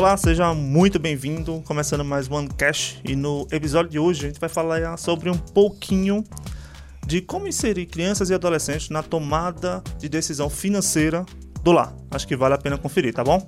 Olá, 0.00 0.16
seja 0.16 0.54
muito 0.54 0.98
bem-vindo. 0.98 1.62
Começando 1.66 2.02
mais 2.02 2.26
um 2.26 2.46
Cash 2.46 2.98
e 3.04 3.14
no 3.14 3.46
episódio 3.52 3.90
de 3.90 3.98
hoje 3.98 4.24
a 4.24 4.28
gente 4.28 4.40
vai 4.40 4.48
falar 4.48 4.96
sobre 4.96 5.28
um 5.28 5.36
pouquinho 5.36 6.24
de 7.06 7.20
como 7.20 7.46
inserir 7.46 7.84
crianças 7.84 8.30
e 8.30 8.34
adolescentes 8.34 8.88
na 8.88 9.02
tomada 9.02 9.82
de 9.98 10.08
decisão 10.08 10.48
financeira 10.48 11.26
do 11.62 11.70
lar. 11.70 11.94
Acho 12.10 12.26
que 12.26 12.34
vale 12.34 12.54
a 12.54 12.58
pena 12.58 12.78
conferir, 12.78 13.12
tá 13.12 13.22
bom? 13.22 13.46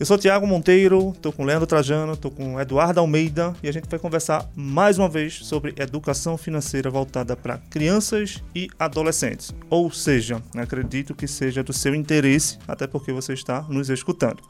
Eu 0.00 0.06
sou 0.06 0.16
Tiago 0.16 0.46
Monteiro, 0.46 1.12
tô 1.20 1.32
com 1.32 1.44
Leandro 1.44 1.66
Trajano, 1.66 2.16
tô 2.16 2.30
com 2.30 2.60
Eduardo 2.60 3.00
Almeida 3.00 3.52
e 3.60 3.68
a 3.68 3.72
gente 3.72 3.88
vai 3.88 3.98
conversar 3.98 4.48
mais 4.54 4.96
uma 4.96 5.08
vez 5.08 5.44
sobre 5.44 5.74
educação 5.76 6.38
financeira 6.38 6.88
voltada 6.88 7.36
para 7.36 7.58
crianças 7.68 8.40
e 8.54 8.68
adolescentes. 8.78 9.52
Ou 9.68 9.90
seja, 9.90 10.40
acredito 10.56 11.16
que 11.16 11.26
seja 11.26 11.64
do 11.64 11.72
seu 11.72 11.96
interesse, 11.96 12.60
até 12.68 12.86
porque 12.86 13.12
você 13.12 13.32
está 13.32 13.62
nos 13.62 13.90
escutando. 13.90 14.40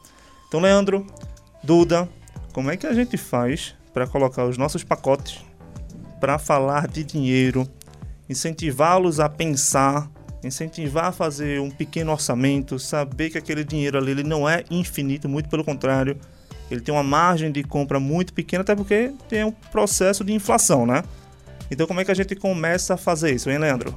Então, 0.47 0.59
Leandro, 0.59 1.07
Duda, 1.63 2.07
como 2.53 2.69
é 2.69 2.77
que 2.77 2.85
a 2.85 2.93
gente 2.93 3.17
faz 3.17 3.73
para 3.91 4.05
colocar 4.05 4.45
os 4.45 4.55
nossos 4.55 4.83
pacotes 4.83 5.43
para 6.19 6.37
falar 6.37 6.87
de 6.87 7.03
dinheiro, 7.03 7.67
incentivá-los 8.29 9.19
a 9.19 9.27
pensar 9.27 10.11
incentivar 10.43 11.05
a 11.05 11.11
fazer 11.11 11.59
um 11.59 11.69
pequeno 11.69 12.11
orçamento, 12.11 12.79
saber 12.79 13.29
que 13.29 13.37
aquele 13.37 13.63
dinheiro 13.63 13.97
ali 13.97 14.11
ele 14.11 14.23
não 14.23 14.47
é 14.47 14.63
infinito, 14.69 15.27
muito 15.27 15.49
pelo 15.49 15.63
contrário, 15.63 16.17
ele 16.69 16.81
tem 16.81 16.93
uma 16.93 17.03
margem 17.03 17.51
de 17.51 17.63
compra 17.63 17.99
muito 17.99 18.33
pequena, 18.33 18.61
até 18.61 18.75
porque 18.75 19.11
tem 19.27 19.43
um 19.43 19.51
processo 19.51 20.23
de 20.23 20.33
inflação, 20.33 20.85
né? 20.85 21.03
Então, 21.71 21.85
como 21.85 21.99
é 21.99 22.05
que 22.05 22.11
a 22.11 22.15
gente 22.15 22.35
começa 22.35 22.93
a 22.93 22.97
fazer 22.97 23.33
isso, 23.33 23.49
hein, 23.49 23.57
Leandro? 23.57 23.95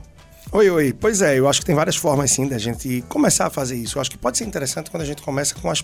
Oi, 0.50 0.68
oi. 0.68 0.92
Pois 0.92 1.22
é, 1.22 1.38
eu 1.38 1.48
acho 1.48 1.60
que 1.60 1.66
tem 1.66 1.74
várias 1.74 1.96
formas, 1.96 2.30
sim, 2.30 2.46
da 2.46 2.58
gente 2.58 3.02
começar 3.08 3.46
a 3.46 3.50
fazer 3.50 3.76
isso. 3.76 3.96
Eu 3.96 4.00
acho 4.02 4.10
que 4.10 4.18
pode 4.18 4.36
ser 4.36 4.44
interessante 4.44 4.90
quando 4.90 5.02
a 5.02 5.06
gente 5.06 5.22
começa 5.22 5.54
com 5.54 5.70
as 5.70 5.82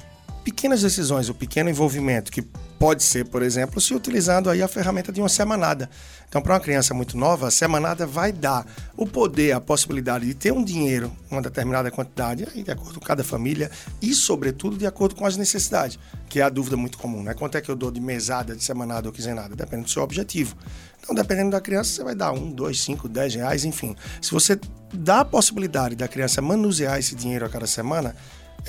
pequenas 0.49 0.81
decisões, 0.81 1.29
o 1.29 1.35
pequeno 1.35 1.69
envolvimento, 1.69 2.33
que 2.33 2.41
pode 2.79 3.03
ser, 3.03 3.27
por 3.27 3.43
exemplo, 3.43 3.83
se 3.83 3.93
utilizando 3.93 4.49
aí 4.49 4.63
a 4.63 4.69
ferramenta 4.69 5.13
de 5.13 5.21
uma 5.21 5.29
semanada. 5.29 5.91
Então, 6.27 6.41
para 6.41 6.55
uma 6.55 6.61
criança 6.61 6.95
muito 6.95 7.19
nova, 7.19 7.49
a 7.49 7.51
semanada 7.51 8.07
vai 8.07 8.33
dar 8.33 8.67
o 8.97 9.07
poder, 9.07 9.53
a 9.53 9.61
possibilidade 9.61 10.25
de 10.25 10.33
ter 10.33 10.51
um 10.51 10.65
dinheiro, 10.65 11.13
uma 11.31 11.43
determinada 11.43 11.91
quantidade, 11.91 12.47
de 12.47 12.71
acordo 12.71 12.99
com 12.99 13.05
cada 13.05 13.23
família, 13.23 13.71
e, 14.01 14.15
sobretudo, 14.15 14.79
de 14.79 14.87
acordo 14.87 15.15
com 15.15 15.27
as 15.27 15.37
necessidades, 15.37 15.99
que 16.31 16.41
é 16.41 16.43
a 16.43 16.49
dúvida 16.49 16.79
muito 16.79 16.97
comum, 16.97 17.23
né? 17.23 17.35
Quanto 17.35 17.59
é 17.59 17.61
que 17.61 17.71
eu 17.71 17.77
dou 17.77 17.91
de 17.91 18.01
mesada, 18.01 18.57
de 18.57 18.65
semanada 18.65 19.07
ou 19.07 19.13
quinzenada? 19.13 19.55
Depende 19.55 19.83
do 19.83 19.91
seu 19.91 20.03
objetivo. 20.03 20.57
Então, 20.99 21.15
dependendo 21.15 21.51
da 21.51 21.61
criança, 21.61 21.93
você 21.93 22.03
vai 22.03 22.15
dar 22.15 22.33
um, 22.33 22.51
dois, 22.51 22.81
cinco, 22.81 23.07
dez 23.07 23.35
reais, 23.35 23.67
enfim. 23.67 23.95
Se 24.21 24.31
você 24.31 24.59
dá 24.95 25.21
a 25.21 25.25
possibilidade 25.27 25.95
da 25.95 26.09
criança 26.09 26.41
manusear 26.41 26.99
esse 26.99 27.15
dinheiro 27.15 27.45
a 27.45 27.51
cada 27.51 27.67
semana, 27.67 28.17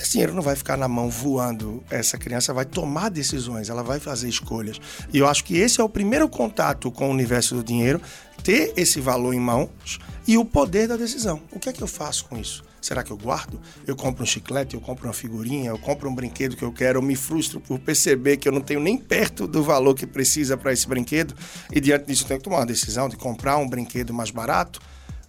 esse 0.01 0.11
dinheiro 0.11 0.33
não 0.33 0.41
vai 0.41 0.55
ficar 0.55 0.77
na 0.77 0.87
mão 0.87 1.09
voando. 1.09 1.83
Essa 1.89 2.17
criança 2.17 2.53
vai 2.53 2.65
tomar 2.65 3.09
decisões, 3.09 3.69
ela 3.69 3.83
vai 3.83 3.99
fazer 3.99 4.29
escolhas. 4.29 4.79
E 5.13 5.17
eu 5.17 5.27
acho 5.27 5.43
que 5.43 5.57
esse 5.57 5.81
é 5.81 5.83
o 5.83 5.89
primeiro 5.89 6.27
contato 6.29 6.89
com 6.89 7.09
o 7.09 7.11
universo 7.11 7.55
do 7.55 7.63
dinheiro, 7.63 8.01
ter 8.41 8.73
esse 8.77 9.01
valor 9.01 9.33
em 9.33 9.39
mãos 9.39 9.99
e 10.25 10.37
o 10.37 10.45
poder 10.45 10.87
da 10.87 10.95
decisão. 10.95 11.41
O 11.51 11.59
que 11.59 11.67
é 11.67 11.73
que 11.73 11.81
eu 11.81 11.87
faço 11.87 12.25
com 12.25 12.37
isso? 12.37 12.63
Será 12.81 13.03
que 13.03 13.11
eu 13.11 13.17
guardo? 13.17 13.59
Eu 13.85 13.93
compro 13.93 14.23
um 14.23 14.25
chiclete, 14.25 14.73
eu 14.73 14.79
compro 14.79 15.05
uma 15.05 15.13
figurinha, 15.13 15.69
eu 15.69 15.77
compro 15.77 16.09
um 16.09 16.15
brinquedo 16.15 16.55
que 16.55 16.63
eu 16.63 16.71
quero, 16.71 16.99
eu 16.99 17.01
me 17.01 17.17
frustro 17.17 17.59
por 17.59 17.77
perceber 17.77 18.37
que 18.37 18.47
eu 18.47 18.53
não 18.53 18.61
tenho 18.61 18.79
nem 18.79 18.97
perto 18.97 19.45
do 19.45 19.61
valor 19.61 19.95
que 19.95 20.07
precisa 20.07 20.55
para 20.55 20.71
esse 20.71 20.87
brinquedo 20.87 21.35
e 21.73 21.81
diante 21.81 22.05
disso 22.05 22.23
eu 22.23 22.27
tenho 22.29 22.39
que 22.39 22.45
tomar 22.45 22.59
uma 22.59 22.65
decisão 22.65 23.09
de 23.09 23.17
comprar 23.17 23.57
um 23.57 23.67
brinquedo 23.67 24.13
mais 24.13 24.31
barato, 24.31 24.79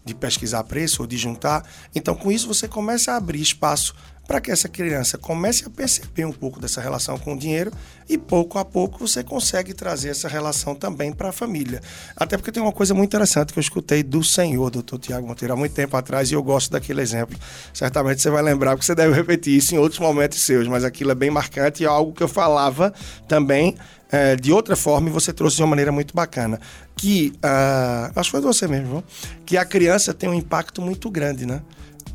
de 0.05 0.15
pesquisar 0.15 0.63
preço 0.65 1.03
ou 1.03 1.09
de 1.09 1.17
juntar. 1.17 1.69
Então, 1.95 2.15
com 2.15 2.31
isso, 2.31 2.47
você 2.47 2.67
começa 2.69 3.13
a 3.13 3.17
abrir 3.17 3.41
espaço 3.41 3.95
para 4.31 4.41
que 4.41 4.53
essa 4.53 4.69
criança 4.69 5.19
comece 5.19 5.65
a 5.67 5.69
perceber 5.69 6.25
um 6.25 6.31
pouco 6.31 6.61
dessa 6.61 6.81
relação 6.81 7.19
com 7.19 7.35
o 7.35 7.37
dinheiro 7.37 7.73
e 8.09 8.17
pouco 8.17 8.61
a 8.61 8.65
pouco 8.65 9.05
você 9.05 9.25
consegue 9.25 9.75
trazer 9.75 10.11
essa 10.11 10.29
relação 10.29 10.73
também 10.73 11.13
para 11.13 11.31
a 11.31 11.33
família. 11.33 11.83
Até 12.15 12.37
porque 12.37 12.53
tem 12.53 12.63
uma 12.63 12.71
coisa 12.71 12.95
muito 12.95 13.09
interessante 13.09 13.53
que 13.53 13.59
eu 13.59 13.61
escutei 13.61 14.05
do 14.05 14.23
senhor, 14.23 14.71
doutor 14.71 15.01
Tiago 15.01 15.27
Monteiro, 15.27 15.55
há 15.55 15.57
muito 15.57 15.73
tempo 15.73 15.97
atrás 15.97 16.31
e 16.31 16.35
eu 16.35 16.43
gosto 16.45 16.71
daquele 16.71 17.01
exemplo. 17.01 17.37
Certamente 17.75 18.23
você 18.23 18.31
vai 18.31 18.41
lembrar, 18.41 18.77
porque 18.77 18.87
você 18.87 18.95
deve 18.95 19.13
repetir 19.13 19.57
isso 19.57 19.75
em 19.75 19.79
outros 19.79 19.99
momentos 19.99 20.41
seus, 20.41 20.69
mas 20.69 20.85
aquilo 20.85 21.11
é 21.11 21.15
bem 21.17 21.29
marcante 21.29 21.83
e 21.83 21.87
é 21.87 21.89
algo 21.89 22.13
que 22.13 22.23
eu 22.23 22.29
falava 22.29 22.95
também 23.27 23.75
é, 24.13 24.37
de 24.37 24.53
outra 24.53 24.77
forma 24.77 25.09
e 25.09 25.13
você 25.13 25.33
trouxe 25.33 25.57
de 25.57 25.63
uma 25.63 25.71
maneira 25.71 25.91
muito 25.91 26.15
bacana. 26.15 26.61
Que, 26.95 27.33
uh, 27.45 28.13
acho 28.15 28.31
que 28.31 28.37
foi 28.37 28.41
você 28.41 28.69
mesmo, 28.69 29.03
que 29.45 29.57
a 29.57 29.65
criança 29.65 30.15
tem 30.15 30.29
um 30.29 30.35
impacto 30.35 30.81
muito 30.81 31.11
grande, 31.11 31.45
né? 31.45 31.61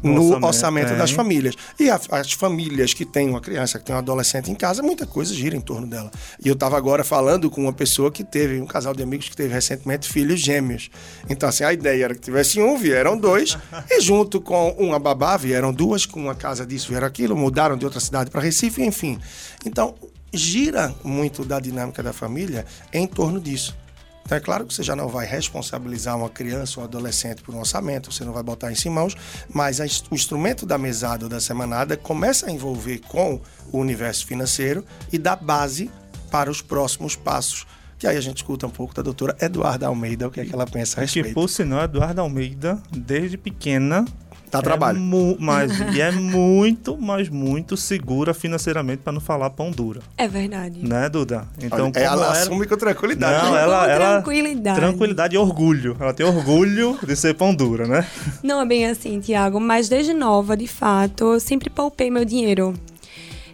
No 0.06 0.22
orçamento, 0.22 0.46
orçamento 0.46 0.94
é. 0.94 0.96
das 0.98 1.12
famílias. 1.12 1.56
E 1.80 1.90
a, 1.90 2.00
as 2.12 2.32
famílias 2.34 2.94
que 2.94 3.06
têm 3.06 3.30
uma 3.30 3.42
criança, 3.42 3.80
que 3.80 3.86
tem 3.86 3.96
um 3.96 4.00
adolescente 4.00 4.52
em 4.52 4.56
casa, 4.56 4.82
muita 4.82 5.06
coisa 5.06 5.34
gira 5.34 5.56
em 5.56 5.62
torno 5.62 5.88
dela. 5.88 6.12
E 6.44 6.48
eu 6.48 6.54
estava 6.54 6.78
agora 6.78 7.04
falando 7.04 7.50
com 7.50 7.62
uma 7.62 7.74
pessoa 7.74 8.12
que 8.12 8.24
teve, 8.24 8.60
um 8.60 8.66
casal 8.66 8.94
de 8.94 9.04
amigos 9.04 9.30
que 9.30 9.36
teve 9.36 9.54
recentemente 9.54 10.08
filhos 10.10 10.40
gêmeos. 10.40 10.90
Então, 11.30 11.50
assim, 11.50 11.64
a 11.64 11.74
ideia 11.74 12.06
era 12.06 12.16
que 12.16 12.22
tivesse 12.22 12.62
um, 12.62 12.78
vieram 12.78 13.18
dois, 13.18 13.58
e 13.90 14.02
junto 14.02 14.40
com 14.42 14.70
uma 14.72 15.00
babá 15.00 15.38
vieram 15.38 15.74
duas, 15.74 16.06
com 16.06 16.20
uma 16.20 16.36
casa 16.36 16.66
disso 16.66 16.90
vieram 16.90 17.08
aquilo, 17.08 17.36
mudaram 17.36 17.78
de 17.78 17.86
outra 17.86 18.00
cidade 18.00 18.30
para 18.30 18.42
Recife, 18.42 18.84
enfim. 18.84 19.20
Então, 19.66 19.96
gira 20.34 20.94
muito 21.04 21.46
da 21.46 21.60
dinâmica 21.60 22.04
da 22.04 22.14
família 22.14 22.66
em 22.94 23.08
torno 23.08 23.40
disso. 23.40 23.76
Então, 24.25 24.38
é 24.38 24.41
claro 24.41 24.66
que 24.66 24.74
você 24.74 24.81
já 24.81 24.96
não 24.96 25.08
vai 25.08 25.25
responsabilizar 25.25 26.18
uma 26.18 26.30
criança 26.30 26.80
ou 26.80 26.84
um 26.84 26.88
adolescente 26.88 27.44
por 27.44 27.53
um 27.53 27.59
orçamento, 27.59 28.12
você 28.12 28.25
não 28.25 28.34
vai 28.34 28.41
botar 28.41 28.72
isso 28.72 28.88
em 28.88 28.91
mãos, 28.91 29.16
mas 29.53 29.80
a, 29.80 29.86
o 30.09 30.16
instrumento 30.16 30.66
da 30.66 30.80
mesada 30.80 31.25
ou 31.25 31.30
da 31.30 31.40
semanada 31.40 31.96
começa 31.96 32.47
a 32.47 32.52
envolver 32.52 33.00
com 33.08 33.40
o 33.72 33.78
universo 33.78 34.25
financeiro 34.25 34.84
e 35.13 35.19
dá 35.19 35.36
base 35.36 35.91
para 36.31 36.50
os 36.50 36.59
próximos 36.59 37.16
passos. 37.16 37.68
Que 38.00 38.08
aí 38.08 38.18
a 38.18 38.22
gente 38.22 38.38
escuta 38.38 38.66
um 38.66 38.69
pouco 38.69 38.94
da 38.96 39.02
doutora 39.03 39.38
Eduarda 39.40 39.88
Almeida, 39.88 40.28
o 40.28 40.31
que 40.31 40.42
é 40.42 40.46
que 40.46 40.53
ela 40.53 40.66
pensa 40.66 41.00
a 41.00 41.02
respeito. 41.02 41.30
Que, 41.30 41.34
por 41.34 41.47
sinal, 41.47 41.84
Eduarda 41.84 42.22
Almeida, 42.22 42.81
desde 42.92 43.38
pequena, 43.38 44.06
Dá 44.51 44.61
trabalho. 44.61 44.97
É 44.97 45.35
mas 45.39 45.72
e 45.94 46.01
é 46.01 46.11
muito, 46.11 46.97
mas 46.97 47.29
muito 47.29 47.75
segura 47.75 48.33
financeiramente 48.33 49.01
para 49.03 49.13
não 49.13 49.22
falar 49.22 49.50
pão 49.50 49.72
dura. 49.72 50.01
É 50.17 50.28
verdade. 50.28 50.85
Né, 50.85 51.09
Duda? 51.09 51.47
Então, 51.61 51.91
Olha, 51.95 52.00
ela, 52.00 52.25
ela 52.25 52.31
assume 52.31 52.66
com 52.66 52.78
tranquilidade. 52.78 53.45
Não, 53.45 53.57
ela, 53.57 53.89
ela, 53.89 54.13
tranquilidade. 54.13 54.79
Tranquilidade 54.79 55.35
e 55.35 55.38
orgulho. 55.38 55.95
Ela 56.00 56.13
tem 56.13 56.25
orgulho 56.25 56.97
de 57.06 57.16
ser 57.16 57.33
pão 57.33 57.53
dura, 57.53 57.88
né? 57.88 58.07
Não 58.44 58.61
é 58.61 58.66
bem 58.66 58.85
assim, 58.85 59.19
Tiago, 59.19 59.59
mas 59.59 59.89
desde 59.89 60.13
nova, 60.13 60.56
de 60.56 60.67
fato, 60.67 61.33
eu 61.33 61.39
sempre 61.39 61.69
poupei 61.69 62.09
meu 62.09 62.25
dinheiro. 62.25 62.73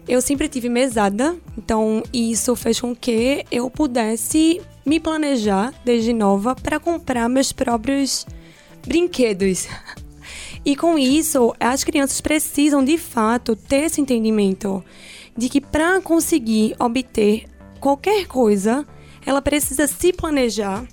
Eu 0.08 0.20
sempre 0.20 0.48
tive 0.48 0.68
mesada, 0.68 1.36
então 1.56 2.02
isso 2.12 2.56
fez 2.56 2.80
com 2.80 2.94
que 2.94 3.44
eu 3.50 3.70
pudesse 3.70 4.60
me 4.84 4.98
planejar 4.98 5.72
desde 5.84 6.12
nova 6.12 6.56
para 6.56 6.80
comprar 6.80 7.28
meus 7.28 7.52
próprios 7.52 8.26
brinquedos. 8.86 9.68
E 10.64 10.76
com 10.76 10.96
isso, 10.96 11.54
as 11.58 11.82
crianças 11.82 12.20
precisam 12.20 12.84
de 12.84 12.96
fato 12.96 13.56
ter 13.56 13.84
esse 13.84 14.00
entendimento 14.00 14.84
de 15.36 15.48
que 15.48 15.60
para 15.60 16.00
conseguir 16.00 16.76
obter 16.78 17.46
qualquer 17.80 18.26
coisa, 18.26 18.86
ela 19.26 19.42
precisa 19.42 19.86
se 19.86 20.12
planejar, 20.12 20.86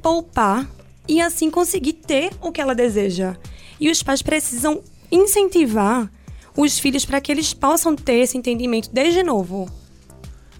poupar 0.00 0.68
e 1.08 1.20
assim 1.20 1.50
conseguir 1.50 1.94
ter 1.94 2.30
o 2.40 2.52
que 2.52 2.60
ela 2.60 2.74
deseja. 2.74 3.36
E 3.80 3.90
os 3.90 4.02
pais 4.02 4.22
precisam 4.22 4.82
incentivar 5.10 6.10
os 6.56 6.78
filhos 6.78 7.04
para 7.04 7.20
que 7.20 7.32
eles 7.32 7.54
possam 7.54 7.96
ter 7.96 8.16
esse 8.16 8.36
entendimento 8.36 8.90
desde 8.92 9.22
novo. 9.22 9.68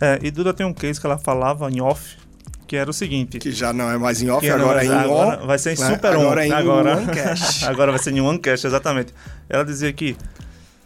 É, 0.00 0.19
e 0.22 0.31
Duda 0.31 0.54
tem 0.54 0.64
um 0.64 0.72
case 0.72 1.00
que 1.00 1.06
ela 1.06 1.19
falava 1.19 1.70
em 1.70 1.81
off, 1.81 2.16
que 2.68 2.76
era 2.76 2.88
o 2.88 2.92
seguinte. 2.92 3.38
Que 3.38 3.50
já 3.50 3.72
não 3.72 3.90
é 3.90 3.96
mais 3.96 4.22
em 4.22 4.28
off, 4.28 4.48
agora 4.48 4.84
é 4.84 4.86
em 4.86 4.92
agora 4.92 5.42
on. 5.42 5.46
Vai 5.46 5.58
ser 5.58 5.72
em 5.74 5.80
né? 5.80 5.90
super 5.90 6.12
agora 6.12 6.40
on. 6.40 6.44
É 6.44 6.46
em 6.46 6.52
agora, 6.52 6.98
agora 7.66 7.90
vai 7.90 7.98
ser 7.98 8.12
em 8.12 8.20
one 8.20 8.38
cash, 8.38 8.66
exatamente. 8.66 9.12
Ela 9.48 9.64
dizia 9.64 9.90
que 9.92 10.14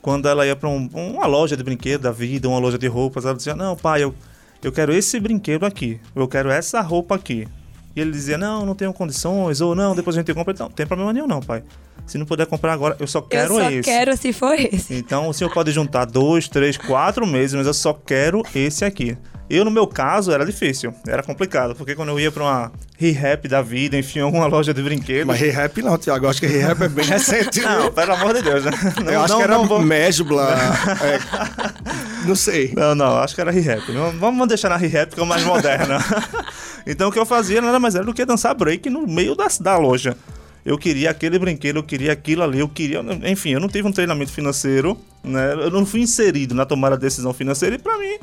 quando 0.00 0.29
ela 0.29 0.46
ia 0.46 0.55
para 0.55 0.69
um, 0.69 0.88
uma 0.94 1.26
loja 1.26 1.56
de 1.56 1.62
brinquedo 1.62 2.02
da 2.02 2.12
vida, 2.12 2.49
uma 2.49 2.61
loja 2.61 2.79
de 2.79 2.87
roupas, 2.87 3.25
ela 3.25 3.34
dizia: 3.34 3.55
Não, 3.55 3.76
pai, 3.76 4.05
eu, 4.05 4.14
eu 4.62 4.70
quero 4.70 4.94
esse 4.94 5.19
brinquedo 5.19 5.67
aqui, 5.67 6.00
eu 6.14 6.29
quero 6.29 6.50
essa 6.50 6.81
roupa 6.81 7.17
aqui. 7.17 7.49
E 7.96 8.00
ele 8.00 8.12
dizia: 8.12 8.38
Não, 8.38 8.64
não 8.64 8.76
tenho 8.76 8.93
condições, 8.93 9.61
ou 9.61 9.75
não, 9.75 9.94
depois 9.94 10.17
a 10.17 10.20
gente 10.20 10.32
compra. 10.32 10.55
Não, 10.56 10.70
tem 10.70 10.87
problema 10.87 11.12
nenhum, 11.12 11.26
não, 11.26 11.40
pai. 11.40 11.64
Se 12.06 12.17
não 12.17 12.26
puder 12.26 12.46
comprar 12.46 12.73
agora, 12.73 12.96
eu 12.99 13.06
só 13.06 13.20
quero 13.20 13.61
esse. 13.61 13.76
Eu 13.76 13.84
só 13.84 13.90
quero 13.90 14.17
se 14.17 14.32
for 14.32 14.55
esse. 14.55 14.94
Então 14.94 15.29
o 15.29 15.34
senhor 15.34 15.52
pode 15.52 15.73
juntar 15.73 16.05
dois, 16.05 16.49
três, 16.49 16.76
quatro 16.76 17.26
meses, 17.26 17.55
mas 17.55 17.67
eu 17.67 17.75
só 17.75 17.93
quero 17.93 18.43
esse 18.55 18.84
aqui. 18.84 19.17
Eu, 19.53 19.67
no 19.67 19.71
meu 19.71 19.87
caso, 19.87 20.33
era 20.33 20.47
difícil, 20.47 20.95
era 21.07 21.23
complicado, 21.23 21.75
porque 21.75 21.95
quando 21.95 22.09
eu 22.09 22.19
ia 22.19 22.33
para 22.33 22.43
uma 22.43 22.73
re-rap 22.97 23.47
da 23.47 23.61
vida, 23.61 23.99
enfim, 23.99 24.21
alguma 24.25 24.47
loja 24.47 24.73
de 24.73 24.83
brinquedos. 24.83 25.27
Mas 25.27 25.39
re-rap 25.39 25.83
não, 25.83 25.99
Tiago, 25.99 26.27
acho 26.27 26.41
que 26.41 26.47
re-rap 26.47 26.81
é 26.81 26.89
bem 26.89 27.05
recente. 27.05 27.61
não, 27.61 27.93
pelo 27.93 28.15
amor 28.15 28.33
de 28.33 28.41
Deus, 28.41 28.65
né? 28.65 28.71
Não, 29.05 29.13
eu 29.13 29.21
acho 29.21 29.35
não, 29.35 29.41
que 29.41 29.45
era 29.45 29.59
vou... 29.59 29.83
Mesbla, 29.83 30.57
é, 31.03 32.27
não 32.27 32.35
sei. 32.35 32.73
Não, 32.75 32.95
não, 32.95 33.19
acho 33.19 33.35
que 33.35 33.43
era 33.43 33.51
re-rap. 33.51 33.83
Vamos 34.19 34.49
deixar 34.49 34.71
na 34.71 34.79
re-rap 34.79 35.15
que 35.15 35.21
é 35.21 35.25
mais 35.27 35.45
moderna. 35.45 35.99
então 36.87 37.11
o 37.11 37.13
que 37.13 37.19
eu 37.19 37.27
fazia 37.27 37.61
nada 37.61 37.79
mais 37.79 37.95
era 37.95 38.05
do 38.05 38.15
que 38.15 38.25
dançar 38.25 38.55
break 38.55 38.89
no 38.89 39.07
meio 39.07 39.35
da, 39.35 39.49
da 39.61 39.77
loja. 39.77 40.17
Eu 40.65 40.79
queria 40.79 41.11
aquele 41.11 41.39
brinquedo, 41.39 41.77
eu 41.77 41.83
queria 41.83 42.13
aquilo 42.13 42.43
ali, 42.43 42.61
eu 42.61 42.69
queria. 42.71 43.05
Enfim, 43.31 43.51
eu 43.51 43.61
não 43.61 43.69
tive 43.69 43.87
um 43.87 43.93
treinamento 43.93 44.33
financeiro, 44.33 44.99
né? 45.23 45.53
Eu 45.53 45.71
não 45.71 45.85
fui 45.85 46.01
inserido 46.01 46.55
na 46.55 46.65
tomada 46.65 46.97
de 46.97 47.03
decisão 47.03 47.35
financeira 47.35 47.75
e 47.75 47.79
para 47.79 47.99
mim 47.99 48.17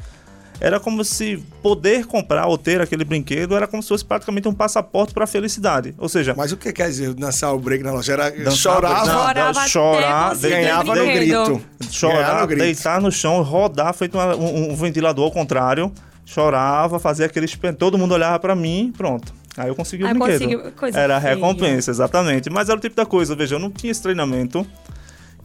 era 0.62 0.80
como 0.80 1.04
se 1.06 1.38
poder 1.62 2.06
comprar 2.06 2.48
ou 2.48 2.58
ter 2.58 2.82
aquele 2.82 3.04
brinquedo 3.06 3.56
era 3.56 3.66
como 3.68 3.82
se 3.82 3.90
fosse 3.90 4.04
praticamente 4.04 4.48
um 4.48 4.54
passaporte 4.54 5.14
para 5.14 5.24
a 5.24 5.28
felicidade. 5.28 5.96
Ou 5.98 6.10
seja, 6.10 6.34
Mas 6.36 6.52
o 6.52 6.58
que 6.58 6.72
quer 6.74 6.88
dizer 6.90 7.14
dançar 7.14 7.54
o 7.56 7.60
break 7.60 7.84
na 7.84 7.92
loja? 7.94 8.14
Era 8.14 8.30
Dançar, 8.30 8.52
chorava, 8.76 9.06
não, 9.06 9.28
Chorava 9.28 9.68
chorar, 9.68 10.36
ganhava 10.38 10.84
no 10.96 11.02
o 11.02 11.06
brinquedo. 11.06 11.46
grito. 11.46 11.62
Chorar, 11.92 12.42
no 12.42 12.48
grito. 12.48 12.62
deitar 12.64 13.02
no 13.02 13.12
chão, 13.12 13.42
rodar, 13.42 13.94
feito 13.94 14.16
uma- 14.18 14.36
um, 14.36 14.72
um 14.72 14.76
ventilador 14.76 15.26
ao 15.26 15.32
contrário. 15.32 15.92
Chorava, 16.26 17.00
fazia 17.00 17.26
aquele 17.26 17.48
Todo 17.78 17.98
mundo 17.98 18.14
olhava 18.14 18.38
pra 18.40 18.54
mim, 18.56 18.94
pronto. 18.96 19.34
Aí 19.58 19.68
eu 19.68 19.76
consegui 19.76 20.04
o 20.04 20.08
Aí 20.08 20.14
brinquedo. 20.14 20.74
era 20.94 21.16
a 21.16 21.20
recompensa, 21.20 21.90
exatamente. 21.90 22.50
Mas 22.50 22.70
era 22.70 22.78
o 22.78 22.82
tipo 22.82 22.96
da 22.96 23.06
coisa, 23.06 23.36
veja, 23.36 23.56
eu 23.56 23.60
não 23.60 23.72
tinha 23.72 23.92
esse 23.92 24.02
treinamento. 24.02 24.66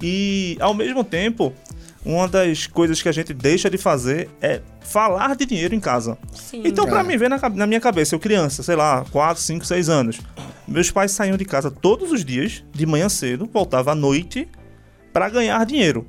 E 0.02 0.56
ao 0.60 0.74
mesmo 0.74 1.02
tempo, 1.04 1.52
uma 2.04 2.28
das 2.28 2.66
coisas 2.66 3.00
que 3.00 3.08
a 3.08 3.12
gente 3.12 3.32
deixa 3.32 3.70
de 3.70 3.78
fazer 3.78 4.28
é 4.42 4.60
falar 4.80 5.34
de 5.36 5.46
dinheiro 5.46 5.74
em 5.74 5.80
casa. 5.80 6.18
Sim. 6.34 6.62
Então, 6.64 6.86
pra 6.86 7.00
É. 7.00 7.02
mim 7.02 7.16
ver 7.16 7.30
na, 7.30 7.38
na 7.50 7.66
minha 7.66 7.80
cabeça, 7.80 8.14
eu 8.14 8.18
criança, 8.20 8.62
sei 8.62 8.76
lá, 8.76 9.04
4, 9.10 9.42
5, 9.42 9.64
6 9.64 9.88
anos. 9.88 10.20
Meus 10.68 10.90
pais 10.90 11.10
saíam 11.12 11.36
de 11.36 11.44
casa 11.44 11.70
todos 11.70 12.12
os 12.12 12.24
dias, 12.24 12.62
de 12.72 12.84
manhã 12.86 13.08
cedo, 13.08 13.48
voltava 13.52 13.92
à 13.92 13.94
noite 13.94 14.48
pra 15.12 15.28
ganhar 15.28 15.64
dinheiro. 15.64 16.06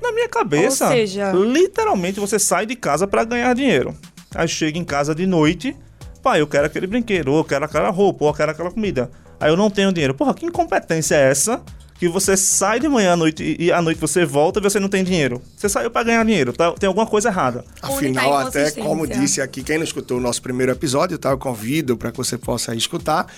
Na 0.00 0.10
minha 0.12 0.28
cabeça, 0.28 0.86
Ou 0.86 0.92
seja- 0.92 1.32
literalmente 1.32 2.18
você 2.18 2.38
sai 2.38 2.66
de 2.66 2.74
casa 2.74 3.06
pra 3.06 3.24
ganhar 3.24 3.54
dinheiro. 3.54 3.94
Aí 4.34 4.48
chega 4.48 4.78
em 4.78 4.84
casa 4.84 5.14
de 5.14 5.26
noite, 5.26 5.76
pai, 6.22 6.40
eu 6.40 6.46
quero 6.46 6.66
aquele 6.66 6.86
brinquedo, 6.86 7.28
ou 7.28 7.38
eu 7.38 7.44
quero 7.44 7.64
aquela 7.64 7.90
roupa, 7.90 8.24
ou 8.24 8.30
eu 8.30 8.34
quero 8.34 8.50
aquela 8.50 8.70
comida. 8.70 9.10
Aí 9.38 9.50
eu 9.50 9.56
não 9.56 9.68
tenho 9.70 9.92
dinheiro. 9.92 10.14
Porra, 10.14 10.34
que 10.34 10.46
incompetência 10.46 11.14
é 11.16 11.30
essa? 11.30 11.62
Que 12.02 12.08
você 12.08 12.36
sai 12.36 12.80
de 12.80 12.88
manhã 12.88 13.12
à 13.12 13.16
noite 13.16 13.54
e- 13.60 13.70
à 13.70 13.80
noite 13.80 14.00
você 14.00 14.24
volta 14.24 14.58
e 14.58 14.62
você 14.62 14.80
não 14.80 14.88
tem 14.88 15.04
dinheiro. 15.04 15.40
Você 15.56 15.68
saiu 15.68 15.88
pra 15.88 16.02
ganhar 16.02 16.24
dinheiro, 16.24 16.52
tá- 16.52 16.72
tem 16.72 16.88
alguma 16.88 17.06
coisa 17.06 17.28
errada. 17.28 17.64
Afinal, 17.80 18.24
até 18.48 18.64
como 18.88 19.06
disse 19.20 19.40
aqui, 19.40 19.62
quem 19.62 19.76
não 19.76 19.84
escutou 19.84 20.18
o 20.18 20.20
nosso 20.20 20.42
primeiro 20.42 20.72
episódio, 20.72 21.16
tá? 21.16 21.30
Eu 21.30 21.38
convido 21.38 21.96
para 21.96 22.10
que 22.10 22.16
você 22.16 22.36
possa 22.36 22.74
escutar. 22.74 23.28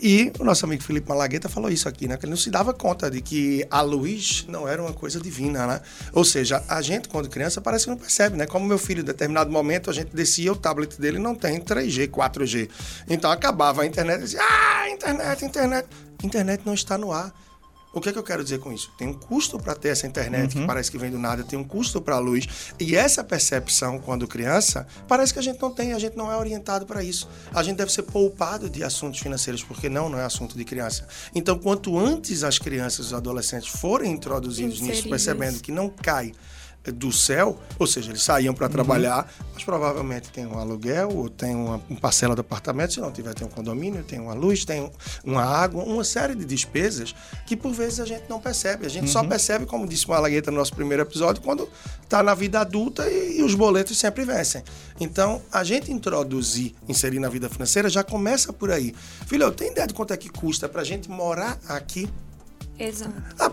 E 0.00 0.32
o 0.38 0.44
nosso 0.44 0.64
amigo 0.64 0.82
Felipe 0.82 1.06
Malagueta 1.06 1.50
falou 1.50 1.68
isso 1.70 1.86
aqui, 1.86 2.08
né? 2.08 2.16
Que 2.16 2.24
ele 2.24 2.30
não 2.30 2.36
se 2.38 2.48
dava 2.48 2.72
conta 2.72 3.10
de 3.10 3.20
que 3.20 3.66
a 3.70 3.82
luz 3.82 4.46
não 4.48 4.66
era 4.66 4.80
uma 4.80 4.94
coisa 4.94 5.20
divina, 5.20 5.66
né? 5.66 5.80
Ou 6.14 6.24
seja, 6.24 6.64
a 6.66 6.80
gente, 6.80 7.10
quando 7.10 7.28
criança, 7.28 7.60
parece 7.60 7.84
que 7.84 7.90
não 7.90 7.98
percebe, 7.98 8.38
né? 8.38 8.46
Como 8.46 8.64
meu 8.66 8.78
filho, 8.78 9.02
em 9.02 9.04
determinado 9.04 9.50
momento, 9.50 9.90
a 9.90 9.92
gente 9.92 10.16
descia, 10.16 10.50
o 10.50 10.56
tablet 10.56 10.98
dele 10.98 11.18
não 11.18 11.34
tem 11.34 11.60
3G, 11.60 12.08
4G. 12.08 12.70
Então 13.06 13.30
acabava 13.30 13.82
a 13.82 13.86
internet 13.86 14.20
e 14.20 14.24
dizia, 14.24 14.40
ah, 14.40 14.88
internet, 14.88 15.44
internet. 15.44 15.86
Internet 16.22 16.62
não 16.64 16.72
está 16.72 16.96
no 16.96 17.12
ar. 17.12 17.30
O 17.94 18.00
que, 18.00 18.08
é 18.08 18.12
que 18.12 18.18
eu 18.18 18.24
quero 18.24 18.42
dizer 18.42 18.58
com 18.58 18.72
isso? 18.72 18.92
Tem 18.98 19.06
um 19.06 19.14
custo 19.14 19.56
para 19.56 19.74
ter 19.74 19.88
essa 19.88 20.06
internet 20.06 20.56
que 20.56 20.66
parece 20.66 20.90
que 20.90 20.98
vem 20.98 21.12
do 21.12 21.18
nada, 21.18 21.44
tem 21.44 21.56
um 21.56 21.62
custo 21.62 22.02
para 22.02 22.16
a 22.16 22.18
luz. 22.18 22.46
E 22.78 22.96
essa 22.96 23.22
percepção, 23.22 24.00
quando 24.00 24.26
criança, 24.26 24.86
parece 25.06 25.32
que 25.32 25.38
a 25.38 25.42
gente 25.42 25.62
não 25.62 25.70
tem, 25.70 25.92
a 25.92 25.98
gente 25.98 26.16
não 26.16 26.30
é 26.30 26.36
orientado 26.36 26.86
para 26.86 27.04
isso. 27.04 27.28
A 27.54 27.62
gente 27.62 27.76
deve 27.76 27.92
ser 27.92 28.02
poupado 28.02 28.68
de 28.68 28.82
assuntos 28.82 29.20
financeiros, 29.20 29.62
porque 29.62 29.88
não, 29.88 30.08
não 30.08 30.18
é 30.18 30.24
assunto 30.24 30.58
de 30.58 30.64
criança. 30.64 31.06
Então, 31.34 31.56
quanto 31.56 31.96
antes 31.96 32.42
as 32.42 32.58
crianças 32.58 33.06
e 33.06 33.08
os 33.08 33.14
adolescentes 33.14 33.68
forem 33.68 34.12
introduzidos 34.12 34.80
nisso, 34.80 35.08
percebendo 35.08 35.60
que 35.60 35.70
não 35.70 35.88
cai 35.88 36.32
do 36.92 37.10
céu, 37.12 37.58
ou 37.78 37.86
seja, 37.86 38.10
eles 38.10 38.22
saíam 38.22 38.52
para 38.54 38.68
trabalhar, 38.68 39.32
mas 39.54 39.64
provavelmente 39.64 40.28
tem 40.30 40.46
um 40.46 40.58
aluguel 40.58 41.08
ou 41.10 41.28
tem 41.30 41.54
uma, 41.54 41.80
um 41.88 41.96
parcela 41.96 42.34
do 42.34 42.40
apartamento, 42.40 42.92
se 42.94 43.00
não 43.00 43.10
tiver 43.10 43.32
tem 43.34 43.46
um 43.46 43.50
condomínio, 43.50 44.02
tem 44.04 44.20
uma 44.20 44.34
luz, 44.34 44.64
tem 44.64 44.82
um- 44.82 44.90
uma 45.24 45.42
água, 45.42 45.82
uma 45.82 46.04
série 46.04 46.34
de 46.34 46.44
despesas 46.44 47.14
que 47.46 47.56
por 47.56 47.72
vezes 47.72 48.00
a 48.00 48.04
gente 48.06 48.24
não 48.28 48.40
percebe. 48.40 48.84
A 48.86 48.88
gente 48.90 49.08
só 49.10 49.24
percebe, 49.24 49.64
como 49.66 49.86
disse 49.86 50.06
o 50.06 50.10
Malagueta 50.10 50.50
no 50.50 50.58
nosso 50.58 50.74
primeiro 50.74 51.02
episódio, 51.02 51.40
quando 51.42 51.68
está 52.02 52.22
na 52.22 52.34
vida 52.34 52.60
adulta 52.60 53.08
e, 53.08 53.38
e 53.38 53.42
os 53.42 53.54
boletos 53.54 53.96
sempre 53.98 54.24
vencem. 54.24 54.62
Então, 55.00 55.40
a 55.50 55.64
gente 55.64 55.90
introduzir, 55.90 56.74
inserir 56.88 57.18
na 57.18 57.28
vida 57.28 57.48
financeira 57.48 57.88
já 57.88 58.04
começa 58.04 58.52
por 58.52 58.70
aí. 58.70 58.94
Filho, 59.26 59.50
tem 59.52 59.70
ideia 59.70 59.86
de 59.86 59.94
quanto 59.94 60.12
é 60.12 60.16
que 60.16 60.28
custa 60.28 60.68
para 60.68 60.82
a 60.82 60.84
gente 60.84 61.08
morar 61.10 61.58
aqui? 61.68 62.08
Exato. 62.78 63.14
Ah, 63.38 63.50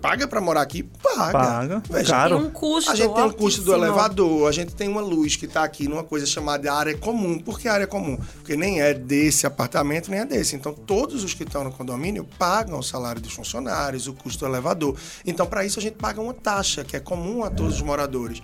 paga 0.00 0.26
para 0.26 0.40
morar 0.40 0.62
aqui? 0.62 0.82
Paga. 0.82 1.32
Paga. 1.32 1.82
Veja, 1.88 2.10
Caro. 2.10 2.38
Tem 2.38 2.46
um 2.46 2.50
custo 2.50 2.90
a 2.90 2.94
gente 2.94 3.14
tem 3.14 3.24
um 3.24 3.32
custo 3.32 3.62
do 3.62 3.72
elevador, 3.72 4.48
a 4.48 4.52
gente 4.52 4.74
tem 4.74 4.88
uma 4.88 5.00
luz 5.00 5.36
que 5.36 5.44
está 5.44 5.62
aqui 5.62 5.86
numa 5.86 6.02
coisa 6.02 6.26
chamada 6.26 6.72
área 6.72 6.96
comum. 6.96 7.38
Por 7.38 7.60
que 7.60 7.68
área 7.68 7.86
comum? 7.86 8.16
Porque 8.16 8.56
nem 8.56 8.80
é 8.80 8.92
desse 8.92 9.46
apartamento, 9.46 10.10
nem 10.10 10.20
é 10.20 10.24
desse. 10.24 10.56
Então, 10.56 10.74
todos 10.74 11.22
os 11.22 11.34
que 11.34 11.44
estão 11.44 11.62
no 11.62 11.70
condomínio 11.70 12.26
pagam 12.38 12.78
o 12.78 12.82
salário 12.82 13.20
dos 13.20 13.32
funcionários, 13.32 14.08
o 14.08 14.12
custo 14.12 14.40
do 14.40 14.50
elevador. 14.50 14.96
Então, 15.24 15.46
para 15.46 15.64
isso, 15.64 15.78
a 15.78 15.82
gente 15.82 15.94
paga 15.94 16.20
uma 16.20 16.34
taxa 16.34 16.84
que 16.84 16.96
é 16.96 17.00
comum 17.00 17.44
a 17.44 17.50
todos 17.50 17.76
os 17.76 17.82
moradores. 17.82 18.42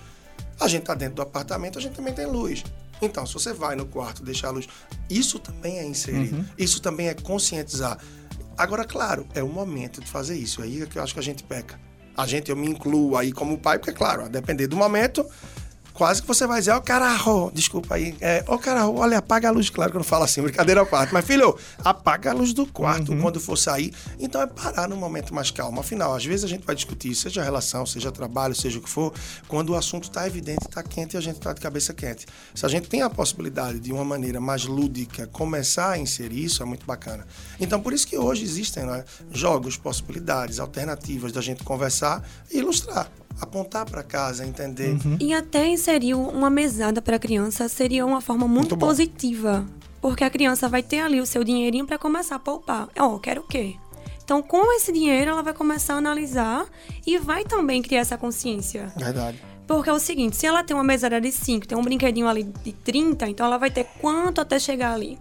A 0.61 0.69
gente 0.69 0.83
está 0.83 0.95
dentro 0.95 1.17
do 1.17 1.23
apartamento, 1.23 1.79
a 1.79 1.83
gente 1.83 1.95
também 1.95 2.15
tem 2.15 2.27
luz. 2.27 2.63
Então, 3.03 3.27
se 3.27 3.35
você 3.35 3.53
vai 3.53 3.75
no 3.75 3.87
quarto 3.87 4.23
deixar 4.23 4.49
a 4.49 4.51
luz, 4.53 4.69
isso 5.11 5.39
também 5.39 5.79
é 5.79 5.85
inserir, 5.85 6.45
isso 6.57 6.81
também 6.81 7.09
é 7.09 7.15
conscientizar. 7.15 7.99
Agora, 8.57 8.85
claro, 8.85 9.27
é 9.35 9.43
o 9.43 9.49
momento 9.49 10.01
de 10.01 10.11
fazer 10.11 10.37
isso. 10.37 10.63
Aí 10.63 10.83
é 10.83 10.87
que 10.87 10.99
eu 10.99 11.03
acho 11.03 11.15
que 11.15 11.21
a 11.21 11.23
gente 11.23 11.43
peca. 11.43 11.79
A 12.17 12.27
gente, 12.27 12.51
eu 12.51 12.57
me 12.57 12.69
incluo 12.69 13.17
aí 13.17 13.33
como 13.33 13.59
pai, 13.59 13.79
porque, 13.79 13.93
claro, 13.93 14.25
a 14.25 14.29
depender 14.29 14.69
do 14.69 14.77
momento, 14.77 15.27
quase 15.95 16.21
que 16.21 16.27
você 16.27 16.47
vai 16.47 16.59
dizer, 16.59 16.73
ó, 16.73 16.81
carajo, 16.81 17.53
desculpa 17.55 17.95
aí, 17.95 18.17
é, 18.21 18.45
ó, 18.49 18.59
carajo, 18.59 18.93
olha, 18.95 19.19
apaga 19.19 19.49
a 19.49 19.53
luz, 19.53 19.71
claro 19.71 19.93
que 19.93 19.97
eu 19.97 20.01
não 20.01 20.05
falo 20.05 20.25
assim, 20.25 20.43
brincadeira 20.43 20.83
à 20.83 20.87
parte, 20.87 21.15
mas 21.15 21.25
filho, 21.25 21.57
apaga 21.85 22.33
a 22.33 22.35
luz 22.35 22.53
do 22.53 22.67
quarto 22.67 23.17
quando 23.17 23.41
for 23.41 23.57
sair. 23.57 23.95
Então 24.19 24.43
é 24.43 24.47
parar 24.47 24.89
num 24.89 24.97
momento 24.97 25.33
mais 25.33 25.53
calmo. 25.53 25.81
Afinal, 25.81 26.15
às 26.15 26.25
vezes 26.25 26.45
a 26.45 26.49
gente 26.49 26.67
vai 26.67 26.75
discutir, 26.75 27.15
seja 27.15 27.43
relação, 27.43 27.87
seja 27.87 28.11
trabalho, 28.11 28.55
seja 28.55 28.79
o 28.79 28.83
que 28.83 28.91
for, 28.91 29.15
quando 29.47 29.71
o 29.71 29.77
assunto 29.77 30.05
está 30.05 30.27
evidente, 30.27 30.67
está 30.67 30.83
quente 30.83 31.15
e 31.15 31.17
a 31.17 31.21
gente 31.21 31.37
está 31.37 31.53
de 31.53 31.61
cabeça 31.61 31.95
quente. 31.95 32.27
Se 32.55 32.67
a 32.67 32.69
gente 32.69 32.89
tem 32.89 33.03
a 33.03 33.09
possibilidade 33.09 33.79
de 33.79 33.93
uma 33.93 34.05
maneira 34.05 34.41
mais 34.41 34.65
lúdica 34.65 35.29
começar 35.29 35.93
a 35.93 35.99
inserir 35.99 36.45
isso, 36.45 36.61
é 36.63 36.67
muito 36.67 36.85
bacana. 36.85 37.25
Então, 37.61 37.81
por 37.81 37.93
isso 37.93 38.07
que 38.07 38.19
hoje 38.19 38.43
existem 38.43 38.85
né, 38.85 39.05
jogos, 39.31 39.77
possibilidades, 39.77 40.59
alternativas 40.59 41.31
da 41.31 41.41
gente 41.41 41.63
conversar 41.63 42.23
e 42.51 42.59
ilustrar. 42.59 43.09
Apontar 43.41 43.85
para 43.85 44.03
casa, 44.03 44.47
entender. 44.47 44.97
E 45.21 45.35
até 45.35 45.67
inserir 45.67 46.15
uma 46.15 46.49
mesada 46.49 47.03
para 47.03 47.17
a 47.17 47.19
criança 47.19 47.69
seria 47.69 48.07
uma 48.07 48.21
forma 48.21 48.47
muito, 48.47 48.71
Muito 48.71 48.79
positiva. 48.79 49.67
Porque 50.01 50.23
a 50.23 50.31
criança 50.31 50.69
vai 50.69 50.83
ter 50.83 51.01
ali 51.01 51.21
o 51.21 51.27
seu 51.27 51.43
dinheirinho 51.43 51.87
para 51.87 51.99
começar 51.99 52.37
a 52.37 52.39
poupar. 52.39 52.89
Ó, 52.99 53.19
quero 53.19 53.41
o 53.41 53.47
quê? 53.47 53.77
Então, 54.23 54.43
com 54.43 54.75
esse 54.77 54.93
dinheiro, 54.93 55.31
ela 55.31 55.43
vai 55.43 55.53
começar 55.53 55.95
a 55.95 55.97
analisar 55.99 56.67
e 57.07 57.19
vai 57.19 57.45
também 57.45 57.83
criar 57.83 58.01
essa 58.01 58.17
consciência. 58.17 58.93
Verdade. 58.97 59.43
Porque 59.67 59.89
é 59.89 59.93
o 59.93 59.99
seguinte, 59.99 60.37
se 60.37 60.47
ela 60.47 60.63
tem 60.63 60.77
uma 60.77 60.85
mesada 60.85 61.21
de 61.21 61.33
5, 61.33 61.67
tem 61.67 61.77
um 61.77 61.83
brinquedinho 61.83 62.29
ali 62.29 62.45
de 62.45 62.73
30, 62.73 63.29
então 63.29 63.47
ela 63.47 63.57
vai 63.57 63.71
ter 63.71 63.85
quanto 64.01 64.41
até 64.41 64.59
chegar 64.59 64.93
ali. 64.93 65.19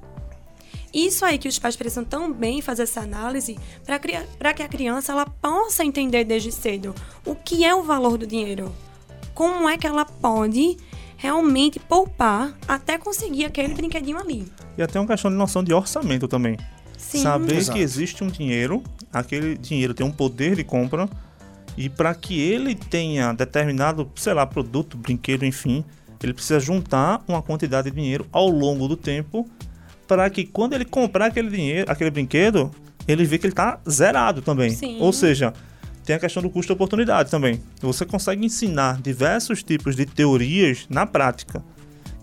Isso 0.94 1.26
aí 1.26 1.38
que 1.38 1.48
os 1.48 1.58
pais 1.58 1.76
precisam 1.76 2.06
também 2.06 2.62
fazer 2.62 2.84
essa 2.84 3.02
análise 3.02 3.58
para 3.86 4.54
que 4.54 4.62
a 4.62 4.68
criança 4.68 5.12
ela 5.12 5.26
possa 5.26 5.84
entender 5.84 6.24
desde 6.24 6.52
cedo 6.52 6.94
o 7.26 7.36
que 7.36 7.66
é 7.66 7.74
o 7.74 7.84
valor 7.84 8.18
do 8.18 8.28
dinheiro. 8.28 8.72
Como 9.34 9.68
é 9.68 9.78
que 9.78 9.88
ela 9.88 10.06
pode 10.06 10.78
realmente 11.18 11.80
poupar 11.80 12.54
até 12.68 12.98
conseguir 12.98 13.46
aquele 13.46 13.74
brinquedinho 13.74 14.18
ali. 14.18 14.46
E 14.78 14.84
até 14.84 15.00
uma 15.00 15.08
questão 15.08 15.32
de 15.32 15.38
noção 15.38 15.64
de 15.64 15.74
orçamento 15.74 16.28
também. 16.28 16.58
Sim. 16.98 17.24
Saber 17.24 17.56
Exato. 17.56 17.78
que 17.78 17.84
existe 17.84 18.24
um 18.24 18.28
dinheiro, 18.28 18.84
aquele 19.12 19.58
dinheiro 19.58 19.94
tem 19.94 20.06
um 20.06 20.12
poder 20.12 20.56
de 20.56 20.66
compra, 20.66 21.10
e 21.78 21.90
para 21.90 22.14
que 22.14 22.40
ele 22.40 22.76
tenha 22.76 23.32
determinado, 23.34 24.12
sei 24.16 24.34
lá, 24.34 24.46
produto, 24.46 24.98
brinquedo, 24.98 25.46
enfim, 25.46 25.86
ele 26.22 26.34
precisa 26.34 26.60
juntar 26.60 27.24
uma 27.28 27.42
quantidade 27.42 27.90
de 27.90 27.96
dinheiro 27.96 28.28
ao 28.32 28.50
longo 28.50 28.88
do 28.88 28.98
tempo, 28.98 29.50
para 30.14 30.30
que 30.30 30.46
quando 30.46 30.74
ele 30.74 30.86
comprar 30.86 31.26
aquele 31.26 31.50
dinheiro, 31.50 31.92
aquele 31.92 32.12
brinquedo, 32.12 32.70
ele 33.08 33.26
vê 33.26 33.40
que 33.40 33.48
ele 33.48 33.52
está 33.54 33.80
zerado 33.90 34.44
também. 34.44 34.70
Sim. 34.70 34.98
Ou 35.00 35.12
seja, 35.12 35.52
tem 36.06 36.16
a 36.16 36.20
questão 36.20 36.44
do 36.44 36.52
custo-oportunidade 36.52 37.32
também. 37.32 37.60
Você 37.82 38.06
consegue 38.06 38.46
ensinar 38.46 39.02
diversos 39.02 39.64
tipos 39.64 39.96
de 39.96 40.06
teorias 40.06 40.86
na 40.88 41.08
prática. 41.08 41.64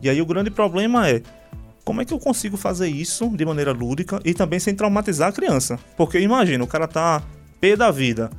E 0.01 0.09
aí 0.09 0.23
o 0.23 0.27
grande 0.27 0.53
problema 0.53 1.09
é 1.09 1.21
como 1.85 2.01
é 2.01 2.05
que 2.05 2.15
eu 2.15 2.19
consigo 2.21 2.57
fazer 2.57 2.87
isso 2.87 3.29
de 3.31 3.45
maneira 3.45 3.73
lúdica 3.73 4.21
e 4.25 4.33
também 4.33 4.61
sem 4.61 4.73
traumatizar 4.73 5.31
a 5.31 5.33
criança? 5.33 5.77
Porque 5.97 6.21
imagina, 6.21 6.63
o 6.63 6.69
cara 6.69 6.87
tá 6.87 7.21
pé 7.61 7.75
da 7.75 7.91
vida. 7.91 8.31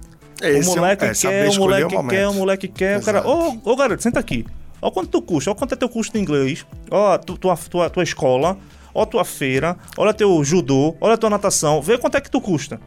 Esse 0.42 0.70
o 0.70 0.74
é 0.74 0.76
moleque 0.76 1.06
é, 1.06 1.14
quer, 1.14 1.50
o 1.50 1.56
moleque 1.56 1.96
o 1.96 2.08
quer, 2.08 2.28
o 2.30 2.34
moleque 2.34 2.68
quer. 2.70 3.00
O 3.00 3.04
cara, 3.04 3.20
Exato. 3.20 3.62
ô, 3.66 3.72
ô 3.74 3.76
garoto, 3.76 4.02
senta 4.02 4.20
aqui. 4.20 4.46
Ó 4.82 4.90
quanto 4.90 5.10
tu 5.10 5.22
custa, 5.22 5.52
ó 5.52 5.54
quanto 5.56 5.74
é 5.74 5.78
teu 5.78 5.90
custo 5.90 6.14
de 6.14 6.20
inglês, 6.20 6.66
ó 6.90 7.18
tu- 7.18 7.38
tua, 7.38 7.56
tua, 7.56 7.90
tua 7.90 8.04
escola, 8.04 8.58
ó 8.94 9.06
tua 9.06 9.24
feira, 9.26 9.78
olha 9.98 10.14
teu 10.14 10.44
judô, 10.44 10.96
olha 11.00 11.18
tua 11.18 11.30
natação, 11.30 11.82
vê 11.82 11.98
quanto 11.98 12.16
é 12.16 12.22
que 12.22 12.32
tu 12.32 12.42
custa. 12.42 12.80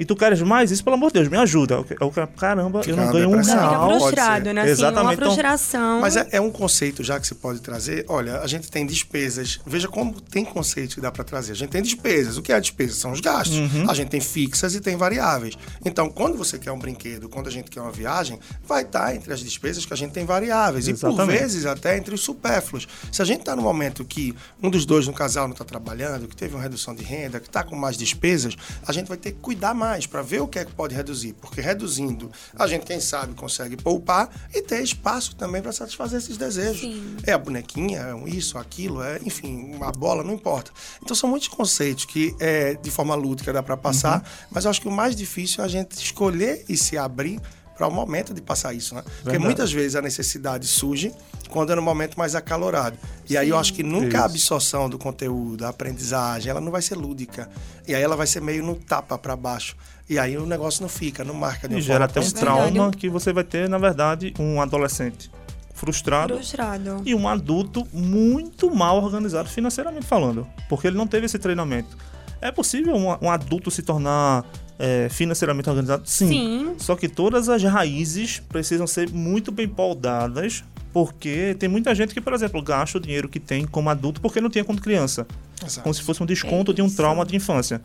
E 0.00 0.04
tu 0.06 0.16
queres 0.16 0.40
mais, 0.40 0.70
isso 0.70 0.82
pelo 0.82 0.94
amor 0.96 1.08
de 1.08 1.20
Deus, 1.20 1.28
me 1.28 1.36
ajuda. 1.36 1.74
Eu, 1.74 1.86
eu, 2.00 2.10
caramba, 2.38 2.82
Fica 2.82 2.94
eu 2.94 2.96
não 2.96 3.12
ganho 3.12 3.28
um. 3.28 3.44
Fica 3.44 3.54
real. 3.54 3.86
pode 3.86 4.00
frustrado, 4.00 4.52
né? 4.54 4.62
Assim, 4.62 4.70
Exatamente, 4.70 5.02
uma 5.04 5.12
então- 5.12 5.26
frustração. 5.26 6.00
Mas 6.00 6.16
é, 6.16 6.26
é 6.32 6.40
um 6.40 6.50
conceito 6.50 7.04
já 7.04 7.20
que 7.20 7.26
se 7.26 7.34
pode 7.34 7.60
trazer. 7.60 8.06
Olha, 8.08 8.40
a 8.40 8.46
gente 8.46 8.70
tem 8.70 8.86
despesas. 8.86 9.60
Veja 9.66 9.88
como 9.88 10.18
tem 10.18 10.42
conceitos 10.42 10.94
que 10.94 11.02
dá 11.02 11.12
para 11.12 11.22
trazer. 11.22 11.52
A 11.52 11.54
gente 11.54 11.68
tem 11.68 11.82
despesas. 11.82 12.38
O 12.38 12.42
que 12.42 12.50
é 12.50 12.54
a 12.56 12.60
despesa? 12.60 12.94
São 12.94 13.12
os 13.12 13.20
gastos. 13.20 13.58
Uhum. 13.58 13.90
A 13.90 13.92
gente 13.92 14.08
tem 14.08 14.22
fixas 14.22 14.74
e 14.74 14.80
tem 14.80 14.96
variáveis. 14.96 15.58
Então, 15.84 16.08
quando 16.08 16.38
você 16.38 16.58
quer 16.58 16.72
um 16.72 16.78
brinquedo, 16.78 17.28
quando 17.28 17.48
a 17.48 17.52
gente 17.52 17.70
quer 17.70 17.82
uma 17.82 17.92
viagem, 17.92 18.40
vai 18.66 18.80
estar 18.80 19.14
entre 19.14 19.34
as 19.34 19.40
despesas 19.40 19.84
que 19.84 19.92
a 19.92 19.96
gente 19.96 20.12
tem 20.12 20.24
variáveis. 20.24 20.88
E 20.88 20.94
por 20.94 21.10
Exatamente. 21.10 21.38
vezes 21.38 21.66
até 21.66 21.98
entre 21.98 22.14
os 22.14 22.22
supérfluos. 22.22 22.88
Se 23.12 23.20
a 23.20 23.24
gente 23.26 23.40
está 23.40 23.54
no 23.54 23.60
momento 23.60 24.02
que 24.02 24.34
um 24.62 24.70
dos 24.70 24.86
dois 24.86 25.06
no 25.06 25.12
casal 25.12 25.46
não 25.46 25.52
está 25.52 25.64
trabalhando, 25.66 26.26
que 26.26 26.34
teve 26.34 26.54
uma 26.54 26.62
redução 26.62 26.94
de 26.94 27.04
renda, 27.04 27.38
que 27.38 27.48
está 27.48 27.62
com 27.62 27.76
mais 27.76 27.98
despesas, 27.98 28.56
a 28.86 28.92
gente 28.94 29.06
vai 29.06 29.18
ter 29.18 29.32
que 29.32 29.40
cuidar 29.40 29.74
mais 29.74 29.89
para 30.06 30.22
ver 30.22 30.40
o 30.40 30.48
que 30.48 30.58
é 30.58 30.64
que 30.64 30.72
pode 30.72 30.94
reduzir. 30.94 31.34
Porque 31.34 31.60
reduzindo, 31.60 32.30
a 32.56 32.66
gente, 32.66 32.84
quem 32.84 33.00
sabe, 33.00 33.34
consegue 33.34 33.76
poupar 33.76 34.28
e 34.54 34.62
ter 34.62 34.82
espaço 34.82 35.34
também 35.36 35.62
para 35.62 35.72
satisfazer 35.72 36.18
esses 36.18 36.36
desejos. 36.36 36.80
Sim. 36.80 37.16
É 37.24 37.32
a 37.32 37.38
bonequinha, 37.38 38.00
é 38.00 38.28
isso, 38.28 38.58
aquilo, 38.58 39.02
é, 39.02 39.20
enfim, 39.24 39.72
uma 39.74 39.90
bola, 39.92 40.22
não 40.22 40.34
importa. 40.34 40.70
Então 41.02 41.14
são 41.14 41.28
muitos 41.28 41.48
conceitos 41.48 42.04
que 42.04 42.34
é, 42.38 42.74
de 42.74 42.90
forma 42.90 43.14
lúdica 43.14 43.52
dá 43.52 43.62
para 43.62 43.76
passar, 43.76 44.22
mas 44.50 44.64
eu 44.64 44.70
acho 44.70 44.80
que 44.80 44.88
o 44.88 44.92
mais 44.92 45.14
difícil 45.16 45.62
é 45.62 45.66
a 45.66 45.68
gente 45.68 45.92
escolher 45.92 46.64
e 46.68 46.76
se 46.76 46.96
abrir 46.96 47.40
para 47.80 47.88
o 47.88 47.90
momento 47.90 48.34
de 48.34 48.42
passar 48.42 48.74
isso, 48.74 48.94
né? 48.94 49.00
Porque 49.02 49.22
Verdade. 49.22 49.42
muitas 49.42 49.72
vezes 49.72 49.96
a 49.96 50.02
necessidade 50.02 50.66
surge 50.66 51.14
quando 51.48 51.72
é 51.72 51.74
no 51.74 51.80
momento 51.80 52.18
mais 52.18 52.34
acalorado. 52.34 52.98
E 53.26 53.38
aí 53.38 53.48
eu 53.48 53.56
acho 53.58 53.72
que 53.72 53.82
nunca 53.82 54.18
a 54.18 54.26
Isso. 54.26 54.34
absorção 54.34 54.90
do 54.90 54.98
conteúdo, 54.98 55.64
a 55.64 55.70
aprendizagem, 55.70 56.50
ela 56.50 56.60
não 56.60 56.70
vai 56.70 56.82
ser 56.82 56.94
lúdica. 56.94 57.48
E 57.88 57.94
aí 57.94 58.02
ela 58.02 58.16
vai 58.16 58.26
ser 58.26 58.42
meio 58.42 58.62
no 58.62 58.74
tapa 58.74 59.16
para 59.16 59.34
baixo. 59.34 59.74
E 60.10 60.18
aí 60.18 60.36
o 60.36 60.44
negócio 60.44 60.82
não 60.82 60.90
fica, 60.90 61.24
não 61.24 61.32
marca 61.32 61.66
de 61.66 61.76
E 61.76 61.80
gera 61.80 62.04
até 62.04 62.20
um. 62.20 62.22
Verdade. 62.22 62.44
trauma 62.44 62.90
que 62.90 63.08
você 63.08 63.32
vai 63.32 63.44
ter, 63.44 63.66
na 63.66 63.78
verdade, 63.78 64.34
um 64.38 64.60
adolescente 64.60 65.30
frustrado 65.72 66.34
Frustrado. 66.34 67.00
e 67.06 67.14
um 67.14 67.26
adulto 67.26 67.88
muito 67.94 68.70
mal 68.70 69.02
organizado 69.02 69.48
financeiramente 69.48 70.04
falando, 70.04 70.46
porque 70.68 70.86
ele 70.86 70.98
não 70.98 71.06
teve 71.06 71.24
esse 71.24 71.38
treinamento. 71.38 71.96
É 72.42 72.52
possível 72.52 72.94
um, 72.94 73.06
um 73.24 73.30
adulto 73.30 73.70
se 73.70 73.80
tornar 73.82 74.44
é, 74.82 75.08
financeiramente 75.10 75.68
organizado? 75.68 76.02
Sim. 76.06 76.28
Sim. 76.28 76.74
Só 76.78 76.96
que 76.96 77.06
todas 77.06 77.48
as 77.50 77.62
raízes 77.62 78.40
precisam 78.48 78.86
ser 78.86 79.10
muito 79.10 79.52
bem 79.52 79.68
poldadas, 79.68 80.64
porque 80.92 81.54
tem 81.58 81.68
muita 81.68 81.94
gente 81.94 82.14
que, 82.14 82.20
por 82.20 82.32
exemplo, 82.32 82.62
gasta 82.62 82.96
o 82.96 83.00
dinheiro 83.00 83.28
que 83.28 83.38
tem 83.38 83.66
como 83.66 83.90
adulto 83.90 84.20
porque 84.20 84.40
não 84.40 84.48
tinha 84.48 84.64
quando 84.64 84.80
criança. 84.80 85.26
Exato. 85.62 85.82
Como 85.82 85.94
se 85.94 86.02
fosse 86.02 86.22
um 86.22 86.26
desconto 86.26 86.72
de 86.72 86.80
um 86.80 86.88
trauma 86.88 87.24
de 87.26 87.36
infância. 87.36 87.80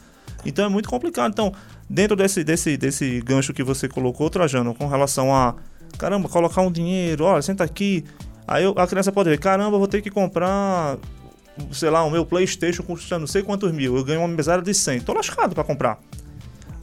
Então 0.46 0.66
é 0.66 0.70
muito 0.70 0.88
complicado. 0.90 1.32
Então, 1.32 1.52
dentro 1.90 2.16
desse, 2.16 2.44
desse, 2.44 2.78
desse 2.78 3.20
gancho 3.22 3.54
que 3.54 3.62
você 3.64 3.88
colocou, 3.90 4.30
Trajano, 4.30 4.74
com 4.74 4.88
relação 4.88 5.36
a 5.36 5.56
caramba, 5.98 6.30
colocar 6.30 6.62
um 6.62 6.72
dinheiro, 6.72 7.26
olha, 7.26 7.42
senta 7.42 7.64
aqui. 7.64 8.06
Aí 8.48 8.64
eu- 8.64 8.74
a 8.78 8.88
criança 8.88 9.12
pode 9.12 9.30
ver, 9.30 9.38
caramba, 9.40 9.76
eu 9.76 9.80
vou 9.80 9.88
ter 9.88 10.02
que 10.02 10.10
comprar, 10.10 10.98
sei 11.72 11.90
lá, 11.90 12.04
o 12.04 12.10
meu 12.12 12.26
Playstation 12.26 12.84
custando 12.84 13.22
não 13.22 13.28
sei 13.28 13.44
quantos 13.44 13.72
mil. 13.72 13.96
Eu 13.98 14.04
ganho 14.04 14.20
uma 14.22 14.28
mesada 14.28 14.62
de 14.62 14.74
100. 14.74 15.02
Tô 15.02 15.14
lascado 15.14 15.54
pra 15.54 15.64
comprar. 15.64 16.00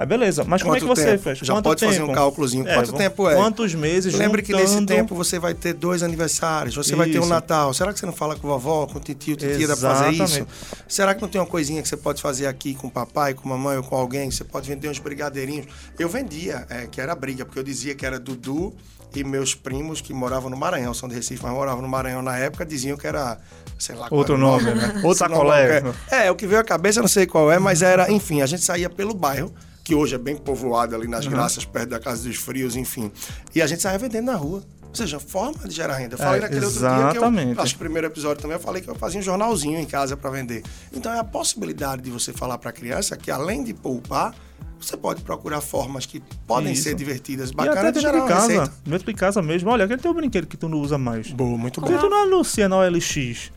Aí 0.02 0.06
beleza, 0.06 0.42
mas 0.44 0.62
como 0.62 0.75
é 0.75 0.80
que 0.80 0.85
Quanto 0.87 0.99
você 0.99 1.06
tempo? 1.12 1.23
fez? 1.23 1.38
Já 1.38 1.54
Quanto 1.54 1.64
pode 1.64 1.85
fazer 1.87 2.02
um 2.02 2.06
tempo? 2.06 2.18
cálculozinho. 2.18 2.64
Quanto 2.64 2.87
vamos- 2.87 3.00
tempo 3.00 3.28
é? 3.30 3.35
Quantos 3.37 3.75
meses 3.75 4.14
Lembre 4.14 4.42
que 4.42 4.52
nesse 4.52 4.75
juntando- 4.75 4.87
tempo 4.88 5.14
você 5.14 5.38
vai 5.38 5.54
ter 5.54 5.75
dois 5.75 6.02
aniversários, 6.02 6.75
você 6.75 6.97
vai 6.97 7.09
ter 7.09 7.18
um 7.18 7.23
Isso. 7.23 7.30
Natal. 7.30 7.73
Será 7.73 7.92
que 7.92 8.00
você 8.00 8.06
não 8.06 8.12
fala 8.12 8.35
com 8.35 8.49
vovó, 8.49 8.87
com 8.87 8.99
titio, 8.99 9.37
titia, 9.37 9.68
dá 9.68 9.76
pra 9.76 9.94
fazer 9.94 10.11
isso? 10.11 10.47
Será 10.88 11.14
que 11.14 11.23
não 11.23 11.28
tem 11.28 11.40
uma 11.40 11.47
coisinha 11.47 11.80
que 11.80 11.88
você 11.88 11.97
pode 11.97 12.21
fazer 12.21 12.49
aqui 12.49 12.75
com 12.75 12.88
o 12.88 12.90
papai, 12.90 13.32
com 13.32 13.49
a 13.49 13.56
mamãe 13.56 13.76
ou 13.76 13.85
com 13.85 13.94
alguém? 13.94 14.28
Você 14.28 14.42
pode 14.42 14.68
vender 14.68 14.88
uns 14.88 14.99
brigadeirinhos. 14.99 15.66
Eu 15.97 16.09
vendia, 16.09 16.66
é, 16.68 16.88
que 16.90 17.00
era 17.00 17.14
briga, 17.14 17.44
porque 17.44 17.61
eu 17.61 17.62
dizia 17.64 17.94
que 17.94 18.04
era 18.04 18.18
Dudu 18.18 18.75
e 19.14 19.23
meus 19.23 19.54
primos 19.54 20.00
que 20.00 20.12
moravam 20.12 20.50
no 20.50 20.56
Maranhão, 20.56 20.92
são 20.94 21.09
de 21.09 21.14
Recife, 21.14 21.42
mas 21.44 21.52
moravam 21.52 21.80
no 21.82 21.88
Maranhão 21.88 22.23
na 22.23 22.37
época, 22.38 22.64
diziam 22.66 22.97
que 22.97 23.06
era, 23.06 23.38
sei 23.78 23.94
lá 23.94 24.09
Outro 24.11 24.35
o 24.35 24.38
nome, 24.38 24.64
né? 24.75 24.94
Outro 25.04 25.18
Sacolé. 25.18 25.75
sacolé. 25.80 25.94
É, 26.11 26.30
o 26.30 26.35
que 26.35 26.47
veio 26.47 26.61
à 26.61 26.64
cabeça, 26.64 27.00
não 27.00 27.09
sei 27.09 27.26
qual 27.26 27.52
é, 27.52 27.59
mas 27.59 27.82
era, 27.82 28.11
enfim, 28.11 28.40
a 28.40 28.47
gente 28.47 28.64
saía 28.64 28.88
pelo 28.90 29.12
bairro, 29.14 29.52
que 29.84 29.94
hoje 29.94 30.14
é 30.14 30.18
bem 30.18 30.36
povoado 30.36 30.94
ali 30.94 31.08
nas 31.08 31.26
Graças, 31.26 31.64
perto 31.64 31.90
da 31.90 31.98
Casa 32.00 32.28
dos 32.28 32.36
Frios, 32.36 32.76
enfim. 32.76 33.10
E 33.54 33.60
a 33.62 33.66
gente 33.66 33.82
saía 33.82 33.98
vendendo 33.98 34.26
na 34.26 34.36
rua. 34.36 34.62
Ou 34.88 34.94
seja, 34.94 35.18
forma 35.18 35.66
de 35.66 35.74
gerar 35.74 35.94
renda. 35.96 36.14
Eu 36.14 36.18
falei 36.18 36.38
É, 36.38 36.42
naquele 36.42 36.66
outro 36.66 36.80
dia 36.80 36.88
que 36.90 37.16
exatamente. 37.16 37.56
eu, 37.56 37.62
acho 37.62 37.72
que 37.74 37.76
o 37.76 37.78
primeiro 37.84 38.06
episódio 38.08 38.42
também, 38.42 38.56
eu 38.58 38.60
falei 38.62 38.82
que 38.82 38.88
eu 38.90 38.94
fazia 38.94 39.18
um 39.18 39.22
jornalzinho 39.22 39.78
em 39.80 39.86
casa 39.86 40.18
para 40.18 40.28
vender. 40.28 40.62
Então 40.92 41.10
é 41.10 41.18
a 41.18 41.24
possibilidade 41.24 42.02
de 42.02 42.10
você 42.10 42.30
falar 42.30 42.58
para 42.58 42.68
a 42.68 42.72
criança 42.74 43.16
que 43.16 43.30
além 43.30 43.64
de 43.64 43.72
poupar, 43.72 44.34
você 44.78 44.94
pode 44.94 45.22
procurar 45.22 45.62
formas 45.62 46.04
que 46.04 46.22
podem 46.46 46.74
Isso. 46.74 46.82
ser 46.82 46.94
divertidas, 46.94 47.48
E 47.48 47.52
até 47.54 47.68
bacanas 47.70 47.92
de 47.94 48.00
gerar 48.00 48.20
de 48.20 48.28
casa, 48.28 48.46
receita. 48.48 48.72
dentro 48.84 49.06
de 49.06 49.14
casa 49.18 49.40
mesmo. 49.40 49.70
Olha, 49.70 49.86
aquele 49.86 50.02
teu 50.02 50.12
brinquedo 50.12 50.46
que 50.46 50.58
tu 50.58 50.68
não 50.68 50.78
usa 50.78 50.98
mais. 50.98 51.30
Boa, 51.30 51.56
muito 51.56 51.80
bom. 51.80 51.86
tu 51.86 52.10
não 52.10 52.24
anuncia 52.24 52.68
na 52.68 52.76
OLX 52.76 53.50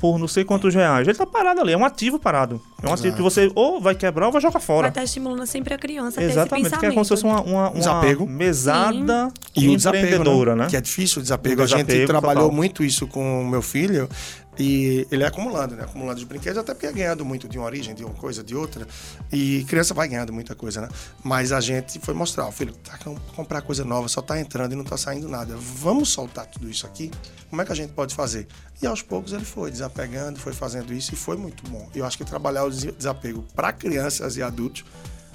por 0.00 0.18
não 0.18 0.26
sei 0.28 0.44
quantos 0.46 0.74
reais? 0.74 1.06
Ele 1.06 1.16
tá 1.18 1.26
parado 1.26 1.60
ali, 1.60 1.72
é 1.74 1.76
um 1.76 1.84
ativo 1.84 2.18
parado. 2.18 2.62
É 2.84 2.90
um 2.90 2.94
Exato. 2.94 3.16
que 3.16 3.22
você 3.22 3.50
ou 3.54 3.80
vai 3.80 3.94
quebrar 3.94 4.26
ou 4.26 4.32
vai 4.32 4.40
jogar 4.40 4.58
Vai 4.58 4.62
fora. 4.62 4.88
estar 4.88 5.02
estimulando 5.02 5.46
sempre 5.46 5.74
a 5.74 5.78
criança 5.78 6.22
Exatamente, 6.22 6.78
que 6.78 6.86
é 6.86 6.90
como 6.92 7.04
se 7.04 7.08
fosse 7.08 7.24
uma, 7.24 7.40
uma, 7.42 7.70
uma 7.70 7.78
Desapego. 7.78 8.26
mesada 8.26 9.32
E 9.56 9.68
o 9.68 9.76
desapego, 9.76 10.06
empreendedora, 10.06 10.54
né? 10.56 10.66
Que 10.68 10.76
é 10.76 10.80
difícil 10.80 11.20
o 11.20 11.22
desapego. 11.22 11.60
O 11.60 11.64
a 11.64 11.66
gente 11.66 11.86
desapego 11.86 12.06
trabalhou 12.06 12.44
total. 12.44 12.56
muito 12.56 12.84
isso 12.84 13.06
com 13.06 13.42
o 13.42 13.46
meu 13.46 13.62
filho 13.62 14.08
e 14.58 15.06
ele 15.10 15.24
é 15.24 15.26
acumulando, 15.26 15.74
né? 15.74 15.82
Acumulando 15.84 16.18
os 16.18 16.24
brinquedos, 16.24 16.58
até 16.58 16.72
porque 16.74 16.86
é 16.86 16.92
ganhando 16.92 17.24
muito 17.24 17.48
de 17.48 17.58
uma 17.58 17.66
origem, 17.66 17.94
de 17.94 18.04
uma 18.04 18.14
coisa, 18.14 18.42
de 18.42 18.54
outra. 18.54 18.86
E 19.32 19.64
criança 19.64 19.92
vai 19.94 20.06
ganhando 20.08 20.32
muita 20.32 20.54
coisa, 20.54 20.80
né? 20.82 20.88
Mas 21.22 21.50
a 21.52 21.60
gente 21.60 21.98
foi 22.00 22.14
mostrar, 22.14 22.46
o 22.46 22.52
filho, 22.52 22.72
tá 22.74 22.96
com 22.98 23.14
comprar 23.34 23.62
coisa 23.62 23.84
nova, 23.84 24.06
só 24.08 24.22
tá 24.22 24.38
entrando 24.38 24.72
e 24.72 24.76
não 24.76 24.84
tá 24.84 24.96
saindo 24.96 25.28
nada. 25.28 25.56
Vamos 25.56 26.08
soltar 26.10 26.46
tudo 26.46 26.70
isso 26.70 26.86
aqui? 26.86 27.10
Como 27.50 27.60
é 27.62 27.64
que 27.64 27.72
a 27.72 27.76
gente 27.76 27.92
pode 27.92 28.14
fazer? 28.14 28.46
E 28.82 28.86
aos 28.86 29.02
poucos 29.02 29.32
ele 29.32 29.44
foi 29.44 29.70
desapegando, 29.70 30.38
foi 30.38 30.52
fazendo 30.52 30.92
isso 30.92 31.14
e 31.14 31.16
foi 31.16 31.36
muito 31.36 31.68
bom. 31.68 31.88
Eu 31.94 32.04
acho 32.04 32.16
que 32.18 32.24
trabalhar 32.24 32.64
o 32.64 32.70
des- 32.70 32.92
desapego 32.94 33.44
para 33.54 33.72
crianças 33.72 34.36
e 34.36 34.42
adultos 34.42 34.84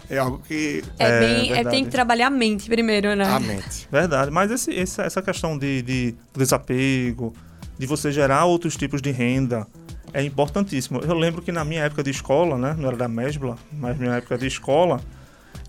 é 0.10 0.18
algo 0.18 0.40
que 0.40 0.84
É, 0.98 1.08
É, 1.08 1.20
bem, 1.20 1.54
é, 1.54 1.64
tem 1.64 1.84
que 1.86 1.92
trabalhar 1.92 2.28
a 2.28 2.32
mente 2.32 2.68
primeiro, 2.70 3.16
né? 3.16 3.26
a 3.26 3.40
mente. 3.40 3.88
Verdade, 3.92 4.32
mas 4.32 4.50
esse, 4.50 4.72
esse- 4.72 5.02
essa 5.02 5.22
questão 5.22 5.58
de, 5.58 5.82
de 5.82 6.16
desapego, 6.36 7.34
de 7.80 7.88
você 7.88 8.12
gerar 8.12 8.44
outros 8.44 8.76
tipos 8.76 9.02
de 9.02 9.10
renda, 9.10 9.66
é 10.14 10.22
importantíssimo. 10.22 11.00
Eu 11.00 11.16
lembro 11.16 11.42
que 11.42 11.52
na 11.52 11.64
minha 11.64 11.84
época 11.84 12.04
de 12.04 12.12
escola, 12.12 12.58
né, 12.58 12.76
não 12.78 12.90
era 12.90 12.98
da 12.98 13.08
Mesbla, 13.08 13.58
mas 13.72 13.98
minha 13.98 14.16
época 14.16 14.38
de 14.38 14.46
escola, 14.46 15.00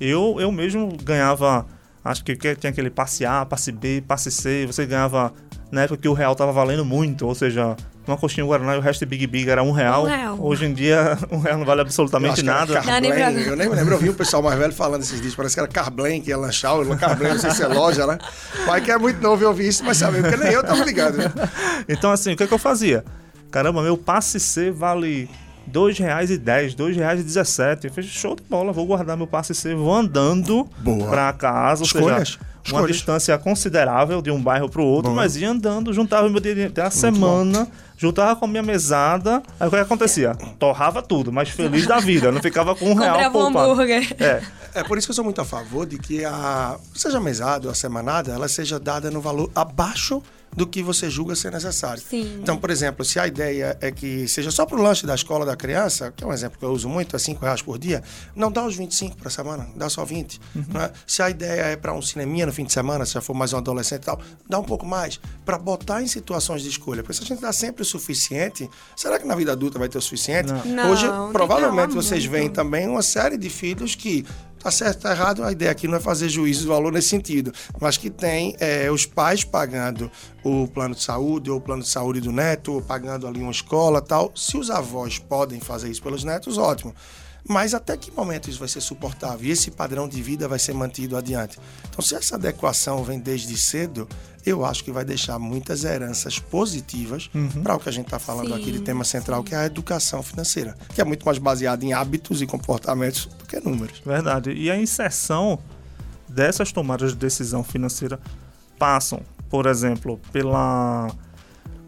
eu, 0.00 0.36
eu 0.40 0.50
mesmo 0.50 0.96
ganhava, 1.04 1.64
acho 2.04 2.24
que 2.24 2.34
tinha 2.36 2.70
aquele 2.70 2.90
passe 2.90 3.24
A, 3.24 3.46
passe 3.46 3.70
B, 3.70 4.02
passe 4.06 4.28
C, 4.28 4.66
você 4.66 4.84
ganhava 4.84 5.32
na 5.70 5.82
época 5.82 6.02
que 6.02 6.08
o 6.08 6.12
real 6.12 6.34
tava 6.34 6.50
valendo 6.50 6.84
muito, 6.84 7.26
ou 7.26 7.34
seja, 7.34 7.76
uma 8.10 8.18
coxinha 8.18 8.46
Guaraná 8.46 8.74
e 8.74 8.78
o 8.78 8.80
resto 8.80 9.00
de 9.00 9.06
Big 9.06 9.26
Big 9.26 9.48
era 9.48 9.62
um 9.62 9.72
real. 9.72 10.04
Um 10.04 10.06
real. 10.06 10.36
Hoje 10.40 10.66
em 10.66 10.72
dia, 10.72 11.18
um 11.30 11.38
real 11.38 11.58
não 11.58 11.64
vale 11.64 11.80
absolutamente 11.80 12.42
nada. 12.42 12.80
Carblen, 12.80 13.10
eu 13.46 13.56
nem 13.56 13.68
me 13.68 13.74
lembro, 13.74 13.94
eu 13.94 13.98
vi 13.98 14.08
o 14.08 14.14
pessoal 14.14 14.42
mais 14.42 14.58
velho 14.58 14.72
falando 14.72 15.02
esses 15.02 15.20
dias, 15.20 15.34
parece 15.34 15.54
que 15.54 15.60
era 15.60 15.68
Carblen 15.68 16.20
que 16.20 16.30
ia 16.30 16.36
lanchar, 16.36 16.78
o 16.78 16.96
Carblen, 16.96 17.32
não 17.32 17.38
sei 17.38 17.50
se 17.50 17.62
é 17.62 17.66
loja, 17.66 18.06
né? 18.06 18.18
Pai 18.66 18.80
que 18.80 18.90
é 18.90 18.98
muito 18.98 19.20
novo, 19.22 19.42
eu 19.42 19.52
vi 19.52 19.68
isso, 19.68 19.84
mas 19.84 19.96
sabe, 19.96 20.20
porque 20.20 20.36
nem 20.36 20.52
eu 20.52 20.62
tava 20.62 20.84
ligado, 20.84 21.16
né? 21.16 21.32
Então, 21.88 22.10
assim, 22.10 22.32
o 22.32 22.36
que, 22.36 22.42
é 22.42 22.46
que 22.46 22.54
eu 22.54 22.58
fazia? 22.58 23.04
Caramba, 23.50 23.82
meu 23.82 23.96
passe 23.96 24.38
C 24.38 24.70
vale 24.70 25.28
R$ 25.66 25.72
2,10, 25.72 26.28
R$ 26.28 26.74
2,17. 26.74 27.84
Eu 27.84 27.90
falei, 27.90 28.08
show 28.08 28.36
de 28.36 28.42
bola, 28.42 28.72
vou 28.72 28.86
guardar 28.86 29.16
meu 29.16 29.26
passe 29.26 29.54
C, 29.54 29.74
vou 29.74 29.94
andando 29.94 30.68
Boa. 30.78 31.08
pra 31.08 31.32
casa, 31.32 31.82
ou 31.82 31.86
Escolhas, 31.86 32.28
seja, 32.30 32.40
uma 32.68 32.78
escolhas. 32.80 32.96
distância 32.96 33.38
considerável 33.38 34.20
de 34.22 34.30
um 34.30 34.40
bairro 34.40 34.68
pro 34.68 34.82
outro, 34.84 35.10
Boa. 35.10 35.22
mas 35.22 35.36
ia 35.36 35.50
andando, 35.50 35.92
juntava 35.92 36.28
meu 36.28 36.40
dinheiro 36.40 36.70
até 36.70 36.82
a 36.82 36.90
semana, 36.90 37.66
juntava 37.96 38.36
com 38.36 38.44
a 38.44 38.48
minha 38.48 38.62
mesada, 38.62 39.42
aí 39.58 39.66
o 39.68 39.70
que 39.70 39.76
acontecia? 39.76 40.34
Torrava 40.58 41.02
tudo, 41.02 41.32
mas 41.32 41.48
feliz 41.48 41.86
da 41.86 41.98
vida, 41.98 42.30
não 42.30 42.40
ficava 42.42 42.74
com 42.74 42.90
um 42.90 42.94
real 42.94 43.14
Comprava 43.14 43.38
um 43.38 43.42
poupado. 43.52 43.70
hambúrguer. 43.72 44.16
É, 44.20 44.42
É 44.74 44.84
por 44.84 44.96
isso 44.98 45.06
que 45.06 45.10
eu 45.10 45.14
sou 45.16 45.24
muito 45.24 45.40
a 45.40 45.44
favor 45.44 45.84
de 45.86 45.98
que 45.98 46.24
a, 46.24 46.76
seja 46.94 47.18
a 47.18 47.20
mesada 47.20 47.66
ou 47.66 47.72
a 47.72 47.74
semanada, 47.74 48.32
ela 48.32 48.46
seja 48.48 48.78
dada 48.78 49.10
no 49.10 49.20
valor 49.20 49.50
abaixo 49.54 50.22
do 50.54 50.66
que 50.66 50.82
você 50.82 51.08
julga 51.08 51.34
ser 51.36 51.52
necessário. 51.52 52.02
Sim. 52.02 52.38
Então, 52.42 52.56
por 52.56 52.70
exemplo, 52.70 53.04
se 53.04 53.18
a 53.18 53.26
ideia 53.26 53.76
é 53.80 53.90
que 53.90 54.26
seja 54.26 54.50
só 54.50 54.66
para 54.66 54.78
o 54.78 54.82
lanche 54.82 55.06
da 55.06 55.14
escola 55.14 55.46
da 55.46 55.56
criança, 55.56 56.12
que 56.14 56.24
é 56.24 56.26
um 56.26 56.32
exemplo 56.32 56.58
que 56.58 56.64
eu 56.64 56.70
uso 56.70 56.88
muito, 56.88 57.14
é 57.14 57.18
5 57.18 57.40
reais 57.40 57.62
por 57.62 57.78
dia, 57.78 58.02
não 58.34 58.50
dá 58.50 58.64
os 58.64 58.74
25 58.74 59.16
para 59.16 59.30
semana, 59.30 59.68
dá 59.76 59.88
só 59.88 60.04
20. 60.04 60.40
né? 60.68 60.90
Se 61.06 61.22
a 61.22 61.30
ideia 61.30 61.62
é 61.62 61.76
para 61.76 61.92
um 61.92 62.02
cineminha 62.02 62.46
no 62.46 62.52
fim 62.52 62.64
de 62.64 62.72
semana, 62.72 63.06
se 63.06 63.14
já 63.14 63.20
for 63.20 63.34
mais 63.34 63.52
um 63.52 63.58
adolescente 63.58 64.02
e 64.02 64.06
tal, 64.06 64.20
dá 64.48 64.58
um 64.58 64.64
pouco 64.64 64.84
mais, 64.84 65.20
para 65.44 65.58
botar 65.58 66.02
em 66.02 66.06
situações 66.06 66.62
de 66.62 66.68
escolha. 66.68 67.02
Porque 67.02 67.14
se 67.14 67.22
a 67.22 67.26
gente 67.26 67.40
dá 67.40 67.52
sempre 67.52 67.82
o 67.82 67.84
suficiente, 67.84 68.68
será 68.96 69.18
que 69.18 69.26
na 69.26 69.34
vida 69.34 69.52
adulta 69.52 69.78
vai 69.78 69.88
ter 69.88 69.98
o 69.98 70.02
suficiente? 70.02 70.52
Não, 70.66 70.90
Hoje, 70.90 71.06
que 71.06 71.32
provavelmente, 71.32 71.94
vocês 71.94 72.24
veem 72.24 72.48
também 72.48 72.88
uma 72.88 73.02
série 73.02 73.36
de 73.36 73.48
filhos 73.48 73.94
que 73.94 74.24
Tá 74.62 74.70
certo, 74.70 75.00
tá 75.00 75.12
errado, 75.12 75.42
a 75.42 75.50
ideia 75.50 75.70
aqui 75.70 75.88
não 75.88 75.96
é 75.96 76.00
fazer 76.00 76.28
juízo 76.28 76.60
de 76.60 76.66
valor 76.66 76.92
nesse 76.92 77.08
sentido, 77.08 77.50
mas 77.80 77.96
que 77.96 78.10
tem 78.10 78.54
é, 78.60 78.90
os 78.90 79.06
pais 79.06 79.42
pagando 79.42 80.10
o 80.44 80.68
plano 80.68 80.94
de 80.94 81.02
saúde 81.02 81.50
ou 81.50 81.56
o 81.56 81.60
plano 81.62 81.82
de 81.82 81.88
saúde 81.88 82.20
do 82.20 82.30
neto, 82.30 82.74
ou 82.74 82.82
pagando 82.82 83.26
ali 83.26 83.40
uma 83.40 83.50
escola 83.50 84.02
tal. 84.02 84.30
Se 84.36 84.58
os 84.58 84.70
avós 84.70 85.18
podem 85.18 85.60
fazer 85.60 85.90
isso 85.90 86.02
pelos 86.02 86.24
netos, 86.24 86.58
ótimo. 86.58 86.94
Mas 87.48 87.74
até 87.74 87.96
que 87.96 88.10
momento 88.10 88.48
isso 88.50 88.58
vai 88.58 88.68
ser 88.68 88.80
suportável? 88.80 89.46
E 89.48 89.50
esse 89.50 89.70
padrão 89.70 90.08
de 90.08 90.22
vida 90.22 90.46
vai 90.46 90.58
ser 90.58 90.74
mantido 90.74 91.16
adiante? 91.16 91.58
Então, 91.88 92.02
se 92.04 92.14
essa 92.14 92.36
adequação 92.36 93.02
vem 93.02 93.18
desde 93.18 93.56
cedo, 93.56 94.08
eu 94.44 94.64
acho 94.64 94.84
que 94.84 94.92
vai 94.92 95.04
deixar 95.04 95.38
muitas 95.38 95.84
heranças 95.84 96.38
positivas 96.38 97.28
Uhum. 97.34 97.62
para 97.62 97.74
o 97.74 97.78
que 97.78 97.88
a 97.88 97.92
gente 97.92 98.06
está 98.06 98.18
falando 98.18 98.48
Sim, 98.48 98.54
aqui 98.54 98.72
de 98.72 98.80
tema 98.80 99.04
central, 99.04 99.42
que 99.42 99.54
é 99.54 99.58
a 99.58 99.66
educação 99.66 100.22
financeira, 100.22 100.74
que 100.94 101.00
é 101.00 101.04
muito 101.04 101.24
mais 101.26 101.38
baseada 101.38 101.84
em 101.84 101.92
hábitos 101.92 102.40
e 102.40 102.46
comportamentos 102.46 103.26
do 103.26 103.44
que 103.44 103.60
números. 103.60 104.00
Verdade. 104.04 104.52
E 104.52 104.70
a 104.70 104.76
inserção 104.76 105.58
dessas 106.28 106.72
tomadas 106.72 107.12
de 107.12 107.18
decisão 107.18 107.62
financeira 107.64 108.18
passam, 108.78 109.20
por 109.48 109.66
exemplo, 109.66 110.20
pela 110.32 111.10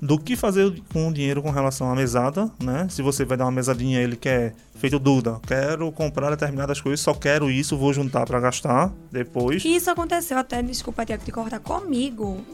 do 0.03 0.19
que 0.19 0.35
fazer 0.35 0.83
com 0.93 1.09
o 1.09 1.13
dinheiro 1.13 1.41
com 1.41 1.51
relação 1.51 1.89
à 1.89 1.95
mesada, 1.95 2.51
né? 2.61 2.89
Se 2.91 3.01
você 3.01 3.25
vai 3.25 3.37
dar 3.37 3.45
uma 3.45 3.53
mesadinha, 3.53 4.01
ele 4.01 4.17
quer 4.17 4.53
feito 4.75 4.99
Duda, 4.99 5.41
quero 5.47 5.93
comprar 5.93 6.31
determinadas 6.31 6.81
coisas, 6.81 6.99
só 6.99 7.15
quero 7.15 7.49
isso, 7.49 7.77
vou 7.77 7.93
juntar 7.93 8.27
para 8.27 8.41
gastar 8.41 8.93
depois. 9.13 9.65
Isso 9.65 9.89
aconteceu 9.89 10.37
até, 10.37 10.61
desculpa, 10.61 11.07
Tiago, 11.07 11.25
te 11.25 11.31
cortar 11.31 11.61
comigo. 11.61 12.45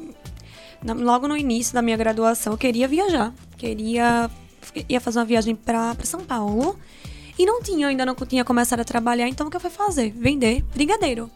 Logo 0.84 1.26
no 1.26 1.38
início 1.38 1.72
da 1.72 1.80
minha 1.80 1.96
graduação, 1.96 2.52
eu 2.52 2.58
queria 2.58 2.86
viajar. 2.86 3.32
Queria. 3.56 4.30
ia 4.86 5.00
fazer 5.00 5.18
uma 5.18 5.24
viagem 5.24 5.56
pra 5.56 5.96
São 6.04 6.20
Paulo. 6.20 6.78
E 7.38 7.46
não 7.46 7.62
tinha, 7.62 7.88
ainda 7.88 8.04
não 8.04 8.14
tinha 8.14 8.44
começado 8.44 8.80
a 8.80 8.84
trabalhar, 8.84 9.26
então 9.26 9.46
o 9.46 9.50
que 9.50 9.56
eu 9.56 9.60
fui 9.60 9.70
fazer? 9.70 10.10
Vender 10.10 10.62
brigadeiro. 10.74 11.30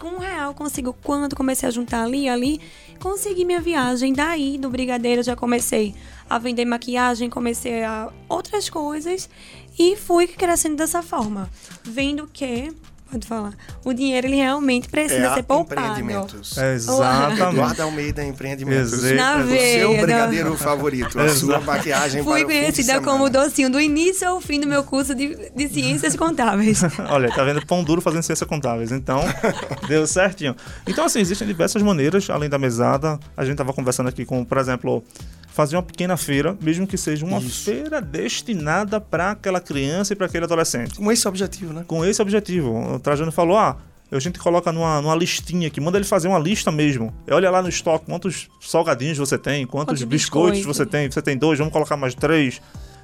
Com 0.00 0.08
um 0.08 0.18
real 0.18 0.54
consigo, 0.54 0.96
quando 1.04 1.36
comecei 1.36 1.68
a 1.68 1.70
juntar 1.70 2.02
ali 2.02 2.26
ali, 2.26 2.60
consegui 3.02 3.44
minha 3.44 3.60
viagem. 3.60 4.12
Daí, 4.12 4.56
do 4.56 4.70
brigadeiro, 4.70 5.24
já 5.24 5.34
comecei 5.34 5.92
a 6.30 6.38
vender 6.38 6.64
maquiagem, 6.64 7.28
comecei 7.28 7.82
a 7.82 8.12
outras 8.28 8.70
coisas 8.70 9.28
e 9.76 9.96
fui 9.96 10.28
crescendo 10.28 10.76
dessa 10.76 11.02
forma. 11.02 11.50
Vendo 11.82 12.28
que, 12.32 12.72
pode 13.12 13.26
falar, 13.26 13.52
o 13.84 13.92
dinheiro 13.92 14.26
ele 14.26 14.36
realmente 14.36 14.88
precisa 14.88 15.26
É 15.28 15.34
ser 15.34 15.42
poupado. 15.42 15.80
empreendimentos. 15.80 16.56
Exatamente. 16.56 17.40
Eduardo 17.42 17.82
Almeida 17.82 18.24
Empreendimentos. 18.24 18.92
Exe- 18.92 19.14
Na 19.14 19.36
O 19.38 19.44
veia. 19.44 19.78
seu 19.80 19.92
não. 19.92 20.00
brigadeiro 20.00 20.56
favorito, 20.56 21.18
a 21.20 21.28
sua 21.28 21.60
maquiagem 21.60 22.22
Fui 22.24 22.40
para 22.40 22.46
o 22.46 22.50
fim 22.50 22.56
de 22.56 22.60
conhecida 22.72 23.00
como 23.00 23.28
docinho 23.28 23.70
do 23.70 23.80
início 23.80 24.26
ao 24.28 24.40
fim 24.40 24.58
do 24.60 24.66
meu 24.66 24.82
curso 24.82 25.14
de, 25.14 25.50
de 25.54 25.68
ciências 25.68 26.16
contábeis. 26.16 26.80
Olha, 27.10 27.30
tá 27.30 27.44
vendo 27.44 27.64
pão 27.66 27.84
duro 27.84 28.00
fazendo 28.00 28.22
ciência 28.22 28.46
contábeis. 28.46 28.90
Então, 28.92 29.20
deu 29.86 30.06
certinho. 30.06 30.56
Então, 30.86 31.04
assim, 31.04 31.20
existem 31.20 31.46
diversas 31.46 31.82
maneiras, 31.82 32.28
além 32.30 32.48
da 32.48 32.58
mesada. 32.58 33.18
A 33.36 33.44
gente 33.44 33.56
tava 33.56 33.72
conversando 33.72 34.08
aqui 34.08 34.24
com, 34.24 34.44
por 34.44 34.58
exemplo, 34.58 35.04
fazer 35.52 35.76
uma 35.76 35.82
pequena 35.82 36.16
feira, 36.16 36.56
mesmo 36.60 36.86
que 36.86 36.96
seja 36.96 37.24
uma 37.24 37.38
Isso. 37.38 37.64
feira 37.64 38.00
destinada 38.00 39.00
para 39.00 39.32
aquela 39.32 39.60
criança 39.60 40.12
e 40.12 40.16
para 40.16 40.26
aquele 40.26 40.44
adolescente. 40.44 40.94
Com 40.94 41.12
esse 41.12 41.28
objetivo, 41.28 41.72
né? 41.72 41.84
Com 41.86 42.04
esse 42.04 42.20
objetivo. 42.20 42.94
O 42.94 42.98
Trajano 42.98 43.30
falou: 43.30 43.56
ah, 43.56 43.76
a 44.10 44.18
gente 44.18 44.38
coloca 44.38 44.72
numa, 44.72 45.00
numa 45.02 45.14
listinha 45.14 45.68
aqui, 45.68 45.80
manda 45.80 45.98
ele 45.98 46.06
fazer 46.06 46.28
uma 46.28 46.38
lista 46.38 46.72
mesmo. 46.72 47.14
Olha 47.30 47.50
lá 47.50 47.62
no 47.62 47.68
estoque 47.68 48.06
quantos 48.06 48.48
salgadinhos 48.60 49.18
você 49.18 49.36
tem, 49.38 49.66
quantos 49.66 49.92
Quantos 49.92 50.04
biscoitos 50.04 50.58
biscoitos. 50.58 50.76
você 50.78 50.86
tem. 50.86 51.10
Você 51.10 51.20
tem 51.20 51.36
dois, 51.36 51.58
vamos 51.58 51.72
colocar 51.72 51.96
mais 51.96 52.14
três. 52.14 52.60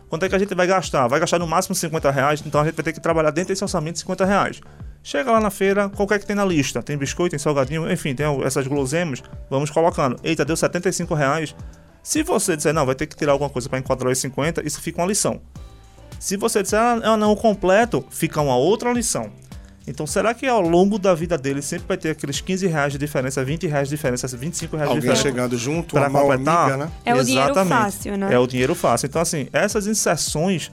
Quanto 0.09 0.25
é 0.25 0.29
que 0.29 0.35
a 0.35 0.39
gente 0.39 0.55
vai 0.55 0.67
gastar? 0.67 1.07
Vai 1.07 1.21
gastar 1.21 1.39
no 1.39 1.47
máximo 1.47 1.75
50 1.75 2.11
reais, 2.11 2.43
então 2.45 2.63
a 2.63 2.65
gente 2.65 2.75
vai 2.75 2.85
ter 2.85 2.95
que 2.95 3.01
trabalhar 3.01 3.31
dentro 3.31 3.49
desse 3.49 3.63
orçamento 3.63 3.95
de 3.95 4.01
50 4.01 4.25
reais. 4.25 4.61
Chega 5.03 5.31
lá 5.31 5.39
na 5.41 5.51
feira, 5.51 5.89
qual 5.91 6.09
que 6.09 6.15
é 6.15 6.19
que 6.19 6.27
tem 6.27 6.35
na 6.35 6.45
lista? 6.45 6.83
Tem 6.83 6.97
biscoito, 6.97 7.31
tem 7.31 7.39
salgadinho, 7.39 7.91
enfim, 7.91 8.15
tem 8.15 8.27
essas 8.43 8.67
guloseimas, 8.67 9.23
vamos 9.51 9.71
colocando. 9.71 10.17
Eita, 10.25 10.45
deu 10.47 10.57
75 10.57 11.15
reais. 11.15 11.55
Se 12.09 12.23
você 12.23 12.57
disser, 12.57 12.73
não, 12.73 12.87
vai 12.87 12.95
ter 12.95 13.07
que 13.07 13.15
tirar 13.15 13.33
alguma 13.33 13.51
coisa 13.51 13.69
para 13.69 13.79
enquadrar 13.79 14.11
os 14.11 14.19
50, 14.19 14.67
isso 14.67 14.81
fica 14.81 14.99
uma 14.99 15.07
lição. 15.07 15.43
Se 16.19 16.39
você 16.39 16.63
disser, 16.63 16.81
ah, 16.81 17.19
não, 17.19 17.33
o 17.33 17.37
completo, 17.37 18.03
fica 18.09 18.41
uma 18.41 18.57
outra 18.57 18.91
lição. 18.95 19.31
Então, 19.87 20.07
será 20.07 20.33
que 20.33 20.47
ao 20.47 20.63
longo 20.63 20.99
da 20.99 21.15
vida 21.15 21.37
dele 21.37 21.61
sempre 21.61 21.87
vai 21.87 21.99
ter 21.99 22.09
aqueles 22.09 22.41
15 22.41 22.67
reais 22.67 22.95
de 22.95 22.99
diferença, 22.99 23.45
20 23.45 23.67
reais 23.67 23.91
de 23.91 23.95
diferença, 23.95 24.27
25 24.27 24.75
reais 24.75 24.89
de 24.91 24.97
Alguém 24.97 25.11
diferença? 25.11 25.23
chegando 25.23 25.59
junto, 25.59 25.97
mão 25.97 26.11
completar? 26.11 26.71
amiga, 26.71 26.77
né? 26.79 26.91
É 27.05 27.15
o 27.15 27.23
dinheiro 27.23 27.51
Exatamente. 27.51 27.79
fácil, 27.79 28.17
né? 28.17 28.33
É 28.33 28.39
o 28.39 28.47
dinheiro 28.47 28.75
fácil. 28.75 29.07
Então, 29.07 29.21
assim, 29.21 29.47
essas 29.53 29.87
inserções 29.87 30.71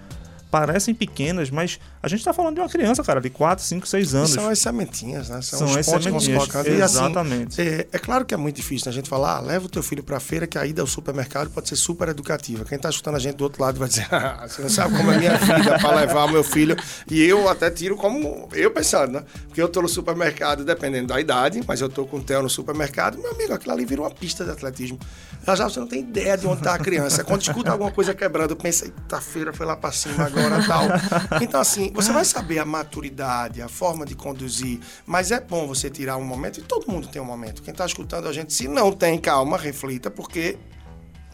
parecem 0.56 0.96
pequenas, 0.96 1.50
mas 1.50 1.78
a 2.02 2.08
gente 2.08 2.24
tá 2.24 2.32
falando 2.32 2.56
de 2.56 2.62
uma 2.62 2.70
criança, 2.70 3.04
cara, 3.04 3.20
de 3.20 3.30
4, 3.30 3.62
5, 3.62 3.86
6 3.86 4.14
E 4.14 4.16
anos. 4.16 4.30
São 4.30 4.48
as 4.48 4.58
sementinhas, 4.58 5.28
né? 5.28 5.42
São, 5.42 5.60
São 5.60 5.68
os 5.68 5.76
as 5.76 5.86
pontos 5.86 6.06
que 6.06 6.12
vão 6.12 6.20
se 6.22 6.26
sementinhas, 6.28 6.52
colocando. 6.52 6.74
E, 6.74 6.82
assim, 6.82 6.96
exatamente. 6.98 7.62
é, 7.62 7.88
é 7.92 8.00
claro 8.00 8.24
que 8.24 8.34
é 8.34 8.38
muito 8.38 8.56
difícil 8.56 8.86
né, 8.86 8.92
a 8.92 8.94
gente 8.94 9.10
falar, 9.10 9.36
ah, 9.36 9.42
leva 9.42 9.66
o 9.66 9.70
teu 9.70 9.84
filho 9.84 10.02
pra 10.02 10.18
feira, 10.18 10.48
que 10.48 10.58
a 10.58 10.66
ida 10.66 10.82
ao 10.82 10.88
supermercado 10.88 11.50
pode 11.50 11.68
ser 11.68 11.76
super 11.76 12.08
educativa. 12.08 12.64
Quem 12.64 12.80
tá 12.80 12.90
escutando 12.90 13.16
a 13.16 13.20
gente 13.20 13.36
do 13.36 13.44
outro 13.44 13.62
lado 13.62 13.78
vai 13.78 13.90
dizer, 13.90 14.08
ah, 14.16 14.48
você 14.48 14.62
não 14.62 14.70
sabe 14.70 14.96
como 14.96 15.12
é 15.12 15.18
minha 15.18 15.38
filha 15.38 15.78
pra 15.78 15.94
levar 15.94 16.24
o 16.24 16.32
meu 16.32 16.44
filho. 16.44 16.78
E 17.12 17.22
eu 17.22 17.50
até 17.50 17.70
tiro 17.70 17.98
como 17.98 18.48
eu 18.54 18.72
pensando, 18.72 19.12
né? 19.12 19.24
Porque 19.48 19.62
eu 19.62 19.68
tô 19.68 19.82
no 19.82 19.90
supermercado, 19.90 20.64
dependendo 20.64 21.08
da 21.08 21.20
idade, 21.20 21.62
mas 21.68 21.82
eu 21.82 21.90
tô 21.90 22.06
com 22.06 22.16
o 22.16 22.24
Theo 22.24 22.42
no 22.42 22.50
supermercado, 22.50 23.18
meu 23.18 23.32
amigo, 23.32 23.54
aquilo 23.54 23.74
ali 23.74 23.86
vira 23.86 24.02
uma 24.02 24.12
pista 24.12 24.46
de 24.46 24.52
atletismo. 24.52 24.98
Já 25.46 25.54
já 25.54 25.70
você 25.70 25.82
não 25.82 25.88
tem 25.88 26.00
ideia 26.00 26.38
de 26.38 26.48
onde 26.48 26.62
tá 26.62 26.76
a 26.76 26.80
criança. 26.80 27.26
Quando 27.26 27.42
escuta 27.42 27.72
alguma 27.72 27.92
coisa 27.92 28.14
quebrando, 28.14 28.56
pensa, 28.56 28.86
eita, 28.86 29.18
a 29.18 29.22
feira 29.22 29.52
foi 29.52 29.66
lá 29.66 29.76
pra 29.76 29.92
cima 29.92 30.24
agora 30.24 30.45
tal. 30.66 30.86
Então, 31.42 31.60
assim, 31.60 31.92
você 31.94 32.12
vai 32.12 32.26
saber 32.26 32.60
a 32.60 32.66
maturidade, 32.66 33.62
a 33.62 33.68
forma 33.68 34.06
de 34.06 34.16
conduzir, 34.16 34.80
mas 35.06 35.32
é 35.32 35.40
bom 35.40 35.68
você 35.68 35.90
tirar 35.90 36.18
um 36.18 36.24
momento, 36.24 36.60
e 36.60 36.64
todo 36.64 36.90
mundo 36.92 37.08
tem 37.08 37.22
um 37.22 37.26
momento. 37.26 37.62
Quem 37.62 37.74
tá 37.74 37.86
escutando 37.86 38.28
a 38.28 38.34
gente, 38.34 38.54
se 38.54 38.68
não 38.68 38.92
tem, 38.92 39.20
calma, 39.20 39.58
reflita, 39.58 40.10
porque 40.10 40.58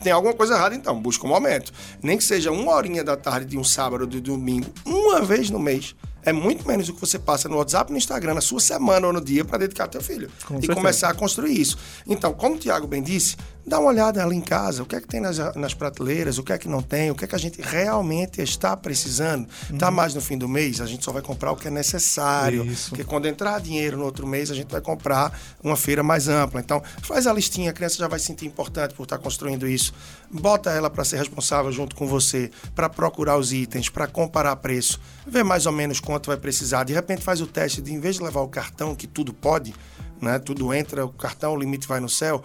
tem 0.02 0.12
alguma 0.12 0.34
coisa 0.34 0.56
errada, 0.56 0.76
então, 0.76 1.00
busca 1.00 1.26
um 1.26 1.30
momento. 1.30 1.72
Nem 2.02 2.18
que 2.18 2.24
seja 2.24 2.52
uma 2.52 2.74
horinha 2.74 3.04
da 3.04 3.16
tarde 3.16 3.46
de 3.46 3.58
um 3.58 3.64
sábado 3.64 4.02
ou 4.02 4.08
de 4.08 4.20
domingo, 4.20 4.72
uma 4.86 5.22
vez 5.22 5.50
no 5.50 5.60
mês. 5.60 5.96
É 6.24 6.32
muito 6.32 6.68
menos 6.68 6.88
do 6.88 6.94
que 6.94 7.00
você 7.00 7.18
passa 7.18 7.50
no 7.50 7.58
WhatsApp, 7.58 7.92
no 7.92 7.98
Instagram, 7.98 8.36
na 8.36 8.42
sua 8.42 8.60
semana 8.60 9.08
ou 9.08 9.14
no 9.14 9.22
dia 9.22 9.44
para 9.44 9.58
dedicar 9.58 9.86
ao 9.86 9.90
teu 9.90 10.02
filho. 10.02 10.30
Com 10.46 10.56
e 10.56 10.58
certeza. 10.58 10.76
começar 10.76 11.10
a 11.10 11.14
construir 11.14 11.60
isso. 11.60 11.78
Então, 12.06 12.32
como 12.34 12.56
o 12.56 12.60
Tiago 12.60 12.86
bem 12.86 13.02
disse, 13.02 13.36
dá 13.66 13.80
uma 13.80 13.90
olhada 13.90 14.24
ali 14.24 14.36
em 14.36 14.42
casa, 14.42 14.84
o 14.84 14.86
que 14.86 14.96
é 14.96 15.02
que 15.02 15.08
tem 15.08 15.20
nas, 15.20 15.38
nas 15.56 15.74
prateleiras, 15.74 16.38
o 16.38 16.44
que 16.44 16.52
é 16.54 16.58
que 16.58 16.68
não 16.68 16.82
tem, 16.82 17.12
o 17.12 17.16
que 17.16 17.26
é 17.26 17.28
que 17.28 17.36
a 17.36 17.38
gente 17.40 17.62
realmente 17.62 18.42
está 18.42 18.76
precisando. 18.76 19.48
Tá 19.78 19.90
Uhum. 19.90 19.96
mais 19.96 20.14
no 20.16 20.22
fim 20.22 20.38
do 20.38 20.48
mês, 20.48 20.82
a 20.82 20.86
gente 20.86 21.04
só 21.06 21.12
vai 21.12 21.22
comprar 21.22 21.52
o 21.52 21.56
que 21.56 21.68
é 21.68 21.72
necessário. 21.72 22.66
Isso. 22.66 22.90
Porque 22.90 23.04
quando 23.04 23.28
entrar 23.28 23.60
dinheiro 23.60 23.98
no 23.98 24.06
outro 24.06 24.26
mês, 24.26 24.50
a 24.52 24.56
gente 24.56 24.72
vai 24.72 24.82
comprar 24.82 25.38
uma 25.64 25.76
feira 25.76 26.02
mais 26.04 26.28
ampla. 26.28 26.60
Então, 26.60 26.82
faz 27.04 27.28
a 27.28 27.34
listinha, 27.34 27.70
a 27.72 27.74
criança 27.74 27.98
já 27.98 28.08
vai 28.08 28.20
se 28.20 28.26
sentir 28.26 28.46
importante 28.46 28.94
por 28.94 29.04
estar 29.04 29.18
construindo 29.18 29.68
isso. 29.68 29.94
Bota 30.30 30.72
ela 30.72 30.90
para 30.90 31.04
ser 31.04 31.18
responsável 31.18 31.72
junto 31.72 31.96
com 31.96 32.08
você, 32.08 32.50
para 32.76 32.90
procurar 32.90 33.38
os 33.38 33.54
itens, 33.54 33.90
para 33.90 34.08
comparar 34.08 34.56
preço, 34.58 35.00
ver 35.28 35.44
mais 35.44 35.66
ou 35.66 35.72
menos 35.72 36.00
quanto 36.00 36.28
vai 36.28 36.38
precisar. 36.38 36.84
De 36.84 36.94
repente 36.94 37.22
faz 37.22 37.42
o 37.42 37.48
teste 37.48 37.82
de, 37.82 37.94
em 37.94 38.00
vez 38.00 38.16
de 38.16 38.24
levar 38.24 38.42
o 38.42 38.48
cartão, 38.48 38.96
que 38.96 39.08
tudo 39.08 39.34
pode, 39.34 39.74
né? 40.22 40.40
Tudo 40.40 40.74
entra, 40.74 41.06
o 41.06 41.10
cartão, 41.10 41.54
o 41.54 41.60
limite 41.60 41.88
vai 41.88 42.00
no 42.00 42.10
céu. 42.10 42.42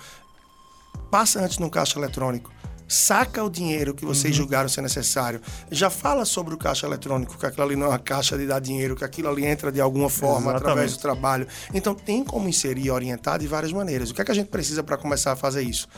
Passa 1.11 1.41
antes 1.45 1.59
no 1.59 1.71
caixa 1.71 1.99
eletrônico. 1.99 2.53
Saca 2.89 3.43
o 3.43 3.51
dinheiro 3.51 3.93
que 3.95 4.05
vocês 4.05 4.33
Uhum. 4.37 4.43
julgaram 4.45 4.69
ser 4.69 4.81
necessário. 4.81 5.41
Já 5.73 5.91
fala 5.91 6.25
sobre 6.25 6.55
o 6.55 6.57
caixa 6.57 6.87
eletrônico, 6.87 7.37
que 7.37 7.45
aquilo 7.45 7.65
ali 7.65 7.75
não 7.75 7.87
é 7.87 7.89
uma 7.89 7.99
caixa 7.99 8.39
de 8.39 8.47
dar 8.47 8.61
dinheiro, 8.61 8.95
que 8.95 9.05
aquilo 9.05 9.29
ali 9.29 9.45
entra 9.45 9.73
de 9.73 9.81
alguma 9.81 10.09
forma 10.09 10.53
Exatamente. 10.53 10.63
através 10.63 10.93
do 10.93 10.99
trabalho. 11.01 11.49
Então 11.75 11.97
tem 11.97 12.23
como 12.23 12.49
inserir 12.49 12.87
e 12.87 12.91
orientar 12.91 13.41
de 13.41 13.49
várias 13.49 13.73
maneiras. 13.73 14.11
O 14.11 14.15
que 14.15 14.21
é 14.21 14.25
que 14.25 14.31
a 14.31 14.35
gente 14.35 14.49
precisa 14.51 14.85
para 14.85 14.97
começar 14.97 15.33
a 15.33 15.37
fazer 15.37 15.63
isso? 15.63 15.89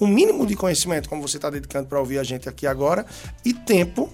Um 0.00 0.06
mínimo 0.06 0.46
de 0.46 0.56
conhecimento, 0.56 1.06
como 1.10 1.20
você 1.20 1.36
está 1.36 1.50
dedicando 1.50 1.86
para 1.86 1.98
ouvir 2.00 2.18
a 2.18 2.24
gente 2.24 2.48
aqui 2.48 2.66
agora, 2.66 3.04
e 3.44 3.52
tempo 3.52 4.10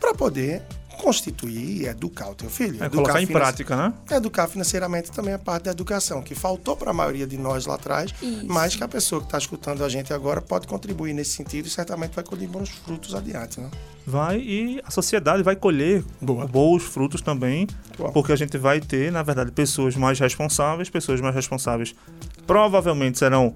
para 0.00 0.14
poder 0.14 0.62
constituir 0.98 1.82
e 1.82 1.86
educar 1.86 2.28
o 2.28 2.34
teu 2.34 2.50
filho. 2.50 2.82
É 2.82 2.86
Educar 2.86 2.90
colocar 2.90 3.22
em 3.22 3.26
prática, 3.26 3.76
né? 3.76 3.94
Educar 4.10 4.48
financeiramente 4.48 5.10
também 5.10 5.32
é 5.32 5.38
parte 5.38 5.64
da 5.64 5.70
educação, 5.70 6.20
que 6.20 6.34
faltou 6.34 6.76
para 6.76 6.90
a 6.90 6.94
maioria 6.94 7.26
de 7.26 7.38
nós 7.38 7.64
lá 7.66 7.76
atrás, 7.76 8.12
Isso. 8.20 8.44
mas 8.46 8.76
que 8.76 8.84
a 8.84 8.88
pessoa 8.88 9.20
que 9.20 9.28
está 9.28 9.38
escutando 9.38 9.84
a 9.84 9.88
gente 9.88 10.12
agora 10.12 10.42
pode 10.42 10.66
contribuir 10.66 11.14
nesse 11.14 11.32
sentido 11.32 11.66
e 11.66 11.70
certamente 11.70 12.14
vai 12.14 12.24
colher 12.24 12.48
bons 12.48 12.68
frutos 12.70 13.14
adiante. 13.14 13.60
Né? 13.60 13.70
Vai 14.06 14.38
e 14.38 14.80
a 14.84 14.90
sociedade 14.90 15.42
vai 15.42 15.54
colher 15.54 16.04
Boa. 16.20 16.46
bons 16.46 16.82
frutos 16.82 17.20
também, 17.20 17.66
Boa. 17.96 18.10
porque 18.10 18.32
a 18.32 18.36
gente 18.36 18.58
vai 18.58 18.80
ter, 18.80 19.12
na 19.12 19.22
verdade, 19.22 19.52
pessoas 19.52 19.96
mais 19.96 20.18
responsáveis, 20.18 20.90
pessoas 20.90 21.20
mais 21.20 21.34
responsáveis 21.34 21.94
provavelmente 22.46 23.18
serão 23.18 23.54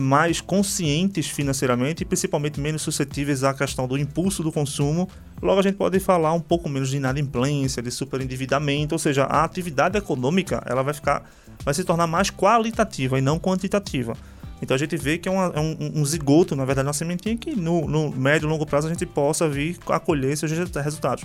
mais 0.00 0.40
conscientes 0.40 1.26
financeiramente 1.26 2.04
e 2.04 2.06
principalmente 2.06 2.60
menos 2.60 2.82
suscetíveis 2.82 3.42
à 3.42 3.52
questão 3.52 3.88
do 3.88 3.98
impulso 3.98 4.44
do 4.44 4.52
consumo. 4.52 5.08
Logo 5.42 5.58
a 5.58 5.62
gente 5.62 5.74
pode 5.74 5.98
falar 5.98 6.32
um 6.32 6.38
pouco 6.40 6.68
menos 6.68 6.88
de 6.88 6.98
inadimplência, 6.98 7.82
de 7.82 7.90
superendividamento, 7.90 8.94
ou 8.94 8.98
seja, 9.00 9.24
a 9.24 9.42
atividade 9.42 9.98
econômica 9.98 10.62
ela 10.66 10.84
vai 10.84 10.94
ficar, 10.94 11.28
vai 11.64 11.74
se 11.74 11.82
tornar 11.82 12.06
mais 12.06 12.30
qualitativa 12.30 13.18
e 13.18 13.20
não 13.20 13.40
quantitativa. 13.40 14.16
Então 14.62 14.76
a 14.76 14.78
gente 14.78 14.96
vê 14.96 15.18
que 15.18 15.28
é, 15.28 15.32
uma- 15.32 15.52
é 15.52 15.58
um, 15.58 15.76
um 15.96 16.04
zigoto, 16.06 16.54
na 16.54 16.64
verdade, 16.64 16.86
uma 16.86 16.92
sementinha 16.92 17.36
que 17.36 17.56
no, 17.56 17.88
no 17.88 18.12
médio 18.12 18.46
e 18.46 18.50
longo 18.50 18.64
prazo 18.64 18.86
a 18.86 18.90
gente 18.90 19.04
possa 19.04 19.48
vir 19.48 19.78
a 19.88 19.98
colher 19.98 20.36
seus 20.36 20.52
resu- 20.52 20.78
resultados. 20.78 21.24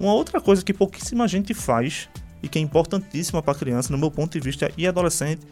Uma 0.00 0.14
outra 0.14 0.40
coisa 0.40 0.64
que 0.64 0.72
pouquíssima 0.72 1.28
gente 1.28 1.52
faz 1.52 2.08
e 2.42 2.48
que 2.48 2.58
é 2.58 2.62
importantíssima 2.62 3.42
para 3.42 3.54
criança, 3.58 3.92
no 3.92 3.98
meu 3.98 4.10
ponto 4.10 4.32
de 4.32 4.40
vista, 4.40 4.70
e 4.78 4.86
adolescente, 4.86 5.42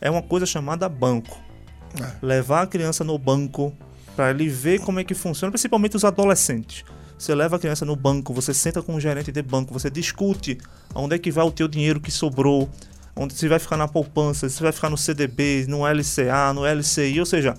é 0.00 0.10
uma 0.10 0.22
coisa 0.22 0.46
chamada 0.46 0.88
banco. 0.88 1.38
É. 2.00 2.26
Levar 2.26 2.62
a 2.62 2.66
criança 2.66 3.02
no 3.04 3.18
banco 3.18 3.72
para 4.14 4.30
ele 4.30 4.48
ver 4.48 4.80
como 4.80 4.98
é 4.98 5.04
que 5.04 5.14
funciona, 5.14 5.50
principalmente 5.50 5.96
os 5.96 6.04
adolescentes. 6.04 6.84
Você 7.18 7.34
leva 7.34 7.56
a 7.56 7.58
criança 7.58 7.84
no 7.84 7.96
banco, 7.96 8.32
você 8.32 8.54
senta 8.54 8.80
com 8.82 8.94
o 8.94 9.00
gerente 9.00 9.32
de 9.32 9.42
banco, 9.42 9.72
você 9.72 9.90
discute 9.90 10.58
onde 10.94 11.16
é 11.16 11.18
que 11.18 11.30
vai 11.30 11.44
o 11.44 11.50
teu 11.50 11.66
dinheiro 11.66 12.00
que 12.00 12.10
sobrou, 12.10 12.68
onde 13.16 13.34
você 13.34 13.48
vai 13.48 13.58
ficar 13.58 13.76
na 13.76 13.88
poupança, 13.88 14.48
se 14.48 14.62
vai 14.62 14.70
ficar 14.70 14.88
no 14.88 14.96
CDB, 14.96 15.66
no 15.68 15.84
LCA, 15.84 16.52
no 16.54 16.64
LCI, 16.64 17.18
ou 17.18 17.26
seja, 17.26 17.54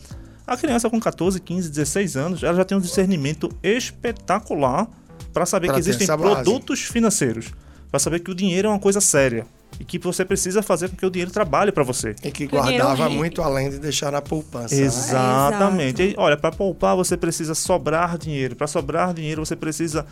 a 0.48 0.56
criança 0.56 0.90
com 0.90 1.00
14, 1.00 1.40
15, 1.40 1.70
16 1.70 2.18
anos, 2.18 2.44
ela 2.44 2.56
já 2.56 2.66
tem 2.66 2.78
um 2.78 2.82
discernimento 2.82 3.50
espetacular 3.62 4.88
para 5.34 5.46
saber 5.46 5.68
pra 5.68 5.76
que 5.76 5.82
existem 5.82 6.08
produtos 6.08 6.82
financeiros, 6.82 7.54
para 7.92 8.00
saber 8.00 8.20
que 8.20 8.32
o 8.32 8.36
dinheiro 8.36 8.68
é 8.68 8.72
uma 8.72 8.80
coisa 8.80 9.02
séria 9.02 9.46
e 9.80 9.84
que 9.84 10.00
você 10.00 10.24
precisa 10.24 10.62
fazer 10.62 10.90
com 10.90 10.96
que 10.96 11.06
o 11.06 11.10
dinheiro 11.10 11.32
trabalhe 11.32 11.72
para 11.72 11.84
você. 11.84 12.16
E 12.24 12.32
que 12.32 12.48
guardava 12.48 13.10
muito 13.10 13.42
além 13.42 13.70
de 13.70 13.80
deixar 13.80 14.12
na 14.12 14.22
poupança. 14.22 14.76
Né? 14.76 14.82
Exatamente. 14.82 16.02
Né? 16.02 16.10
E, 16.10 16.16
olha, 16.18 16.38
para 16.38 16.52
poupar 16.52 16.96
você 16.96 17.18
precisa 17.18 17.54
sobrar 17.56 18.18
dinheiro. 18.18 18.56
Para 18.56 18.68
sobrar 18.68 19.14
dinheiro 19.14 19.46
você 19.46 19.56
precisa 19.56 20.06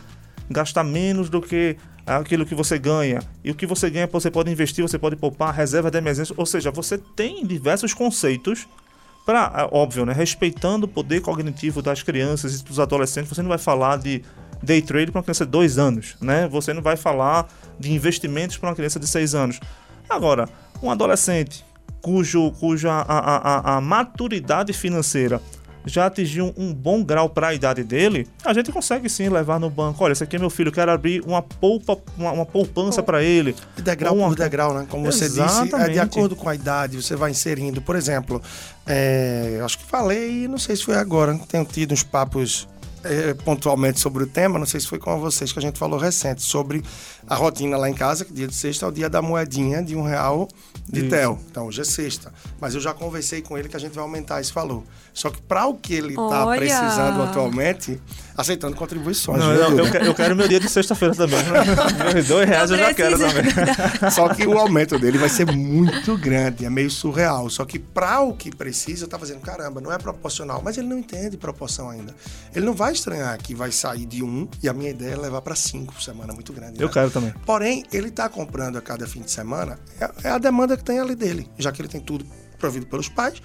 gastar 0.50 0.84
menos 0.84 1.28
do 1.28 1.40
que 1.40 1.76
aquilo 2.06 2.46
que 2.46 2.54
você 2.54 2.78
ganha. 2.78 3.20
E 3.44 3.50
o 3.50 3.54
que 3.54 3.66
você 3.66 3.90
ganha 3.90 4.06
você 4.06 4.30
pode 4.30 4.50
investir, 4.50 4.82
você 4.82 4.98
pode 4.98 5.16
poupar, 5.16 5.54
reserva 5.54 5.90
de 5.90 5.98
emergência. 5.98 6.34
Ou 6.36 6.46
seja, 6.46 6.70
você 6.70 6.96
tem 6.98 7.44
diversos 7.46 7.92
conceitos 7.92 8.66
para, 9.26 9.52
é, 9.54 9.76
óbvio, 9.76 10.06
né, 10.06 10.14
respeitando 10.14 10.86
o 10.86 10.88
poder 10.88 11.20
cognitivo 11.20 11.82
das 11.82 12.02
crianças 12.02 12.60
e 12.60 12.64
dos 12.64 12.80
adolescentes. 12.80 13.28
Você 13.28 13.42
não 13.42 13.50
vai 13.50 13.58
falar 13.58 13.98
de 13.98 14.22
day 14.62 14.82
trade 14.82 15.10
para 15.10 15.18
uma 15.18 15.22
criança 15.22 15.44
de 15.44 15.50
dois 15.50 15.78
anos, 15.78 16.16
né? 16.20 16.48
Você 16.48 16.72
não 16.72 16.82
vai 16.82 16.96
falar 16.96 17.48
de 17.78 17.92
investimentos 17.92 18.56
para 18.56 18.70
uma 18.70 18.74
criança 18.74 18.98
de 18.98 19.06
seis 19.06 19.34
anos. 19.34 19.60
Agora, 20.08 20.48
um 20.82 20.90
adolescente 20.90 21.64
cujo, 22.00 22.52
cuja 22.52 22.92
a, 22.92 23.02
a, 23.02 23.76
a 23.76 23.80
maturidade 23.80 24.72
financeira 24.72 25.40
já 25.84 26.06
atingiu 26.06 26.52
um 26.56 26.72
bom 26.72 27.02
grau 27.02 27.30
para 27.30 27.48
a 27.48 27.54
idade 27.54 27.82
dele, 27.82 28.26
a 28.44 28.52
gente 28.52 28.70
consegue 28.70 29.08
sim 29.08 29.28
levar 29.28 29.58
no 29.58 29.70
banco. 29.70 30.04
Olha, 30.04 30.12
esse 30.12 30.22
aqui 30.22 30.36
é 30.36 30.38
meu 30.38 30.50
filho, 30.50 30.70
quero 30.70 30.90
abrir 30.90 31.22
uma 31.24 31.40
poupa, 31.40 31.98
uma, 32.16 32.32
uma 32.32 32.46
poupança 32.46 33.02
para 33.02 33.22
ele. 33.22 33.56
Degrau 33.76 34.14
uma... 34.16 34.28
por 34.28 34.36
degrau, 34.36 34.74
né? 34.74 34.86
Como 34.88 35.10
você 35.10 35.24
Exatamente. 35.24 35.76
disse, 35.76 35.90
é 35.90 35.92
de 35.92 36.00
acordo 36.00 36.36
com 36.36 36.48
a 36.48 36.54
idade, 36.54 37.00
você 37.00 37.16
vai 37.16 37.30
inserindo. 37.30 37.80
Por 37.80 37.96
exemplo, 37.96 38.42
é, 38.86 39.60
acho 39.64 39.78
que 39.78 39.84
falei, 39.84 40.46
não 40.46 40.58
sei 40.58 40.76
se 40.76 40.84
foi 40.84 40.96
agora, 40.96 41.38
tenho 41.48 41.64
tido 41.64 41.92
uns 41.92 42.02
papos 42.02 42.68
é, 43.04 43.34
pontualmente 43.34 44.00
sobre 44.00 44.24
o 44.24 44.26
tema, 44.26 44.58
não 44.58 44.66
sei 44.66 44.80
se 44.80 44.86
foi 44.86 44.98
com 44.98 45.18
vocês 45.20 45.52
que 45.52 45.58
a 45.58 45.62
gente 45.62 45.78
falou 45.78 45.98
recente, 45.98 46.42
sobre 46.42 46.82
a 47.28 47.34
rotina 47.34 47.76
lá 47.76 47.90
em 47.90 47.94
casa, 47.94 48.24
que 48.24 48.32
dia 48.32 48.48
de 48.48 48.54
sexta 48.54 48.86
é 48.86 48.88
o 48.88 48.92
dia 48.92 49.10
da 49.10 49.20
moedinha 49.20 49.82
de 49.82 49.94
um 49.94 50.02
real 50.02 50.48
de 50.88 51.00
Isso. 51.00 51.10
TEL. 51.10 51.38
Então 51.50 51.66
hoje 51.66 51.82
é 51.82 51.84
sexta. 51.84 52.32
Mas 52.60 52.74
eu 52.74 52.80
já 52.80 52.94
conversei 52.94 53.42
com 53.42 53.58
ele 53.58 53.68
que 53.68 53.76
a 53.76 53.80
gente 53.80 53.92
vai 53.92 54.02
aumentar 54.02 54.40
esse 54.40 54.52
valor. 54.52 54.82
Só 55.12 55.30
que 55.30 55.40
para 55.42 55.66
o 55.66 55.74
que 55.74 55.94
ele 55.94 56.14
está 56.14 56.46
precisando 56.56 57.22
atualmente, 57.22 58.00
aceitando 58.36 58.76
contribuições. 58.76 59.38
Não, 59.38 59.52
eu, 59.52 59.78
eu, 59.78 59.86
eu, 59.86 60.14
quero 60.14 60.34
meu 60.34 60.48
dia 60.48 60.60
de 60.60 60.68
sexta-feira 60.68 61.14
também. 61.14 61.38
dois 62.26 62.48
reais 62.48 62.70
eu 62.70 62.78
já 62.78 62.94
quero 62.94 63.18
também. 63.18 63.44
Só 64.10 64.32
que 64.32 64.46
o 64.46 64.56
aumento 64.56 64.98
dele 64.98 65.18
vai 65.18 65.28
ser 65.28 65.44
muito 65.52 66.16
grande, 66.16 66.64
é 66.64 66.70
meio 66.70 66.90
surreal. 66.90 67.50
Só 67.50 67.64
que 67.64 67.78
para 67.78 68.20
o 68.20 68.32
que 68.32 68.54
precisa, 68.54 69.06
tá 69.06 69.18
fazendo 69.18 69.40
caramba, 69.40 69.80
não 69.80 69.92
é 69.92 69.98
proporcional. 69.98 70.62
Mas 70.64 70.78
ele 70.78 70.86
não 70.86 70.98
entende 70.98 71.36
proporção 71.36 71.90
ainda. 71.90 72.14
Ele 72.54 72.64
não 72.64 72.74
vai 72.74 72.92
estranhar 72.92 73.36
que 73.38 73.54
vai 73.54 73.72
sair 73.72 74.06
de 74.06 74.22
um 74.22 74.48
e 74.62 74.68
a 74.68 74.72
minha 74.72 74.90
ideia 74.90 75.14
é 75.14 75.16
levar 75.16 75.42
para 75.42 75.56
cinco 75.56 75.92
por 75.92 76.02
semana, 76.02 76.32
muito 76.32 76.52
grande. 76.52 76.80
Eu 76.80 76.86
né? 76.86 76.92
quero 76.92 77.10
também. 77.20 77.34
Porém, 77.44 77.84
ele 77.92 78.08
está 78.08 78.28
comprando 78.28 78.76
a 78.76 78.80
cada 78.80 79.06
fim 79.06 79.20
de 79.20 79.30
semana, 79.30 79.78
é, 80.00 80.28
é 80.28 80.30
a 80.30 80.38
demanda 80.38 80.76
que 80.76 80.84
tem 80.84 80.98
ali 80.98 81.14
dele, 81.14 81.48
já 81.58 81.72
que 81.72 81.80
ele 81.80 81.88
tem 81.88 82.00
tudo 82.00 82.24
provido 82.58 82.86
pelos 82.86 83.08
pais, 83.08 83.40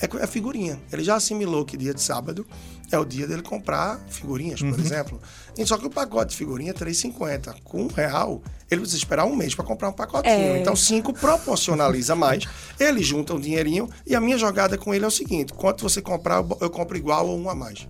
é, 0.00 0.22
é 0.22 0.26
figurinha. 0.26 0.80
Ele 0.92 1.02
já 1.02 1.16
assimilou 1.16 1.64
que 1.64 1.76
dia 1.76 1.92
de 1.92 2.00
sábado 2.00 2.46
é 2.90 2.98
o 2.98 3.04
dia 3.04 3.26
dele 3.26 3.42
comprar 3.42 3.98
figurinhas, 4.08 4.60
por 4.60 4.72
uhum. 4.72 4.80
exemplo. 4.80 5.20
E 5.56 5.66
só 5.66 5.76
que 5.76 5.86
o 5.86 5.90
pacote 5.90 6.30
de 6.30 6.36
figurinha 6.36 6.70
é 6.70 6.74
3,50. 6.74 7.56
Com 7.64 7.82
um 7.82 7.86
real, 7.88 8.42
ele 8.70 8.82
precisa 8.82 8.98
esperar 8.98 9.24
um 9.24 9.34
mês 9.34 9.54
para 9.54 9.64
comprar 9.64 9.88
um 9.88 9.92
pacotinho. 9.92 10.34
É. 10.34 10.60
Então, 10.60 10.76
cinco 10.76 11.12
proporcionaliza 11.12 12.14
mais. 12.14 12.44
Ele 12.78 13.02
junta 13.02 13.34
um 13.34 13.40
dinheirinho 13.40 13.88
e 14.06 14.14
a 14.14 14.20
minha 14.20 14.38
jogada 14.38 14.78
com 14.78 14.94
ele 14.94 15.04
é 15.04 15.08
o 15.08 15.10
seguinte: 15.10 15.52
quanto 15.52 15.82
você 15.82 16.00
comprar, 16.00 16.44
eu 16.60 16.70
compro 16.70 16.96
igual 16.96 17.26
ou 17.26 17.38
um 17.38 17.50
a 17.50 17.54
mais. 17.54 17.88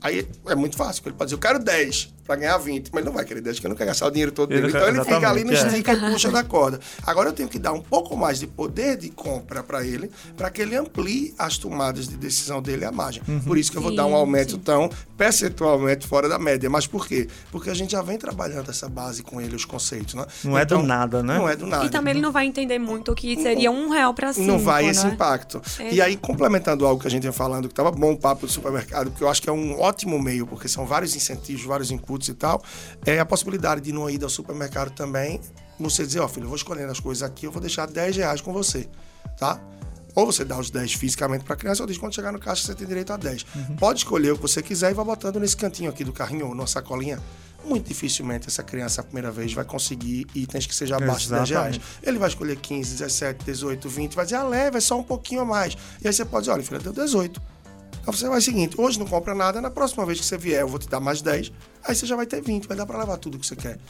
Aí 0.00 0.26
é 0.46 0.54
muito 0.54 0.76
fácil, 0.76 1.02
ele 1.04 1.16
pode 1.16 1.28
dizer, 1.28 1.36
eu 1.36 1.40
quero 1.40 1.58
10 1.58 2.15
para 2.26 2.36
ganhar 2.36 2.58
20, 2.58 2.90
mas 2.92 3.00
ele 3.00 3.06
não 3.06 3.12
vai 3.12 3.24
querer 3.24 3.40
10, 3.40 3.56
porque 3.56 3.66
ele 3.66 3.72
não 3.72 3.78
quer 3.78 3.86
gastar 3.86 4.06
o 4.06 4.10
dinheiro 4.10 4.32
todo 4.32 4.48
dele. 4.48 4.68
Então 4.68 4.88
ele 4.88 5.04
fica 5.04 5.30
ali 5.30 5.44
no 5.44 5.52
é. 5.52 5.56
stick 5.56 5.88
e 5.88 5.96
puxa 5.96 6.30
da 6.30 6.42
corda. 6.42 6.80
Agora 7.04 7.28
eu 7.28 7.32
tenho 7.32 7.48
que 7.48 7.58
dar 7.58 7.72
um 7.72 7.80
pouco 7.80 8.16
mais 8.16 8.38
de 8.38 8.46
poder 8.46 8.96
de 8.96 9.10
compra 9.10 9.62
para 9.62 9.84
ele, 9.84 10.10
para 10.36 10.50
que 10.50 10.62
ele 10.62 10.76
amplie 10.76 11.34
as 11.38 11.58
tomadas 11.58 12.08
de 12.08 12.16
decisão 12.16 12.60
dele 12.60 12.84
à 12.84 12.92
margem. 12.92 13.22
Uhum. 13.28 13.40
Por 13.40 13.58
isso 13.58 13.70
que 13.70 13.78
eu 13.78 13.82
vou 13.82 13.90
sim, 13.90 13.96
dar 13.96 14.06
um 14.06 14.14
aumento 14.14 14.52
sim. 14.52 14.58
tão 14.58 14.90
percentualmente 15.16 16.06
fora 16.06 16.28
da 16.28 16.38
média. 16.38 16.68
Mas 16.68 16.86
por 16.86 17.06
quê? 17.06 17.28
Porque 17.50 17.70
a 17.70 17.74
gente 17.74 17.92
já 17.92 18.02
vem 18.02 18.18
trabalhando 18.18 18.70
essa 18.70 18.88
base 18.88 19.22
com 19.22 19.40
ele, 19.40 19.54
os 19.54 19.64
conceitos, 19.64 20.14
né? 20.14 20.26
Não 20.44 20.52
então, 20.52 20.58
é 20.58 20.64
do 20.64 20.74
então, 20.74 20.82
nada, 20.82 21.22
né? 21.22 21.38
Não 21.38 21.48
é 21.48 21.56
do 21.56 21.66
nada. 21.66 21.86
E 21.86 21.90
também 21.90 22.12
ele 22.12 22.20
não 22.20 22.32
vai 22.32 22.46
entender 22.46 22.78
muito 22.78 23.12
o 23.12 23.14
que 23.14 23.36
seria 23.40 23.70
um 23.70 23.88
real 23.88 24.12
para 24.12 24.32
cima. 24.32 24.46
Não 24.46 24.58
vai 24.58 24.86
esse 24.86 25.06
né? 25.06 25.12
impacto. 25.12 25.62
É. 25.78 25.94
E 25.94 26.00
aí, 26.00 26.16
complementando 26.16 26.86
algo 26.86 27.00
que 27.00 27.06
a 27.06 27.10
gente 27.10 27.24
ia 27.24 27.32
falando, 27.32 27.68
que 27.68 27.72
estava 27.72 27.90
bom 27.90 28.12
o 28.12 28.16
papo 28.16 28.46
do 28.46 28.52
supermercado, 28.52 29.10
porque 29.10 29.22
eu 29.24 29.28
acho 29.28 29.42
que 29.42 29.48
é 29.48 29.52
um 29.52 29.78
ótimo 29.80 30.20
meio, 30.20 30.46
porque 30.46 30.68
são 30.68 30.86
vários 30.86 31.14
incentivos, 31.14 31.64
vários 31.64 31.90
e 32.28 32.34
tal, 32.34 32.62
é 33.04 33.18
a 33.18 33.26
possibilidade 33.26 33.80
de 33.80 33.92
não 33.92 34.08
ir 34.08 34.22
ao 34.22 34.30
supermercado 34.30 34.90
também, 34.90 35.40
você 35.78 36.06
dizer, 36.06 36.20
ó, 36.20 36.24
oh, 36.24 36.28
filho, 36.28 36.44
eu 36.44 36.48
vou 36.48 36.56
escolhendo 36.56 36.90
as 36.90 37.00
coisas 37.00 37.22
aqui, 37.22 37.46
eu 37.46 37.52
vou 37.52 37.60
deixar 37.60 37.86
10 37.86 38.16
reais 38.16 38.40
com 38.40 38.52
você, 38.52 38.88
tá? 39.38 39.60
Ou 40.14 40.24
você 40.24 40.46
dá 40.46 40.58
os 40.58 40.70
10 40.70 40.94
fisicamente 40.94 41.44
para 41.44 41.52
a 41.52 41.56
criança, 41.56 41.82
ou 41.82 41.86
diz 41.86 41.98
quando 41.98 42.14
chegar 42.14 42.32
no 42.32 42.38
caixa 42.38 42.66
você 42.66 42.74
tem 42.74 42.86
direito 42.86 43.12
a 43.12 43.18
10. 43.18 43.44
Uhum. 43.54 43.76
Pode 43.76 43.98
escolher 43.98 44.32
o 44.32 44.36
que 44.36 44.42
você 44.42 44.62
quiser 44.62 44.90
e 44.90 44.94
vai 44.94 45.04
botando 45.04 45.38
nesse 45.38 45.56
cantinho 45.56 45.90
aqui 45.90 46.04
do 46.04 46.12
carrinho 46.12 46.46
ou 46.46 46.54
numa 46.54 46.66
sacolinha. 46.66 47.22
Muito 47.62 47.88
dificilmente 47.88 48.46
essa 48.46 48.62
criança, 48.62 49.02
a 49.02 49.04
primeira 49.04 49.30
vez, 49.30 49.52
vai 49.52 49.64
conseguir 49.64 50.26
itens 50.34 50.66
que 50.66 50.74
sejam 50.74 50.96
abaixo 50.96 51.24
de 51.24 51.34
10 51.34 51.50
reais. 51.50 51.80
Ele 52.02 52.18
vai 52.18 52.28
escolher 52.28 52.56
15, 52.56 52.92
17, 52.92 53.44
18, 53.44 53.88
20, 53.88 54.14
vai 54.14 54.24
dizer, 54.24 54.36
ah, 54.36 54.44
leva, 54.44 54.78
é 54.78 54.80
só 54.80 54.98
um 54.98 55.02
pouquinho 55.02 55.42
a 55.42 55.44
mais. 55.44 55.76
E 56.02 56.06
aí 56.06 56.14
você 56.14 56.24
pode 56.24 56.44
dizer, 56.44 56.52
olha, 56.52 56.62
filha, 56.62 56.80
deu 56.80 56.92
18 56.92 57.55
então 58.06 58.14
você 58.14 58.28
vai 58.28 58.38
o 58.38 58.42
seguinte: 58.42 58.80
hoje 58.80 59.00
não 59.00 59.06
compra 59.06 59.34
nada, 59.34 59.60
na 59.60 59.68
próxima 59.68 60.06
vez 60.06 60.20
que 60.20 60.24
você 60.24 60.38
vier, 60.38 60.60
eu 60.60 60.68
vou 60.68 60.78
te 60.78 60.88
dar 60.88 61.00
mais 61.00 61.20
10, 61.20 61.52
aí 61.82 61.92
você 61.92 62.06
já 62.06 62.14
vai 62.14 62.24
ter 62.24 62.40
20, 62.40 62.68
vai 62.68 62.76
dar 62.76 62.86
para 62.86 63.00
levar 63.00 63.16
tudo 63.16 63.36
que 63.36 63.44
você 63.44 63.56
quer. 63.56 63.80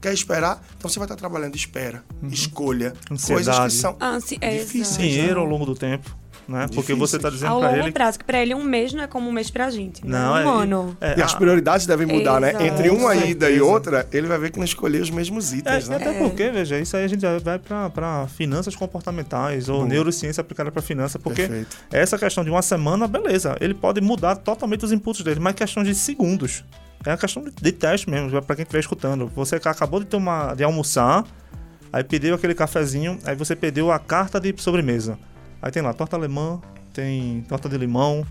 Quer 0.00 0.12
esperar? 0.12 0.64
Então 0.78 0.88
você 0.88 1.00
vai 1.00 1.06
estar 1.06 1.16
trabalhando 1.16 1.56
espera, 1.56 2.04
uhum. 2.22 2.28
escolha, 2.28 2.92
Ansiedade. 3.10 3.46
coisas 3.46 3.74
que 3.74 3.80
são 3.80 3.96
Ansi 4.00 4.38
difíceis. 4.38 4.96
Dinheiro 4.96 5.40
ao 5.40 5.46
longo 5.46 5.66
do 5.66 5.74
tempo 5.74 6.16
né? 6.48 6.66
Porque 6.74 6.94
você 6.94 7.16
está 7.16 7.30
dizendo 7.30 7.58
para 7.58 7.78
ele. 7.78 7.92
prazo, 7.92 8.18
que 8.18 8.24
para 8.24 8.40
ele 8.40 8.54
um 8.54 8.62
mês 8.62 8.92
não 8.92 9.02
é 9.02 9.06
como 9.06 9.28
um 9.28 9.32
mês 9.32 9.50
para 9.50 9.66
a 9.66 9.70
gente. 9.70 10.04
Né? 10.04 10.18
Não, 10.18 10.34
né? 10.34 10.44
um 10.44 10.60
é, 10.60 10.62
ano. 10.62 10.96
É, 11.00 11.18
e 11.18 11.22
as 11.22 11.34
prioridades 11.34 11.86
devem 11.86 12.06
mudar, 12.06 12.42
Exato. 12.42 12.62
né? 12.62 12.66
Entre 12.68 12.90
uma 12.90 13.14
ida 13.14 13.50
e 13.50 13.60
outra, 13.60 14.06
ele 14.12 14.26
vai 14.26 14.38
ver 14.38 14.50
que 14.50 14.58
não 14.58 14.64
escolheu 14.64 15.02
os 15.02 15.10
mesmos 15.10 15.52
itens, 15.52 15.86
é, 15.86 15.90
né? 15.90 15.96
Até 15.96 16.12
porque, 16.18 16.50
veja, 16.50 16.78
isso 16.78 16.96
aí 16.96 17.04
a 17.04 17.08
gente 17.08 17.20
já 17.20 17.38
vai 17.38 17.58
para 17.58 18.26
finanças 18.28 18.76
comportamentais 18.76 19.68
ou 19.68 19.86
neurociência 19.86 20.40
aplicada 20.40 20.70
para 20.70 20.82
finança, 20.82 21.18
porque 21.18 21.46
Perfeito. 21.46 21.76
essa 21.90 22.18
questão 22.18 22.44
de 22.44 22.50
uma 22.50 22.62
semana, 22.62 23.06
beleza, 23.06 23.56
ele 23.60 23.74
pode 23.74 24.00
mudar 24.00 24.36
totalmente 24.36 24.84
os 24.84 24.92
inputs 24.92 25.22
dele, 25.22 25.40
mas 25.40 25.54
questão 25.54 25.82
de 25.82 25.94
segundos. 25.94 26.64
É 27.04 27.10
uma 27.10 27.18
questão 27.18 27.42
de, 27.42 27.50
de 27.50 27.72
teste 27.72 28.08
mesmo, 28.08 28.30
para 28.42 28.56
quem 28.56 28.62
estiver 28.62 28.80
escutando. 28.80 29.30
Você 29.34 29.56
acabou 29.56 30.00
de 30.00 30.06
tomar, 30.06 30.56
de 30.56 30.64
almoçar, 30.64 31.24
aí 31.92 32.02
pediu 32.02 32.34
aquele 32.34 32.54
cafezinho, 32.54 33.18
aí 33.24 33.36
você 33.36 33.54
pediu 33.54 33.90
a 33.90 33.98
carta 33.98 34.40
de 34.40 34.54
sobremesa. 34.56 35.18
Aí 35.64 35.70
tem 35.70 35.80
lá 35.80 35.94
torta 35.94 36.14
alemã, 36.14 36.60
tem 36.92 37.40
torta 37.48 37.70
de 37.70 37.78
limão, 37.78 38.22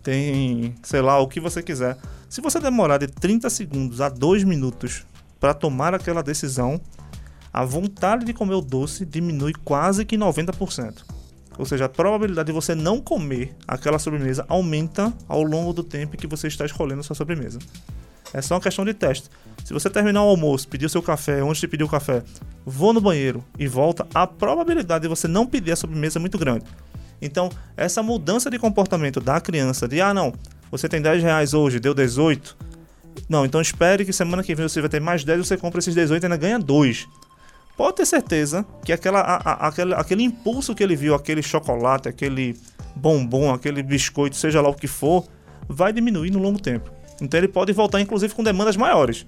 tem, 0.00 0.76
sei 0.80 1.02
lá, 1.02 1.18
o 1.18 1.26
que 1.26 1.40
você 1.40 1.60
quiser. 1.60 1.98
Se 2.30 2.40
você 2.40 2.60
demorar 2.60 2.98
de 2.98 3.08
30 3.08 3.50
segundos 3.50 4.00
a 4.00 4.08
2 4.08 4.44
minutos 4.44 5.04
para 5.40 5.54
tomar 5.54 5.92
aquela 5.92 6.22
decisão, 6.22 6.80
a 7.52 7.64
vontade 7.64 8.24
de 8.24 8.32
comer 8.32 8.54
o 8.54 8.60
doce 8.60 9.04
diminui 9.04 9.52
quase 9.64 10.04
que 10.04 10.16
90%. 10.16 11.02
Ou 11.58 11.66
seja, 11.66 11.86
a 11.86 11.88
probabilidade 11.88 12.46
de 12.46 12.52
você 12.52 12.76
não 12.76 13.00
comer 13.00 13.56
aquela 13.66 13.98
sobremesa 13.98 14.44
aumenta 14.48 15.12
ao 15.26 15.42
longo 15.42 15.72
do 15.72 15.82
tempo 15.82 16.16
que 16.16 16.28
você 16.28 16.46
está 16.46 16.64
escolhendo 16.64 17.00
a 17.00 17.02
sua 17.02 17.16
sobremesa. 17.16 17.58
É 18.32 18.40
só 18.40 18.54
uma 18.54 18.60
questão 18.60 18.84
de 18.84 18.94
teste. 18.94 19.28
Se 19.64 19.72
você 19.72 19.90
terminar 19.90 20.22
o 20.24 20.28
almoço, 20.28 20.66
pedir 20.68 20.86
o 20.86 20.88
seu 20.88 21.02
café, 21.02 21.42
onde 21.42 21.60
te 21.60 21.68
pedir 21.68 21.84
o 21.84 21.88
café, 21.88 22.22
vou 22.64 22.92
no 22.92 23.00
banheiro 23.00 23.44
e 23.58 23.66
volta, 23.66 24.06
a 24.14 24.26
probabilidade 24.26 25.02
de 25.02 25.08
você 25.08 25.28
não 25.28 25.46
pedir 25.46 25.72
a 25.72 25.76
sobremesa 25.76 26.18
é 26.18 26.20
muito 26.20 26.38
grande. 26.38 26.64
Então, 27.20 27.50
essa 27.76 28.02
mudança 28.02 28.50
de 28.50 28.58
comportamento 28.58 29.20
da 29.20 29.40
criança, 29.40 29.86
de 29.86 30.00
ah, 30.00 30.12
não, 30.12 30.32
você 30.70 30.88
tem 30.88 31.00
10 31.00 31.22
reais 31.22 31.54
hoje, 31.54 31.78
deu 31.78 31.94
18. 31.94 32.56
Não, 33.28 33.44
então 33.44 33.60
espere 33.60 34.04
que 34.04 34.12
semana 34.12 34.42
que 34.42 34.54
vem 34.54 34.66
você 34.66 34.80
vai 34.80 34.88
ter 34.88 35.00
mais 35.00 35.22
10 35.22 35.46
você 35.46 35.56
compra 35.56 35.78
esses 35.78 35.94
18 35.94 36.22
e 36.22 36.26
ainda 36.26 36.36
ganha 36.36 36.58
2. 36.58 37.06
Pode 37.76 37.96
ter 37.96 38.06
certeza 38.06 38.66
que 38.84 38.92
aquela, 38.92 39.20
a, 39.20 39.36
a, 39.36 39.68
aquele, 39.68 39.94
aquele 39.94 40.22
impulso 40.22 40.74
que 40.74 40.82
ele 40.82 40.96
viu, 40.96 41.14
aquele 41.14 41.42
chocolate, 41.42 42.08
aquele 42.08 42.56
bombom, 42.96 43.52
aquele 43.52 43.82
biscoito, 43.82 44.36
seja 44.36 44.60
lá 44.60 44.68
o 44.68 44.74
que 44.74 44.86
for, 44.86 45.26
vai 45.68 45.92
diminuir 45.92 46.30
no 46.30 46.38
longo 46.38 46.60
tempo. 46.60 46.90
Então 47.22 47.38
ele 47.38 47.48
pode 47.48 47.72
voltar, 47.72 48.00
inclusive, 48.00 48.34
com 48.34 48.42
demandas 48.42 48.76
maiores. 48.76 49.24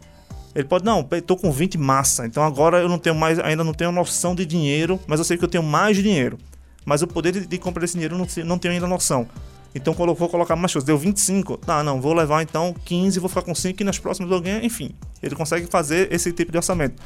Ele 0.54 0.64
pode, 0.64 0.85
não, 0.85 1.07
estou 1.12 1.37
com 1.37 1.50
20 1.50 1.78
massa, 1.78 2.26
então 2.26 2.42
agora 2.42 2.78
eu 2.78 2.88
não 2.88 2.98
tenho 2.98 3.14
mais, 3.14 3.38
ainda 3.40 3.64
não 3.64 3.72
tenho 3.72 3.90
noção 3.90 4.35
de 4.35 4.46
dinheiro, 4.46 5.00
mas 5.07 5.18
eu 5.18 5.24
sei 5.24 5.37
que 5.37 5.44
eu 5.44 5.48
tenho 5.48 5.64
mais 5.64 5.96
dinheiro 5.96 6.38
mas 6.85 7.02
o 7.02 7.07
poder 7.07 7.33
de, 7.33 7.46
de 7.46 7.59
comprar 7.59 7.85
esse 7.85 7.94
dinheiro 7.94 8.16
não, 8.16 8.26
não 8.44 8.59
tenho 8.59 8.74
ainda 8.74 8.87
noção. 8.87 9.26
Então, 9.74 9.94
eu 9.98 10.14
vou 10.14 10.28
colocar 10.28 10.54
mais 10.54 10.72
coisas, 10.72 10.87
deu 10.87 10.96
25, 10.96 11.57
tá, 11.57 11.83
não, 11.83 12.00
vou 12.00 12.12
levar 12.12 12.42
então 12.42 12.72
15, 12.85 13.18
vou 13.18 13.28
ficar 13.28 13.42
com 13.42 13.54
5 13.54 13.83
e 13.83 13.85
nas 13.85 13.98
próximas 13.98 14.30
eu 14.30 14.40
ganho, 14.40 14.64
enfim. 14.64 14.94
Ele 15.20 15.35
consegue 15.35 15.66
fazer 15.66 16.12
esse 16.12 16.33
tipo 16.33 16.52
de 16.52 16.59
orçamento. 16.59 17.02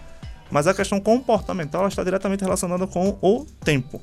Mas 0.51 0.67
a 0.67 0.75
questão 0.75 1.01
comportamental 1.01 1.87
está 1.89 2.05
diretamente 2.05 2.43
relacionada 2.43 2.87
com 2.87 3.17
o 3.23 3.47
tempo. 3.65 4.03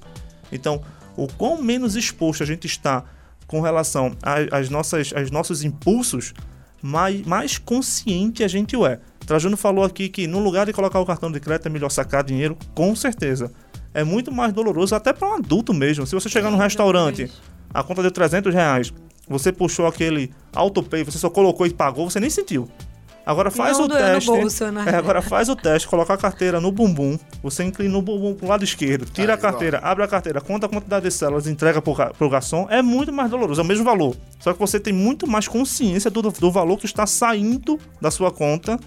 Então, 0.51 0.81
o 1.15 1.27
quão 1.27 1.61
menos 1.61 1.95
exposto 1.95 2.41
a 2.41 2.45
gente 2.45 2.65
está 2.65 3.03
com 3.45 3.61
relação 3.61 4.15
às 4.51 4.69
nossas, 4.69 5.13
aos 5.15 5.29
nossos 5.29 5.63
impulsos, 5.63 6.33
mais, 6.85 7.25
mais 7.25 7.57
consciente 7.57 8.43
a 8.43 8.47
gente 8.47 8.75
é. 8.85 8.99
Trajano 9.25 9.57
falou 9.57 9.83
aqui 9.83 10.07
que 10.07 10.27
no 10.27 10.37
lugar 10.37 10.67
de 10.67 10.73
colocar 10.73 10.99
o 10.99 11.05
cartão 11.05 11.31
de 11.31 11.39
crédito 11.39 11.65
é 11.65 11.69
melhor 11.69 11.89
sacar 11.89 12.23
dinheiro, 12.23 12.55
com 12.75 12.95
certeza. 12.95 13.51
É 13.91 14.03
muito 14.03 14.31
mais 14.31 14.53
doloroso 14.53 14.93
até 14.93 15.11
para 15.11 15.27
um 15.27 15.33
adulto 15.33 15.73
mesmo. 15.73 16.05
Se 16.05 16.13
você 16.13 16.29
chegar 16.29 16.51
num 16.51 16.59
restaurante, 16.59 17.31
a 17.73 17.81
conta 17.81 18.03
deu 18.03 18.11
300 18.11 18.53
reais, 18.53 18.93
você 19.27 19.51
puxou 19.51 19.87
aquele 19.87 20.31
autopay, 20.53 21.03
você 21.03 21.17
só 21.17 21.27
colocou 21.27 21.65
e 21.65 21.73
pagou, 21.73 22.07
você 22.07 22.19
nem 22.19 22.29
sentiu. 22.29 22.69
Agora 23.25 23.49
faz 23.49 23.77
Não 23.79 23.85
o 23.85 23.89
teste. 23.89 24.29
bolso, 24.29 24.71
né? 24.71 24.85
É, 24.87 24.95
agora 24.95 25.21
faz 25.21 25.49
o 25.49 25.55
teste, 25.55 25.87
coloca 25.87 26.13
a 26.13 26.17
carteira 26.17 26.61
no 26.61 26.71
bumbum, 26.71 27.17
você 27.41 27.63
inclina 27.63 27.97
o 27.97 28.01
bumbum 28.01 28.35
pro 28.35 28.47
lado 28.47 28.63
esquerdo, 28.63 29.05
tira 29.11 29.33
Ah, 29.33 29.35
a 29.35 29.37
carteira, 29.37 29.79
abre 29.79 30.03
a 30.03 30.07
carteira, 30.07 30.39
conta 30.39 30.67
a 30.67 30.69
quantidade 30.69 31.05
de 31.05 31.11
células, 31.11 31.47
entrega 31.47 31.81
pro, 31.81 31.95
pro 32.17 32.29
garçom, 32.29 32.67
é 32.69 32.81
muito 32.83 33.11
mais 33.11 33.31
doloroso, 33.31 33.59
é 33.59 33.63
o 33.63 33.67
mesmo 33.67 33.83
valor. 33.83 34.15
Só 34.39 34.53
que 34.53 34.59
você 34.59 34.79
tem 34.79 34.93
muito 34.93 35.25
mais 35.27 35.47
consciência 35.47 36.11
do, 36.11 36.21
do 36.21 36.51
valor 36.51 36.77
que 36.77 36.85
está 36.85 37.07
saindo 37.07 37.79
da 37.99 38.11
sua 38.11 38.31
conta 38.31 38.79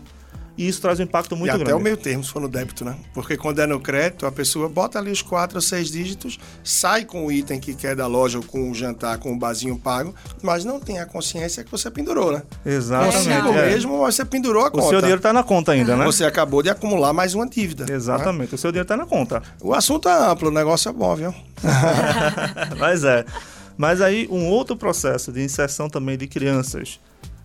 e 0.58 0.68
isso 0.68 0.80
traz 0.82 0.98
um 0.98 1.04
impacto 1.04 1.36
muito 1.36 1.46
e 1.48 1.54
até 1.54 1.64
grande. 1.64 1.80
o 1.80 1.82
meio 1.82 1.96
termo, 1.96 2.24
se 2.24 2.30
for 2.30 2.42
no 2.42 2.48
débito, 2.48 2.84
né? 2.84 2.96
Porque 3.14 3.36
quando 3.36 3.60
é 3.60 3.66
no 3.66 3.78
crédito, 3.80 4.26
a 4.26 4.32
pessoa 4.32 4.68
bota 4.68 4.98
ali 4.98 5.10
os 5.12 5.22
quatro 5.22 5.56
ou 5.58 5.62
seis 5.62 5.88
dígitos, 5.90 6.38
sai 6.64 7.04
com 7.04 7.24
o 7.24 7.32
item 7.32 7.60
que 7.60 7.72
quer 7.74 7.94
da 7.94 8.06
loja 8.08 8.38
ou 8.38 8.44
com 8.44 8.70
o 8.70 8.74
jantar, 8.74 9.18
com 9.18 9.32
o 9.32 9.38
barzinho 9.38 9.78
pago, 9.78 10.12
mas 10.42 10.64
não 10.64 10.80
tem 10.80 10.98
a 10.98 11.06
consciência 11.06 11.62
que 11.62 11.70
você 11.70 11.90
pendurou, 11.90 12.32
né? 12.32 12.42
Exatamente. 12.66 13.16
Consigo 13.16 13.48
é. 13.50 13.66
mesmo, 13.70 13.98
você 13.98 14.24
pendurou 14.24 14.64
a 14.64 14.68
O 14.68 14.72
conta. 14.72 14.88
seu 14.88 14.98
dinheiro 14.98 15.18
está 15.20 15.32
na 15.32 15.44
conta 15.44 15.72
ainda, 15.72 15.96
né? 15.96 16.04
Você 16.04 16.24
acabou 16.24 16.62
de 16.62 16.68
acumular 16.70 17.12
mais 17.12 17.34
uma 17.34 17.46
dívida. 17.48 17.86
né? 17.86 17.94
Exatamente, 17.94 18.54
o 18.54 18.58
seu 18.58 18.72
dinheiro 18.72 18.84
está 18.84 18.96
na 18.96 19.06
conta. 19.06 19.40
O 19.62 19.72
assunto 19.72 20.08
é 20.08 20.12
amplo, 20.30 20.48
o 20.48 20.52
negócio 20.52 20.88
é 20.88 20.92
bom, 20.92 21.14
viu? 21.14 21.32
Mas 22.78 23.04
é. 23.04 23.24
Mas 23.76 24.00
aí, 24.00 24.26
um 24.30 24.48
outro 24.48 24.76
processo 24.76 25.30
de 25.30 25.40
inserção 25.42 25.88
também 25.88 26.18
de 26.18 26.26
crianças 26.26 26.98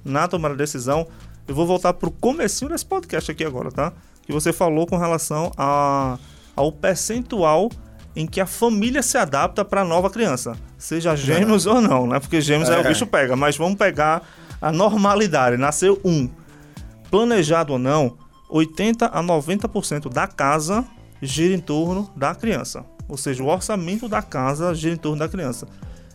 na 0.04 0.28
tomada 0.28 0.56
de 0.56 0.58
decisão, 0.58 1.08
eu 1.48 1.56
vou 1.56 1.66
voltar 1.66 1.94
pro 1.94 2.12
comecinho 2.12 2.70
desse 2.72 2.86
podcast 2.86 3.32
aqui 3.32 3.44
agora, 3.44 3.72
tá? 3.72 3.94
Que 4.22 4.32
você 4.32 4.54
falou 4.54 4.88
com 4.88 4.98
relação 4.98 5.52
a, 5.58 6.18
ao 6.56 6.72
percentual 6.72 7.70
em 8.16 8.26
que 8.28 8.40
a 8.40 8.46
família 8.46 9.02
se 9.02 9.18
adapta 9.18 9.66
para 9.66 9.82
a 9.82 9.86
nova 9.86 10.10
criança, 10.10 10.56
seja 10.78 11.16
gêmeos 11.16 11.66
ou 11.66 11.82
não, 11.82 12.06
né? 12.08 12.20
Porque 12.20 12.40
gêmeos 12.40 12.70
é. 12.70 12.78
o 12.78 12.82
É. 12.82 12.88
bicho 12.88 13.08
pega, 13.08 13.36
mas 13.36 13.58
vamos 13.58 13.78
pegar 13.78 14.22
a 14.62 14.72
normalidade. 14.72 15.58
Nasceu 15.58 16.00
um, 16.06 16.30
planejado 17.10 17.74
ou 17.74 17.80
não, 17.80 18.18
80 18.50 19.08
a 19.08 19.22
90% 19.24 20.10
da 20.10 20.28
casa 20.28 20.86
gira 21.22 21.54
em 21.54 21.60
torno 21.60 22.10
da 22.16 22.36
criança. 22.36 22.86
Ou 23.10 23.18
seja, 23.18 23.44
o 23.44 23.48
orçamento 23.48 24.08
da 24.08 24.22
casa 24.22 24.74
gira 24.74 24.94
em 24.94 24.98
torno 24.98 25.20
da 25.20 25.28
criança. 25.28 25.68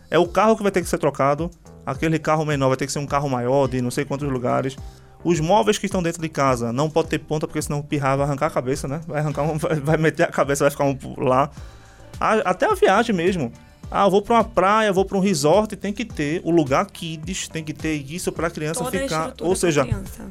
É 0.09 0.17
o 0.17 0.27
carro 0.27 0.55
que 0.55 0.63
vai 0.63 0.71
ter 0.71 0.81
que 0.81 0.89
ser 0.89 0.97
trocado, 0.97 1.51
aquele 1.85 2.17
carro 2.17 2.45
menor 2.45 2.69
vai 2.69 2.77
ter 2.77 2.85
que 2.85 2.91
ser 2.91 2.99
um 2.99 3.05
carro 3.05 3.29
maior 3.29 3.67
de 3.67 3.81
não 3.81 3.91
sei 3.91 4.05
quantos 4.05 4.29
lugares. 4.31 4.75
Os 5.23 5.39
móveis 5.39 5.77
que 5.77 5.85
estão 5.85 6.01
dentro 6.01 6.21
de 6.21 6.29
casa 6.29 6.71
não 6.71 6.89
pode 6.89 7.09
ter 7.09 7.19
ponta, 7.19 7.45
porque 7.45 7.61
senão 7.61 7.79
o 7.79 7.83
pirrar 7.83 8.17
vai 8.17 8.25
arrancar 8.25 8.47
a 8.47 8.49
cabeça, 8.49 8.87
né? 8.87 9.01
Vai 9.07 9.19
arrancar 9.19 9.43
um, 9.43 9.57
vai, 9.59 9.75
vai 9.75 9.97
meter 9.97 10.23
a 10.23 10.27
cabeça, 10.27 10.63
vai 10.63 10.71
ficar 10.71 10.85
um 10.85 10.97
lá. 11.17 11.49
A- 12.19 12.49
até 12.51 12.65
a 12.65 12.73
viagem 12.75 13.13
mesmo. 13.15 13.51
Ah, 13.91 14.05
eu 14.05 14.11
vou 14.11 14.21
para 14.21 14.35
uma 14.35 14.43
praia, 14.43 14.93
vou 14.93 15.03
para 15.03 15.17
um 15.17 15.19
resort, 15.19 15.75
tem 15.75 15.91
que 15.91 16.05
ter 16.05 16.41
o 16.45 16.51
lugar 16.51 16.85
kids, 16.85 17.47
tem 17.47 17.63
que 17.63 17.73
ter 17.73 17.95
isso 17.95 18.31
para 18.31 18.45
a 18.47 18.51
criança 18.51 18.83
Toda 18.83 18.91
ficar, 19.09 19.33
ou 19.41 19.55
seja, 19.55 19.83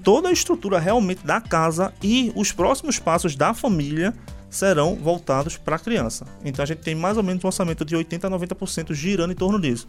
toda 0.05 0.29
a 0.29 0.33
estrutura 0.33 0.79
realmente 0.79 1.27
da 1.27 1.41
casa 1.41 1.93
e 2.01 2.33
os 2.37 2.53
próximos 2.53 3.01
passos 3.01 3.35
da 3.35 3.53
família 3.53 4.15
serão 4.49 4.95
voltados 4.95 5.57
para 5.57 5.75
a 5.75 5.79
criança. 5.79 6.25
Então 6.45 6.63
a 6.63 6.67
gente 6.67 6.79
tem 6.83 6.95
mais 6.95 7.17
ou 7.17 7.23
menos 7.25 7.43
um 7.43 7.49
orçamento 7.49 7.85
de 7.85 7.97
80 7.97 8.29
a 8.29 8.31
90% 8.31 8.95
girando 8.95 9.33
em 9.33 9.37
torno 9.37 9.61
disso. 9.61 9.89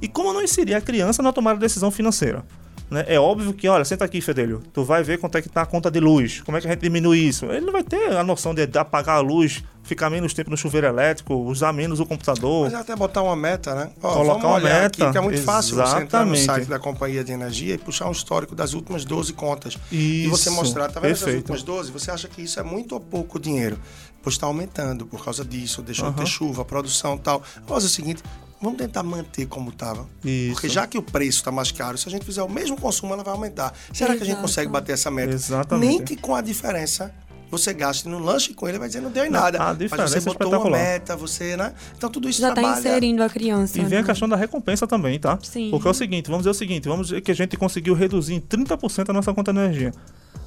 E 0.00 0.06
como 0.06 0.32
não 0.32 0.40
inserir 0.40 0.74
a 0.74 0.80
criança 0.80 1.22
na 1.24 1.32
tomada 1.32 1.56
de 1.56 1.60
decisão 1.62 1.90
financeira? 1.90 2.44
Né? 2.92 3.04
É 3.08 3.18
óbvio 3.18 3.52
que, 3.52 3.66
olha, 3.68 3.84
senta 3.84 4.04
aqui, 4.04 4.20
Fedelho, 4.20 4.62
tu 4.72 4.84
vai 4.84 5.02
ver 5.02 5.18
quanto 5.18 5.38
é 5.38 5.42
que 5.42 5.48
tá 5.48 5.62
a 5.62 5.66
conta 5.66 5.90
de 5.90 5.98
luz, 5.98 6.40
como 6.42 6.56
é 6.56 6.60
que 6.60 6.66
a 6.66 6.70
gente 6.70 6.80
diminui 6.80 7.18
isso. 7.18 7.46
Ele 7.46 7.64
não 7.66 7.72
vai 7.72 7.82
ter 7.82 8.12
a 8.16 8.22
noção 8.22 8.54
de 8.54 8.62
apagar 8.78 9.16
a 9.16 9.20
luz, 9.20 9.64
ficar 9.82 10.10
menos 10.10 10.32
tempo 10.34 10.50
no 10.50 10.56
chuveiro 10.56 10.86
elétrico, 10.86 11.34
usar 11.34 11.72
menos 11.72 11.98
o 12.00 12.06
computador. 12.06 12.64
Mas 12.70 12.74
até 12.74 12.94
botar 12.94 13.22
uma 13.22 13.34
meta, 13.34 13.74
né? 13.74 13.90
Ó, 14.02 14.12
Colocar 14.14 14.46
uma 14.46 14.60
meta, 14.60 15.04
Aqui, 15.04 15.12
que 15.12 15.18
é 15.18 15.20
muito 15.20 15.40
fácil 15.42 15.76
você 15.76 16.02
entrar 16.02 16.24
no 16.24 16.34
exatamente. 16.34 16.44
site 16.44 16.68
da 16.68 16.78
companhia 16.78 17.24
de 17.24 17.32
energia 17.32 17.74
e 17.74 17.78
puxar 17.78 18.08
um 18.08 18.12
histórico 18.12 18.54
das 18.54 18.74
últimas 18.74 19.04
12 19.04 19.32
contas. 19.32 19.78
e 19.90 20.26
você 20.28 20.48
Isso, 20.50 20.56
mostrar, 20.56 20.88
tá 20.90 21.00
vendo 21.00 21.12
essas 21.12 21.24
perfeito. 21.24 21.50
últimas 21.50 21.62
12? 21.62 21.90
Você 21.92 22.10
acha 22.10 22.28
que 22.28 22.42
isso 22.42 22.60
é 22.60 22.62
muito 22.62 22.92
ou 22.92 23.00
pouco 23.00 23.40
dinheiro? 23.40 23.78
Pois 24.22 24.36
está 24.36 24.46
aumentando 24.46 25.04
por 25.04 25.24
causa 25.24 25.44
disso, 25.44 25.82
deixou 25.82 26.10
de 26.10 26.16
ter 26.16 26.26
chuva, 26.26 26.64
produção 26.64 27.16
e 27.16 27.18
tal. 27.18 27.42
Vamos 27.56 27.68
fazer 27.70 27.86
o 27.86 27.88
seguinte, 27.90 28.22
vamos 28.62 28.78
tentar 28.78 29.02
manter 29.02 29.46
como 29.46 29.70
estava. 29.70 30.06
Isso. 30.24 30.52
Porque 30.52 30.68
já 30.68 30.86
que 30.86 30.96
o 30.96 31.02
preço 31.02 31.38
está 31.38 31.50
mais 31.50 31.72
caro, 31.72 31.98
se 31.98 32.08
a 32.08 32.10
gente 32.10 32.24
fizer 32.24 32.42
o 32.42 32.48
mesmo 32.48 32.80
consumo, 32.80 33.12
ela 33.12 33.24
vai 33.24 33.34
aumentar. 33.34 33.74
Será 33.92 34.14
que 34.16 34.22
a 34.22 34.26
gente 34.26 34.34
Exato. 34.34 34.42
consegue 34.42 34.70
bater 34.70 34.92
essa 34.92 35.10
meta? 35.10 35.32
Exatamente. 35.34 35.88
Nem 35.88 36.04
que 36.04 36.16
com 36.16 36.34
a 36.34 36.40
diferença 36.40 37.12
você 37.50 37.74
gaste 37.74 38.08
no 38.08 38.18
lanche 38.18 38.54
com 38.54 38.66
ele, 38.66 38.78
vai 38.78 38.88
dizer 38.88 39.02
não 39.02 39.10
deu 39.10 39.26
em 39.26 39.30
nada. 39.30 39.58
a 39.60 39.66
Mas 39.66 39.78
diferença 39.78 40.18
você 40.20 40.26
é 40.28 40.32
botou 40.32 40.48
uma 40.58 40.70
meta, 40.70 41.14
você, 41.14 41.54
né? 41.54 41.74
Então 41.94 42.08
tudo 42.08 42.26
isso 42.26 42.40
Já 42.40 42.48
tá 42.48 42.54
trabalha. 42.54 42.78
inserindo 42.78 43.22
a 43.22 43.28
criança. 43.28 43.78
E 43.78 43.84
vem 43.84 43.98
a 43.98 44.00
né? 44.00 44.06
questão 44.06 44.26
da 44.26 44.36
recompensa 44.36 44.86
também, 44.86 45.18
tá? 45.18 45.38
Sim. 45.42 45.68
Porque 45.70 45.86
é 45.86 45.90
o 45.90 45.94
seguinte, 45.94 46.26
vamos 46.28 46.44
dizer 46.44 46.50
o 46.50 46.54
seguinte, 46.54 46.88
vamos 46.88 47.08
dizer 47.08 47.20
que 47.20 47.30
a 47.30 47.34
gente 47.34 47.54
conseguiu 47.58 47.92
reduzir 47.92 48.32
em 48.34 48.40
30% 48.40 49.10
a 49.10 49.12
nossa 49.12 49.34
conta 49.34 49.52
de 49.52 49.58
energia. 49.58 49.92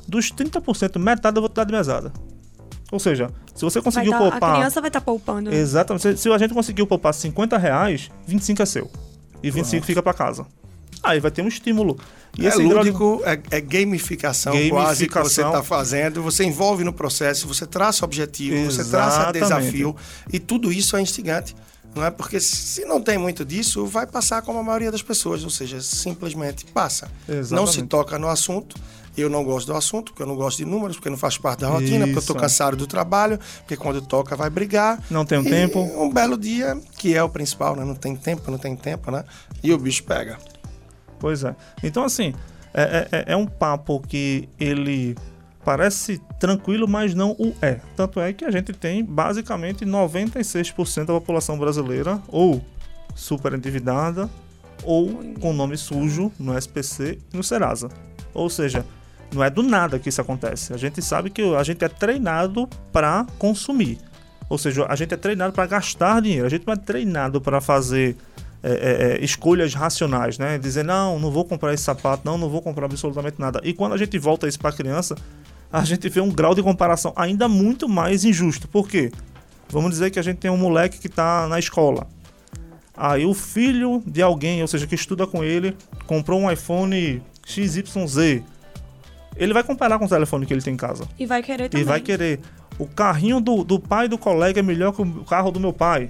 Dos 0.08 0.32
30%, 0.32 0.98
metade 0.98 1.38
eu 1.38 1.42
vou 1.42 1.50
te 1.50 1.54
dar 1.54 1.64
de 1.66 1.72
mesada. 1.74 2.12
Ou 2.96 3.00
seja, 3.00 3.30
se 3.54 3.62
você 3.62 3.82
conseguiu 3.82 4.12
tá- 4.12 4.18
poupar... 4.18 4.52
A 4.52 4.56
criança 4.56 4.80
vai 4.80 4.88
estar 4.88 5.02
poupando. 5.02 5.54
Exatamente. 5.54 6.02
Se, 6.02 6.18
se 6.18 6.30
a 6.30 6.38
gente 6.38 6.54
conseguiu 6.54 6.88
poupar 6.88 7.14
50 7.14 7.58
reais, 7.58 8.10
25 8.26 8.62
é 8.62 8.66
seu. 8.66 8.90
E 9.44 9.52
25 9.52 9.86
fica 9.86 10.02
pra 10.02 10.14
casa. 10.14 10.46
Aí 11.04 11.20
vai 11.20 11.30
ter 11.30 11.42
um 11.42 11.48
estímulo. 11.48 12.00
E 12.38 12.46
é 12.46 12.50
esse 12.50 12.62
lúdico, 12.64 13.22
é, 13.26 13.38
é 13.52 13.62
gamificação, 13.62 14.54
quase 14.70 15.08
que 15.08 15.14
você 15.14 15.42
Gamificação. 15.42 15.50
está 15.50 15.64
fazendo. 15.64 16.24
Você 16.24 16.46
envolve 16.46 16.84
no 16.86 16.94
processo, 16.94 17.48
você 17.48 17.66
traça 17.66 18.06
objetivo, 18.06 18.72
você 18.72 18.84
traça 18.86 19.18
Exatamente. 19.18 19.44
desafio. 19.44 19.96
E 20.32 20.40
tudo 20.40 20.72
isso 20.72 20.96
é 20.96 21.02
instigante. 21.02 21.54
Não 21.94 22.04
é? 22.04 22.10
Porque 22.12 22.40
se 22.40 22.84
não 22.86 23.02
tem 23.02 23.18
muito 23.18 23.46
disso, 23.46 23.86
vai 23.86 24.08
passar 24.08 24.42
como 24.42 24.58
a 24.60 24.64
maioria 24.64 24.92
das 24.92 25.02
pessoas. 25.02 25.44
Ou 25.44 25.50
seja, 25.50 25.82
simplesmente 25.82 26.66
passa. 26.66 27.10
Não 27.28 27.38
Exatamente. 27.40 27.72
se 27.74 27.84
toca 27.84 28.18
no 28.18 28.28
assunto. 28.30 28.76
Eu 29.18 29.30
não 29.30 29.44
gosto 29.44 29.68
do 29.68 29.74
assunto, 29.76 30.12
porque 30.12 30.24
eu 30.24 30.28
não 30.28 30.36
gosto 30.36 30.58
de 30.58 30.66
números, 30.66 30.98
porque 30.98 31.10
não 31.10 31.18
faz 31.18 31.38
parte 31.38 31.62
da 31.62 31.70
rotina, 31.70 32.06
porque 32.06 32.18
eu 32.18 32.20
estou 32.20 32.36
Isso. 32.36 32.42
cansado 32.44 32.76
do 32.76 32.86
trabalho, 32.86 33.40
porque 33.60 33.78
quando 33.78 34.02
toca 34.02 34.36
vai 34.36 34.50
brigar. 34.50 35.02
Não 35.10 35.26
tem 35.26 35.38
um 35.40 35.44
E 35.44 35.50
tempo. 35.50 35.80
Um 35.80 36.12
belo 36.12 36.38
dia, 36.38 36.78
que 36.98 37.16
é 37.16 37.24
o 37.24 37.30
principal, 37.30 37.76
né? 37.76 37.86
Não 37.86 37.96
tem 37.96 38.16
tempo, 38.16 38.52
não 38.52 38.58
tem 38.58 38.76
tempo, 38.76 39.10
né? 39.12 39.24
E 39.64 39.72
o 39.74 39.78
bicho 39.78 40.04
pega. 40.04 40.38
Pois 41.20 41.44
é. 41.44 41.56
Então, 41.82 42.04
assim, 42.04 42.34
é, 42.74 43.08
é- 43.12 43.26
é 43.34 43.36
um 43.38 43.46
papo 43.48 44.02
que 44.02 44.50
ele 44.60 45.16
parece 45.64 46.22
tranquilo, 46.40 46.88
mas 46.88 47.16
não 47.16 47.32
o 47.40 47.54
é. 47.62 47.80
Tanto 47.96 48.20
é 48.20 48.32
que 48.34 48.44
a 48.46 48.52
gente 48.52 48.74
tem 48.74 49.04
basicamente 49.04 49.86
96% 49.86 51.06
da 51.08 51.14
população 51.14 51.58
brasileira 51.58 52.22
ou 52.28 52.62
super 53.16 53.54
endividada 53.54 54.30
ou 54.84 55.24
com 55.40 55.54
nome 55.54 55.78
sujo 55.78 56.32
no 56.38 56.56
SPC 56.56 57.18
e 57.34 57.38
no 57.38 57.44
Serasa. 57.44 57.90
Ou 58.34 58.50
seja, 58.50 58.86
não 59.34 59.44
é 59.44 59.50
do 59.50 59.64
nada 59.64 60.00
que 60.00 60.10
isso 60.10 60.22
acontece. 60.22 60.74
A 60.74 60.78
gente 60.78 61.02
sabe 61.02 61.30
que 61.30 61.42
a 61.56 61.64
gente 61.64 61.84
é 61.84 61.90
treinado 61.90 62.68
para 62.92 63.26
consumir. 63.38 64.00
Ou 64.50 64.58
seja, 64.58 64.86
a 64.88 64.96
gente 64.96 65.14
é 65.14 65.18
treinado 65.18 65.54
para 65.54 65.66
gastar 65.66 66.22
dinheiro. 66.22 66.46
A 66.46 66.50
gente 66.50 66.66
não 66.66 66.74
é 66.74 66.78
treinado 66.78 67.42
para 67.42 67.60
fazer 67.60 68.16
é, 68.64 68.72
é, 68.72 69.22
é, 69.22 69.24
escolhas 69.24 69.74
racionais, 69.74 70.38
né? 70.38 70.58
Dizer, 70.58 70.84
não, 70.84 71.20
não 71.20 71.30
vou 71.30 71.46
comprar 71.46 71.74
esse 71.74 71.84
sapato, 71.84 72.24
não, 72.26 72.38
não 72.38 72.50
vou 72.50 72.62
comprar 72.62 72.86
absolutamente 72.86 73.40
nada. 73.40 73.60
E 73.64 73.74
quando 73.74 73.94
a 73.94 73.98
gente 73.98 74.18
volta 74.18 74.48
isso 74.48 74.60
para 74.60 74.70
a 74.70 74.74
criança, 74.74 75.16
a 75.72 75.84
gente 75.84 76.08
vê 76.10 76.22
um 76.22 76.32
grau 76.32 76.56
de 76.56 76.64
comparação 76.64 77.14
ainda 77.16 77.48
muito 77.48 77.88
mais 77.90 78.24
injusto. 78.24 78.68
Por 78.68 78.88
quê? 78.88 79.12
Vamos 79.70 79.92
dizer 79.92 80.10
que 80.10 80.20
a 80.20 80.22
gente 80.22 80.38
tem 80.38 80.50
um 80.50 80.58
moleque 80.58 81.00
que 81.00 81.08
está 81.08 81.48
na 81.48 81.60
escola. 81.60 82.08
Aí 82.98 83.26
o 83.26 83.34
filho 83.34 84.02
de 84.06 84.22
alguém, 84.22 84.62
ou 84.62 84.68
seja, 84.68 84.88
que 84.88 84.96
estuda 84.96 85.28
com 85.28 85.44
ele, 85.44 85.76
comprou 86.08 86.40
um 86.40 86.50
iPhone 86.50 87.22
XYZ. 87.46 88.42
Ele 89.36 89.54
vai 89.54 89.64
comparar 89.64 90.00
com 90.00 90.06
o 90.06 90.10
telefone 90.10 90.46
que 90.46 90.54
ele 90.54 90.62
tem 90.62 90.74
em 90.74 90.78
casa. 90.78 91.08
E 91.20 91.26
vai 91.26 91.42
querer 91.44 91.66
E 91.66 91.70
também. 91.70 91.86
vai 91.86 92.00
querer. 92.00 92.40
O 92.80 92.86
carrinho 92.88 93.40
do, 93.40 93.64
do 93.64 93.80
pai 93.80 94.08
do 94.08 94.18
colega 94.18 94.60
é 94.60 94.64
melhor 94.64 94.92
que 94.94 95.02
o 95.02 95.24
carro 95.26 95.52
do 95.52 95.60
meu 95.60 95.74
pai. 95.74 96.10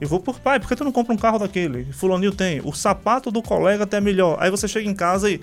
Eu 0.00 0.08
vou 0.08 0.18
por 0.20 0.40
pai, 0.40 0.58
por 0.58 0.68
que 0.68 0.74
tu 0.74 0.84
não 0.84 0.90
compra 0.92 1.14
um 1.14 1.16
carro 1.16 1.38
daquele? 1.38 1.84
Fulaninho 1.92 2.32
tem. 2.32 2.60
O 2.64 2.72
sapato 2.72 3.30
do 3.30 3.40
colega 3.42 3.84
até 3.84 3.98
é 3.98 4.00
melhor. 4.00 4.36
Aí 4.40 4.50
você 4.50 4.66
chega 4.66 4.88
em 4.88 4.94
casa 4.94 5.30
e. 5.30 5.40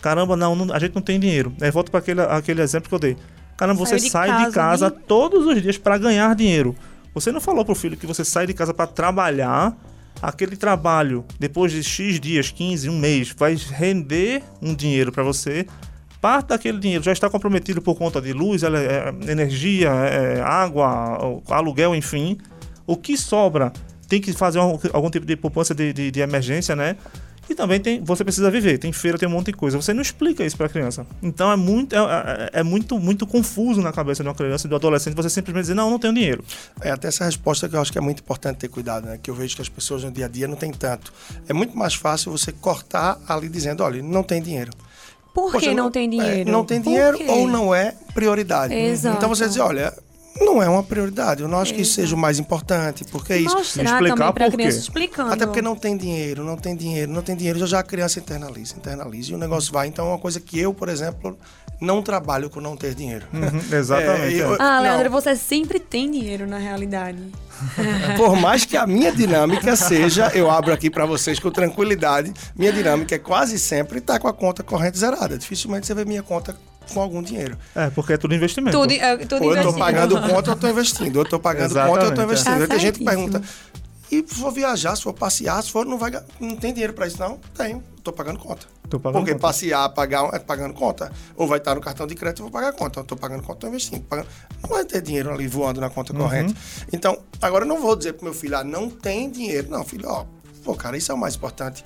Caramba, 0.00 0.34
não, 0.36 0.56
não- 0.56 0.74
a 0.74 0.78
gente 0.78 0.94
não 0.94 1.02
tem 1.02 1.20
dinheiro. 1.20 1.52
Aí 1.60 1.70
volto 1.70 1.90
para 1.90 2.00
aquele, 2.00 2.20
aquele 2.22 2.62
exemplo 2.62 2.88
que 2.88 2.94
eu 2.94 2.98
dei. 2.98 3.16
Caramba, 3.58 3.78
você 3.78 3.96
de 3.96 4.08
sai 4.08 4.28
casa, 4.28 4.46
de 4.46 4.52
casa 4.54 4.90
né? 4.90 4.96
todos 5.06 5.44
os 5.46 5.60
dias 5.60 5.76
para 5.76 5.98
ganhar 5.98 6.34
dinheiro. 6.34 6.74
Você 7.12 7.30
não 7.30 7.40
falou 7.40 7.64
pro 7.64 7.74
filho 7.74 7.96
que 7.96 8.06
você 8.06 8.24
sai 8.24 8.46
de 8.46 8.54
casa 8.54 8.72
para 8.72 8.86
trabalhar 8.86 9.76
aquele 10.22 10.56
trabalho, 10.56 11.24
depois 11.38 11.70
de 11.72 11.82
X 11.82 12.18
dias, 12.18 12.50
15, 12.50 12.88
um 12.88 12.98
mês, 12.98 13.34
vai 13.36 13.54
render 13.54 14.42
um 14.62 14.74
dinheiro 14.74 15.12
para 15.12 15.22
você. 15.22 15.66
Parte 16.20 16.48
daquele 16.48 16.78
dinheiro 16.78 17.02
já 17.02 17.12
está 17.12 17.30
comprometido 17.30 17.80
por 17.80 17.96
conta 17.96 18.20
de 18.20 18.32
luz, 18.32 18.62
é, 18.62 18.68
energia, 19.30 19.88
é, 19.88 20.40
água, 20.42 21.40
aluguel, 21.48 21.94
enfim. 21.94 22.36
O 22.86 22.96
que 22.96 23.16
sobra 23.16 23.72
tem 24.06 24.20
que 24.20 24.32
fazer 24.32 24.58
algum 24.58 25.08
tipo 25.08 25.24
de 25.24 25.36
poupança 25.36 25.74
de, 25.74 25.92
de, 25.92 26.10
de 26.10 26.20
emergência, 26.20 26.74
né? 26.76 26.96
E 27.50 27.54
também 27.54 27.80
tem, 27.80 28.00
você 28.04 28.22
precisa 28.22 28.48
viver, 28.48 28.78
tem 28.78 28.92
feira, 28.92 29.18
tem 29.18 29.28
um 29.28 29.32
monte 29.32 29.46
de 29.46 29.54
coisa. 29.54 29.76
Você 29.76 29.92
não 29.92 30.00
explica 30.02 30.44
isso 30.44 30.56
para 30.56 30.66
a 30.66 30.68
criança. 30.68 31.04
Então 31.20 31.50
é 31.50 31.56
muito, 31.56 31.96
é, 31.96 31.98
é, 31.98 32.60
é, 32.60 32.62
muito, 32.62 32.96
muito 33.00 33.26
confuso 33.26 33.82
na 33.82 33.92
cabeça 33.92 34.22
de 34.22 34.28
uma 34.28 34.34
criança 34.36 34.68
do 34.68 34.76
adolescente 34.76 35.14
você 35.14 35.28
simplesmente 35.28 35.62
dizer, 35.62 35.74
não, 35.74 35.90
não 35.90 35.98
tenho 35.98 36.14
dinheiro. 36.14 36.44
É 36.80 36.92
até 36.92 37.08
essa 37.08 37.24
resposta 37.24 37.68
que 37.68 37.74
eu 37.74 37.80
acho 37.80 37.90
que 37.90 37.98
é 37.98 38.00
muito 38.00 38.20
importante 38.20 38.58
ter 38.58 38.68
cuidado, 38.68 39.06
né? 39.06 39.18
Que 39.20 39.30
eu 39.30 39.34
vejo 39.34 39.56
que 39.56 39.62
as 39.62 39.68
pessoas 39.68 40.04
no 40.04 40.12
dia 40.12 40.26
a 40.26 40.28
dia 40.28 40.46
não 40.46 40.54
têm 40.54 40.70
tanto. 40.70 41.12
É 41.48 41.52
muito 41.52 41.76
mais 41.76 41.94
fácil 41.94 42.30
você 42.30 42.52
cortar 42.52 43.18
ali 43.26 43.48
dizendo, 43.48 43.82
olha, 43.82 44.00
não 44.00 44.22
tem 44.22 44.40
dinheiro. 44.40 44.70
Por 45.34 45.56
que 45.58 45.68
não, 45.68 45.84
não, 45.84 45.90
tem 45.90 46.10
dinheiro? 46.10 46.48
É, 46.48 46.52
não 46.52 46.64
tem 46.64 46.80
dinheiro 46.80 47.18
ou 47.28 47.46
não 47.46 47.74
é 47.74 47.94
prioridade. 48.12 48.74
Exato. 48.74 49.16
Então 49.16 49.28
você 49.28 49.46
diz, 49.46 49.58
olha, 49.58 49.94
não 50.38 50.62
é 50.62 50.68
uma 50.68 50.82
prioridade. 50.82 51.42
Eu 51.42 51.48
não 51.48 51.58
acho 51.58 51.74
que 51.74 51.82
isso 51.82 51.94
seja 51.94 52.14
o 52.14 52.18
mais 52.18 52.38
importante, 52.38 53.04
porque 53.04 53.32
é 53.32 53.38
isso. 53.38 53.54
Mostrar 53.56 53.84
explicar 53.84 54.32
por 54.32 54.56
quê. 54.56 54.62
explicando. 54.68 55.32
Até 55.32 55.46
porque 55.46 55.62
não 55.62 55.74
tem 55.74 55.96
dinheiro, 55.96 56.44
não 56.44 56.56
tem 56.56 56.76
dinheiro, 56.76 57.10
não 57.10 57.22
tem 57.22 57.36
dinheiro. 57.36 57.58
Já 57.58 57.66
já 57.66 57.78
a 57.80 57.82
criança 57.82 58.18
internaliza, 58.18 58.74
internaliza 58.76 59.32
e 59.32 59.34
o 59.34 59.38
negócio 59.38 59.72
vai. 59.72 59.86
Então 59.88 60.06
é 60.06 60.08
uma 60.10 60.18
coisa 60.18 60.40
que 60.40 60.58
eu, 60.58 60.74
por 60.74 60.88
exemplo, 60.88 61.38
não 61.80 62.02
trabalho 62.02 62.50
com 62.50 62.60
não 62.60 62.76
ter 62.76 62.94
dinheiro. 62.94 63.26
Uhum, 63.32 63.76
exatamente. 63.76 64.40
É, 64.40 64.42
eu, 64.42 64.56
ah, 64.58 64.80
Leandro, 64.80 65.04
não. 65.04 65.20
você 65.20 65.34
sempre 65.34 65.80
tem 65.80 66.10
dinheiro 66.10 66.46
na 66.46 66.58
realidade. 66.58 67.18
Por 68.16 68.36
mais 68.36 68.64
que 68.64 68.76
a 68.76 68.86
minha 68.86 69.10
dinâmica 69.12 69.74
seja, 69.76 70.30
eu 70.34 70.50
abro 70.50 70.72
aqui 70.72 70.90
para 70.90 71.06
vocês 71.06 71.38
com 71.38 71.50
tranquilidade, 71.50 72.32
minha 72.56 72.72
dinâmica 72.72 73.14
é 73.14 73.18
quase 73.18 73.58
sempre 73.58 73.98
estar 73.98 74.14
tá 74.14 74.18
com 74.18 74.28
a 74.28 74.32
conta 74.32 74.62
corrente 74.62 74.98
zerada. 74.98 75.38
Dificilmente 75.38 75.86
você 75.86 75.94
vê 75.94 76.04
minha 76.04 76.22
conta 76.22 76.56
com 76.92 77.00
algum 77.00 77.22
dinheiro. 77.22 77.56
É, 77.74 77.90
porque 77.90 78.14
é 78.14 78.16
tudo 78.16 78.34
investimento. 78.34 78.78
Tudo, 78.78 78.92
é, 78.92 79.16
tudo 79.18 79.44
ou 79.44 79.54
eu 79.54 79.62
estou 79.62 79.78
pagando 79.78 80.20
conta 80.20 80.50
ou 80.50 80.54
estou 80.54 80.70
investindo. 80.70 81.16
Ou 81.16 81.22
eu 81.22 81.24
estou 81.24 81.40
pagando 81.40 81.70
Exatamente, 81.72 81.92
conta 81.92 82.04
ou 82.04 82.10
estou 82.10 82.24
investindo. 82.24 82.62
É. 82.62 82.66
Tem 82.66 82.78
gente 82.78 82.98
que 82.98 83.04
pergunta, 83.04 83.42
e 84.10 84.24
se 84.26 84.34
for 84.34 84.50
viajar, 84.50 84.96
se 84.96 85.02
for 85.02 85.14
passear, 85.14 85.62
se 85.62 85.70
for, 85.70 85.86
não 85.86 85.96
vai 85.96 86.10
não 86.40 86.56
tem 86.56 86.72
dinheiro 86.72 86.92
para 86.92 87.06
isso, 87.06 87.18
não? 87.20 87.38
Tenho, 87.54 87.82
estou 87.96 88.12
pagando 88.12 88.40
conta. 88.40 88.66
Tô 88.88 88.98
pagando 88.98 89.20
Porque 89.20 89.32
conta. 89.32 89.42
passear, 89.42 89.88
pagar, 89.90 90.34
é 90.34 90.38
pagando 90.40 90.74
conta. 90.74 91.12
Ou 91.36 91.46
vai 91.46 91.58
estar 91.58 91.76
no 91.76 91.80
cartão 91.80 92.08
de 92.08 92.16
crédito, 92.16 92.40
eu 92.40 92.46
vou 92.46 92.50
pagar 92.50 92.72
conta. 92.72 93.00
Estou 93.00 93.16
pagando 93.16 93.42
conta, 93.42 93.58
estou 93.58 93.70
investindo. 93.70 94.02
Pagando. 94.02 94.26
Não 94.60 94.70
vai 94.70 94.84
ter 94.84 95.00
dinheiro 95.00 95.32
ali 95.32 95.46
voando 95.46 95.80
na 95.80 95.88
conta 95.88 96.12
uhum. 96.12 96.18
corrente. 96.18 96.56
Então, 96.92 97.20
agora 97.40 97.64
eu 97.64 97.68
não 97.68 97.80
vou 97.80 97.94
dizer 97.94 98.14
pro 98.14 98.24
meu 98.24 98.34
filho, 98.34 98.56
ah, 98.56 98.64
não 98.64 98.90
tem 98.90 99.30
dinheiro. 99.30 99.70
Não, 99.70 99.84
filho, 99.84 100.08
ó, 100.08 100.26
pô, 100.64 100.74
cara, 100.74 100.96
isso 100.96 101.12
é 101.12 101.14
o 101.14 101.18
mais 101.18 101.36
importante. 101.36 101.84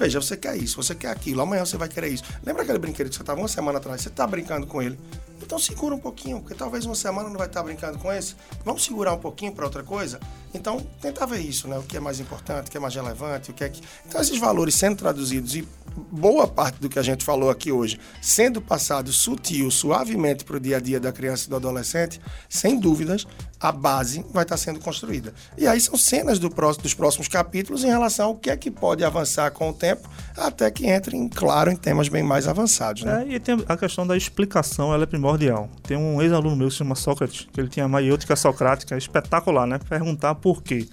Veja, 0.00 0.18
você 0.18 0.34
quer 0.34 0.56
isso, 0.56 0.82
você 0.82 0.94
quer 0.94 1.10
aquilo, 1.10 1.42
amanhã 1.42 1.62
você 1.62 1.76
vai 1.76 1.86
querer 1.86 2.08
isso. 2.08 2.24
Lembra 2.42 2.62
aquele 2.62 2.78
brinquedo 2.78 3.10
que 3.10 3.14
você 3.14 3.20
estava 3.20 3.38
uma 3.38 3.46
semana 3.48 3.76
atrás? 3.76 4.00
Você 4.00 4.08
está 4.08 4.26
brincando 4.26 4.66
com 4.66 4.80
ele. 4.80 4.98
Então 5.42 5.58
segura 5.58 5.94
um 5.94 5.98
pouquinho, 5.98 6.40
porque 6.40 6.54
talvez 6.54 6.86
uma 6.86 6.94
semana 6.94 7.28
não 7.28 7.36
vai 7.36 7.46
estar 7.46 7.60
tá 7.60 7.66
brincando 7.66 7.98
com 7.98 8.10
esse. 8.10 8.34
Vamos 8.64 8.82
segurar 8.82 9.12
um 9.12 9.18
pouquinho 9.18 9.52
para 9.52 9.66
outra 9.66 9.82
coisa? 9.82 10.18
Então, 10.52 10.80
tentar 11.00 11.26
ver 11.26 11.38
isso, 11.38 11.68
né? 11.68 11.78
O 11.78 11.82
que 11.82 11.96
é 11.96 12.00
mais 12.00 12.18
importante, 12.18 12.68
o 12.68 12.70
que 12.70 12.76
é 12.76 12.80
mais 12.80 12.94
relevante, 12.94 13.50
o 13.50 13.54
que 13.54 13.64
é 13.64 13.68
que. 13.68 13.80
Então, 14.06 14.20
esses 14.20 14.38
valores 14.38 14.74
sendo 14.74 14.96
traduzidos 14.96 15.54
e 15.54 15.66
boa 16.10 16.46
parte 16.46 16.80
do 16.80 16.88
que 16.88 16.98
a 16.98 17.02
gente 17.02 17.24
falou 17.24 17.50
aqui 17.50 17.72
hoje 17.72 17.98
sendo 18.20 18.60
passado 18.60 19.12
sutil, 19.12 19.70
suavemente 19.70 20.44
para 20.44 20.56
o 20.56 20.60
dia 20.60 20.76
a 20.76 20.80
dia 20.80 21.00
da 21.00 21.12
criança 21.12 21.46
e 21.46 21.50
do 21.50 21.56
adolescente, 21.56 22.20
sem 22.48 22.78
dúvidas, 22.78 23.26
a 23.60 23.70
base 23.70 24.24
vai 24.32 24.42
estar 24.42 24.56
sendo 24.56 24.80
construída. 24.80 25.34
E 25.56 25.66
aí 25.66 25.80
são 25.80 25.96
cenas 25.96 26.38
do 26.38 26.50
próximo, 26.50 26.82
dos 26.82 26.94
próximos 26.94 27.28
capítulos 27.28 27.84
em 27.84 27.88
relação 27.88 28.28
ao 28.28 28.34
que 28.34 28.50
é 28.50 28.56
que 28.56 28.70
pode 28.70 29.04
avançar 29.04 29.50
com 29.50 29.68
o 29.68 29.72
tempo, 29.72 30.08
até 30.36 30.70
que 30.70 30.86
entre, 30.86 31.16
em, 31.16 31.28
claro, 31.28 31.70
em 31.70 31.76
temas 31.76 32.08
bem 32.08 32.22
mais 32.22 32.48
avançados. 32.48 33.02
Né? 33.02 33.26
É, 33.28 33.34
e 33.34 33.40
tem 33.40 33.62
a 33.68 33.76
questão 33.76 34.06
da 34.06 34.16
explicação, 34.16 34.94
ela 34.94 35.02
é 35.02 35.06
primordial. 35.06 35.68
Tem 35.82 35.96
um 35.96 36.22
ex-aluno 36.22 36.56
meu 36.56 36.68
que 36.68 36.72
se 36.72 36.78
chama 36.78 36.94
Sócrates, 36.94 37.48
que 37.52 37.60
ele 37.60 37.68
tinha 37.68 37.84
a 37.84 37.88
maiêutica 37.88 38.34
socrática, 38.34 38.96
espetacular, 38.96 39.66
né? 39.66 39.78
Perguntar 39.88 40.34
por 40.40 40.62
quê. 40.62 40.88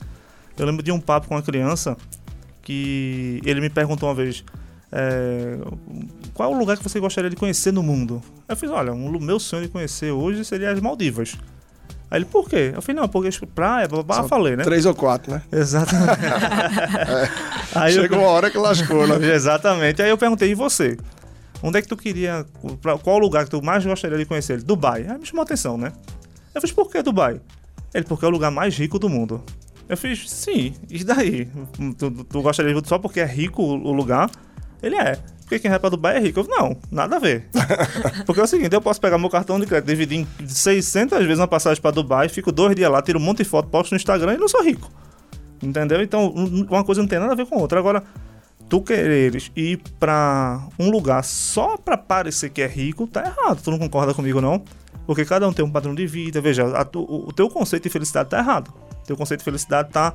Eu 0.57 0.65
lembro 0.65 0.83
de 0.83 0.91
um 0.91 0.99
papo 0.99 1.27
com 1.27 1.35
uma 1.35 1.41
criança 1.41 1.95
que 2.61 3.41
ele 3.45 3.61
me 3.61 3.69
perguntou 3.69 4.09
uma 4.09 4.15
vez 4.15 4.43
é, 4.91 5.57
qual 6.33 6.51
é 6.51 6.55
o 6.55 6.57
lugar 6.57 6.77
que 6.77 6.83
você 6.83 6.99
gostaria 6.99 7.29
de 7.29 7.35
conhecer 7.35 7.71
no 7.71 7.83
mundo? 7.83 8.21
Eu 8.47 8.55
fiz, 8.55 8.69
olha, 8.69 8.93
o 8.93 9.19
meu 9.19 9.39
sonho 9.39 9.63
de 9.63 9.69
conhecer 9.69 10.11
hoje 10.11 10.45
seria 10.45 10.71
as 10.71 10.79
Maldivas. 10.79 11.37
Aí 12.09 12.19
ele, 12.19 12.25
por 12.25 12.49
quê? 12.49 12.71
Eu 12.73 12.81
falei, 12.81 13.01
não, 13.01 13.09
porque 13.09 13.29
praia, 13.47 13.85
blá, 13.85 14.01
blá, 14.01 14.23
falei, 14.23 14.55
né? 14.55 14.63
Três 14.63 14.85
ou 14.85 14.95
quatro, 14.95 15.29
né? 15.33 15.41
Exatamente. 15.51 16.23
é. 16.23 17.29
Aí 17.77 17.93
Chegou 17.93 18.17
eu... 18.17 18.23
uma 18.23 18.31
hora 18.31 18.49
que 18.49 18.57
lascou, 18.57 19.05
né? 19.05 19.27
Exatamente. 19.35 20.01
Aí 20.01 20.09
eu 20.09 20.17
perguntei, 20.17 20.49
e 20.49 20.55
você? 20.55 20.97
Onde 21.61 21.79
é 21.79 21.81
que 21.81 21.87
tu 21.87 21.97
queria, 21.97 22.45
qual 23.03 23.17
o 23.17 23.19
lugar 23.19 23.43
que 23.43 23.51
tu 23.51 23.61
mais 23.61 23.85
gostaria 23.85 24.17
de 24.17 24.25
conhecer? 24.25 24.53
Ele, 24.53 24.63
Dubai. 24.63 25.05
Aí 25.09 25.17
me 25.17 25.25
chamou 25.25 25.41
a 25.41 25.43
atenção, 25.43 25.77
né? 25.77 25.91
Eu 26.55 26.61
fiz, 26.61 26.71
por 26.71 26.89
que 26.89 27.01
Dubai? 27.01 27.41
Ele, 27.93 28.05
porque 28.05 28.25
é 28.25 28.27
o 28.27 28.31
lugar 28.31 28.51
mais 28.51 28.77
rico 28.77 28.99
do 28.99 29.09
mundo. 29.09 29.43
Eu 29.87 29.95
fiz, 29.95 30.29
sim, 30.29 30.73
e 30.89 31.03
daí? 31.03 31.47
Tu, 31.97 32.11
tu 32.11 32.41
gostaria 32.41 32.73
de 32.73 32.87
só 32.87 32.99
porque 32.99 33.21
é 33.21 33.25
rico 33.25 33.63
o 33.63 33.91
lugar? 33.91 34.29
Ele 34.81 34.95
é. 34.95 35.17
Porque 35.47 35.59
quem 35.59 35.71
vai 35.71 35.79
pra 35.79 35.89
Dubai 35.89 36.17
é 36.17 36.19
rico. 36.19 36.41
Eu, 36.41 36.47
não, 36.47 36.77
nada 36.91 37.15
a 37.15 37.19
ver. 37.19 37.47
Porque 38.27 38.41
é 38.41 38.43
o 38.43 38.47
seguinte, 38.47 38.73
eu 38.73 38.81
posso 38.81 38.99
pegar 38.99 39.17
meu 39.17 39.29
cartão 39.29 39.57
de 39.57 39.65
crédito, 39.65 39.87
dividir 39.87 40.19
em 40.19 40.47
600 40.47 41.19
vezes 41.19 41.39
uma 41.39 41.47
passagem 41.47 41.81
para 41.81 41.91
Dubai, 41.91 42.27
fico 42.27 42.51
dois 42.51 42.75
dias 42.75 42.91
lá, 42.91 43.01
tiro 43.01 43.17
um 43.17 43.21
monte 43.21 43.37
de 43.37 43.45
foto, 43.45 43.69
posto 43.69 43.93
no 43.93 43.95
Instagram 43.95 44.33
e 44.33 44.37
não 44.37 44.49
sou 44.49 44.61
rico. 44.61 44.91
Entendeu? 45.63 46.01
Então, 46.01 46.27
uma 46.69 46.83
coisa 46.83 46.99
não 46.99 47.07
tem 47.07 47.17
nada 47.17 47.31
a 47.31 47.35
ver 47.35 47.45
com 47.45 47.55
a 47.55 47.59
outra. 47.59 47.79
Agora, 47.79 48.03
tu 48.67 48.81
quereres 48.81 49.49
ir 49.55 49.79
para 49.97 50.67
um 50.77 50.89
lugar 50.89 51.23
só 51.23 51.77
para 51.77 51.95
parecer 51.97 52.49
que 52.49 52.61
é 52.61 52.67
rico, 52.67 53.07
tá 53.07 53.21
errado. 53.21 53.61
Tu 53.63 53.71
não 53.71 53.79
concorda 53.79 54.13
comigo, 54.13 54.41
não? 54.41 54.61
Porque 55.07 55.25
cada 55.25 55.47
um 55.47 55.53
tem 55.53 55.65
um 55.65 55.71
padrão 55.71 55.95
de 55.95 56.05
vida. 56.05 56.39
Veja, 56.39 56.85
tu, 56.85 57.01
o 57.01 57.33
teu 57.33 57.49
conceito 57.49 57.83
de 57.83 57.89
felicidade 57.89 58.29
tá 58.29 58.37
errado. 58.37 58.71
O 59.03 59.07
teu 59.07 59.17
conceito 59.17 59.39
de 59.39 59.45
felicidade 59.45 59.89
tá 59.89 60.13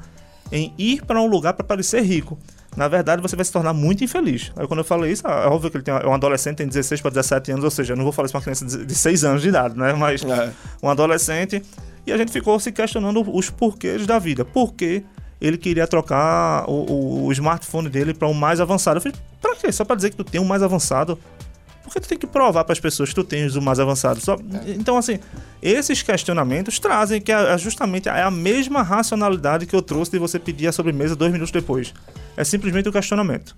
em 0.53 0.73
ir 0.79 1.05
para 1.05 1.21
um 1.21 1.27
lugar 1.27 1.55
para 1.55 1.65
parecer 1.65 2.03
rico 2.03 2.39
na 2.77 2.89
verdade 2.89 3.21
você 3.21 3.37
vai 3.37 3.45
se 3.45 3.53
tornar 3.53 3.73
muito 3.73 4.03
infeliz. 4.03 4.51
Aí 4.57 4.67
quando 4.67 4.81
eu 4.81 4.85
falo 4.85 5.07
isso, 5.07 5.27
é 5.27 5.47
óbvio 5.47 5.71
que 5.71 5.77
ele 5.77 5.85
tem, 5.85 5.95
é 5.95 6.07
um 6.07 6.15
adolescente, 6.15 6.57
tem 6.57 6.67
16 6.67 7.01
para 7.01 7.11
17 7.11 7.53
anos, 7.53 7.65
ou 7.65 7.71
seja, 7.71 7.93
eu 7.93 7.97
não 7.97 8.05
vou 8.05 8.13
falar 8.13 8.27
isso 8.27 8.33
para 8.33 8.39
uma 8.39 8.45
criança 8.45 8.85
de 8.85 8.95
6 8.95 9.25
anos 9.25 9.43
de 9.43 9.49
idade, 9.49 9.77
né? 9.77 9.93
Mas 9.93 10.25
é. 10.25 10.53
um 10.83 10.89
adolescente. 10.89 11.63
E 12.07 12.13
a 12.13 12.17
gente 12.17 12.33
ficou 12.33 12.59
se 12.59 12.73
questionando 12.73 13.23
os 13.33 13.51
porquês 13.51 14.07
da 14.07 14.19
vida. 14.19 14.45
Por 14.45 14.73
que 14.73 15.05
ele 15.41 15.57
queria 15.59 15.87
trocar 15.87 16.69
o, 16.69 16.73
o, 16.73 17.27
o 17.27 17.33
smartphone 17.33 17.89
dele 17.89 18.15
para 18.15 18.27
um 18.27 18.35
mais 18.35 18.61
avançado? 18.61 18.97
Eu 18.97 19.03
falei, 19.03 19.19
pra 19.41 19.55
quê? 19.55 19.71
Só 19.71 19.85
para 19.85 19.97
dizer 19.97 20.11
que 20.11 20.17
tu 20.17 20.25
tem 20.25 20.41
um 20.41 20.45
mais 20.45 20.63
avançado? 20.63 21.19
Porque 21.93 22.01
tu 22.01 22.09
tem 22.09 22.17
que 22.17 22.27
provar 22.27 22.65
para 22.65 22.73
as 22.73 22.81
pessoas 22.81 23.11
que 23.11 23.15
tu 23.15 23.23
tens 23.23 23.55
o 23.55 23.61
mais 23.61 23.79
avançado. 23.79 24.19
Só, 24.19 24.35
é. 24.35 24.71
Então, 24.71 24.97
assim, 24.97 25.19
esses 25.61 26.01
questionamentos 26.03 26.79
trazem 26.79 27.21
que 27.21 27.31
é 27.31 27.59
justamente 27.59 28.09
é 28.09 28.23
a 28.23 28.31
mesma 28.31 28.83
racionalidade 28.83 29.67
que 29.67 29.77
eu 29.77 29.83
trouxe 29.83 30.11
de 30.11 30.19
você 30.19 30.39
pedir 30.39 30.69
a 30.69 30.73
sobremesa 30.73 31.15
dois 31.15 31.31
minutos 31.31 31.53
depois. 31.53 31.93
É 32.35 32.45
simplesmente 32.45 32.89
o 32.89 32.93
questionamento. 32.93 33.55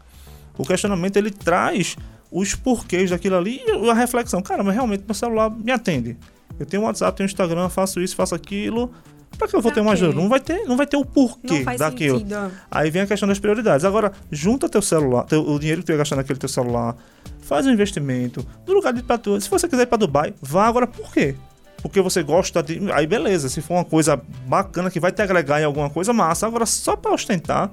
O 0.59 0.64
questionamento 0.64 1.16
ele 1.16 1.31
traz 1.31 1.97
os 2.29 2.57
porquês 2.57 3.11
daquilo 3.11 3.37
ali 3.37 3.61
e 3.64 3.88
a 3.88 3.94
reflexão. 3.94 4.42
Cara, 4.42 4.64
mas 4.64 4.75
realmente 4.75 5.05
meu 5.07 5.14
celular 5.14 5.49
me 5.49 5.70
atende. 5.70 6.16
Eu 6.59 6.66
tenho 6.66 6.83
WhatsApp, 6.83 7.16
tenho 7.16 7.27
Instagram, 7.27 7.68
faço 7.68 8.01
isso, 8.01 8.16
faço 8.16 8.35
aquilo. 8.35 8.92
Pra 9.38 9.49
que 9.49 9.57
eu 9.57 9.61
vou 9.61 9.73
ter 9.73 9.81
uma 9.81 9.92
ajuda? 9.92 10.14
Não 10.14 10.29
vai 10.29 10.40
ter, 10.40 10.64
não 10.64 10.77
vai 10.77 10.87
ter 10.87 10.97
o 10.97 11.05
porquê 11.05 11.64
daquilo. 11.77 12.18
Sentido. 12.18 12.53
Aí 12.70 12.90
vem 12.90 13.03
a 13.03 13.07
questão 13.07 13.29
das 13.29 13.38
prioridades. 13.38 13.85
Agora, 13.85 14.12
junta 14.31 14.68
teu 14.68 14.83
celular, 14.83 15.25
teu, 15.25 15.42
o 15.47 15.59
dinheiro 15.59 15.81
que 15.81 15.87
tu 15.87 15.92
ia 15.92 15.99
gastar 15.99 16.16
naquele 16.16 16.38
teu 16.38 16.49
celular, 16.49 16.97
faz 17.40 17.66
um 17.66 17.70
investimento. 17.70 18.47
No 18.66 18.75
lugar 18.75 18.92
de 18.92 19.01
ir 19.01 19.03
pra 19.03 19.18
tu, 19.18 19.40
se 19.40 19.49
você 19.49 19.68
quiser 19.68 19.83
ir 19.83 19.87
pra 19.87 19.99
Dubai, 19.99 20.35
vá 20.40 20.66
agora 20.66 20.87
por 20.87 21.12
quê? 21.12 21.35
Porque 21.83 22.01
você 22.01 22.23
gosta 22.23 22.62
de. 22.62 22.81
Aí 22.92 23.07
beleza, 23.07 23.49
se 23.49 23.61
for 23.61 23.75
uma 23.75 23.85
coisa 23.85 24.20
bacana 24.47 24.90
que 24.90 24.99
vai 24.99 25.12
te 25.12 25.20
agregar 25.20 25.61
em 25.61 25.64
alguma 25.64 25.90
coisa, 25.90 26.12
massa. 26.12 26.47
Agora, 26.47 26.64
só 26.64 26.97
pra 26.97 27.12
ostentar, 27.12 27.70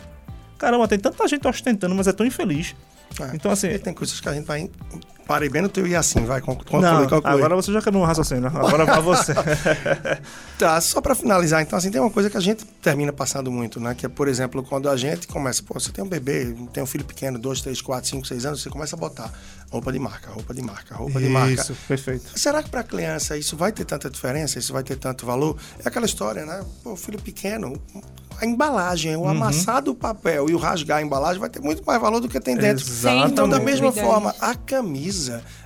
caramba, 0.58 0.88
tem 0.88 1.00
tanta 1.00 1.26
gente 1.28 1.48
ostentando, 1.48 1.96
mas 1.96 2.08
é 2.08 2.12
tão 2.12 2.26
infeliz. 2.26 2.76
É, 3.20 3.36
então, 3.36 3.52
assim. 3.52 3.78
tem 3.78 3.94
coisas 3.94 4.20
que 4.20 4.28
a 4.28 4.34
gente 4.34 4.46
vai. 4.46 4.70
Parei 5.28 5.50
bem 5.50 5.62
no 5.62 5.70
teu 5.70 5.88
e 5.88 5.96
assim, 5.96 6.26
vai 6.26 6.42
concluir, 6.42 6.82
Não, 6.82 7.08
Agora 7.24 7.56
você 7.56 7.72
já 7.72 7.82
quer 7.82 7.96
um 7.96 8.04
raciocínio, 8.04 8.44
né? 8.44 8.52
agora 8.54 8.86
pra 8.86 9.00
você. 9.00 9.34
tá, 10.58 10.80
só 10.82 11.00
para 11.00 11.16
finalizar, 11.16 11.62
então, 11.62 11.78
assim, 11.78 11.90
tem 11.90 12.02
uma 12.02 12.10
coisa 12.10 12.30
que 12.30 12.38
a 12.38 12.42
gente 12.42 12.66
termina 12.82 13.14
passando 13.14 13.52
muito, 13.52 13.80
né? 13.80 13.96
Que 13.96 14.06
é, 14.06 14.10
por 14.10 14.28
exemplo, 14.28 14.64
quando 14.64 14.90
a 14.90 14.98
gente 14.98 15.28
começa, 15.28 15.64
pô, 15.64 15.80
você 15.80 15.92
tem 15.92 16.04
um 16.04 16.08
bebê, 16.08 16.56
tem 16.74 16.84
um 16.84 16.86
filho 16.86 17.06
pequeno, 17.06 17.40
dois, 17.40 17.62
três, 17.62 17.82
quatro, 17.82 18.10
cinco, 18.10 18.28
seis 18.28 18.46
anos, 18.46 18.62
você 18.62 18.70
começa 18.70 18.96
a 18.96 19.00
botar 19.00 19.32
roupa 19.72 19.92
de 19.92 20.00
marca, 20.00 20.30
roupa 20.30 20.54
de 20.54 20.62
marca, 20.62 20.96
roupa 20.96 21.20
isso, 21.20 21.28
de 21.28 21.30
marca. 21.30 21.54
Isso, 21.54 21.78
perfeito. 21.88 22.38
Será 22.38 22.62
que 22.62 22.70
para 22.70 22.84
criança 22.84 23.38
isso 23.38 23.56
vai 23.56 23.72
ter 23.72 23.86
tanta 23.86 24.10
diferença? 24.10 24.60
Isso 24.60 24.74
vai 24.74 24.84
ter 24.84 24.98
tanto 24.98 25.26
valor? 25.26 25.56
É 25.84 25.88
aquela 25.88 26.06
história, 26.06 26.46
né? 26.46 26.64
Pô, 26.84 26.96
filho 26.98 27.20
pequeno, 27.22 27.82
a 28.42 28.46
embalagem, 28.46 29.16
o 29.16 29.22
uhum. 29.22 29.30
amassar 29.30 29.82
do 29.82 29.94
papel 29.94 30.50
e 30.50 30.54
o 30.56 30.58
rasgar 30.58 30.98
a 30.98 31.02
embalagem 31.02 31.40
vai 31.40 31.50
ter 31.50 31.62
muito 31.62 31.84
mais 31.86 32.02
valor 32.02 32.20
do 32.20 32.28
que 32.28 32.40
tem 32.40 32.58
dentro. 32.58 32.84
Exatamente. 32.84 33.32
Então, 33.32 33.48
da 33.48 33.60
mesma 33.60 33.92
forma, 33.92 34.36
a 34.42 34.56
camisa, 34.56 35.11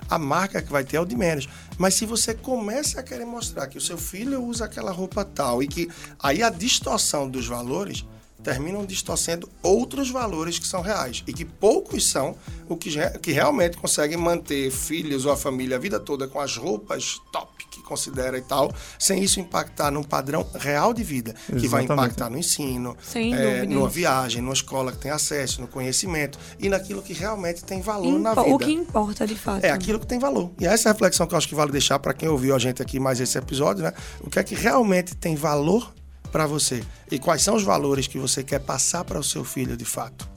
a 0.08 0.18
marca 0.18 0.62
que 0.62 0.70
vai 0.70 0.84
ter 0.84 0.96
é 0.96 1.00
o 1.00 1.04
de 1.04 1.16
menos. 1.16 1.48
Mas 1.78 1.94
se 1.94 2.06
você 2.06 2.34
começa 2.34 3.00
a 3.00 3.02
querer 3.02 3.24
mostrar 3.24 3.66
que 3.66 3.78
o 3.78 3.80
seu 3.80 3.98
filho 3.98 4.42
usa 4.42 4.64
aquela 4.64 4.92
roupa 4.92 5.24
tal 5.24 5.62
e 5.62 5.68
que 5.68 5.88
aí 6.18 6.42
a 6.42 6.50
distorção 6.50 7.28
dos 7.28 7.46
valores 7.46 8.04
terminam 8.46 8.86
distorcendo 8.86 9.50
outros 9.60 10.08
valores 10.08 10.56
que 10.56 10.68
são 10.68 10.80
reais 10.80 11.24
e 11.26 11.32
que 11.32 11.44
poucos 11.44 12.08
são 12.08 12.36
o 12.68 12.76
que, 12.76 12.96
que 13.20 13.32
realmente 13.32 13.76
conseguem 13.76 14.16
manter 14.16 14.70
filhos 14.70 15.26
ou 15.26 15.32
a 15.32 15.36
família 15.36 15.76
a 15.76 15.80
vida 15.80 15.98
toda 15.98 16.28
com 16.28 16.38
as 16.38 16.56
roupas 16.56 17.20
top 17.32 17.66
que 17.68 17.82
considera 17.82 18.38
e 18.38 18.42
tal, 18.42 18.72
sem 19.00 19.20
isso 19.20 19.40
impactar 19.40 19.90
num 19.90 20.04
padrão 20.04 20.46
real 20.54 20.94
de 20.94 21.02
vida, 21.02 21.30
Exatamente. 21.30 21.60
que 21.60 21.68
vai 21.68 21.82
impactar 21.82 22.30
no 22.30 22.38
ensino, 22.38 22.96
é, 23.14 23.66
numa 23.66 23.88
viagem, 23.88 24.40
numa 24.40 24.54
escola 24.54 24.92
que 24.92 24.98
tem 24.98 25.10
acesso, 25.10 25.60
no 25.60 25.66
conhecimento 25.66 26.38
e 26.58 26.68
naquilo 26.68 27.02
que 27.02 27.12
realmente 27.12 27.64
tem 27.64 27.80
valor 27.80 28.06
Impo 28.06 28.18
na 28.20 28.30
vida. 28.30 28.54
O 28.54 28.58
que 28.58 28.72
importa 28.72 29.26
de 29.26 29.34
fato. 29.34 29.64
É 29.64 29.70
aquilo 29.70 29.98
que 29.98 30.06
tem 30.06 30.20
valor. 30.20 30.52
E 30.60 30.66
essa 30.66 30.88
é 30.88 30.90
a 30.90 30.92
reflexão 30.92 31.26
que 31.26 31.34
eu 31.34 31.38
acho 31.38 31.48
que 31.48 31.54
vale 31.54 31.72
deixar 31.72 31.98
para 31.98 32.14
quem 32.14 32.28
ouviu 32.28 32.54
a 32.54 32.58
gente 32.60 32.80
aqui 32.80 33.00
mais 33.00 33.18
esse 33.18 33.36
episódio, 33.36 33.82
né? 33.82 33.92
O 34.20 34.30
que 34.30 34.38
é 34.38 34.44
que 34.44 34.54
realmente 34.54 35.16
tem 35.16 35.34
valor 35.34 35.92
para 36.36 36.46
você 36.46 36.84
e 37.10 37.18
quais 37.18 37.40
são 37.40 37.56
os 37.56 37.62
valores 37.62 38.06
que 38.06 38.18
você 38.18 38.44
quer 38.44 38.58
passar 38.58 39.02
para 39.04 39.18
o 39.18 39.24
seu 39.24 39.42
filho 39.42 39.74
de 39.74 39.86
fato. 39.86 40.28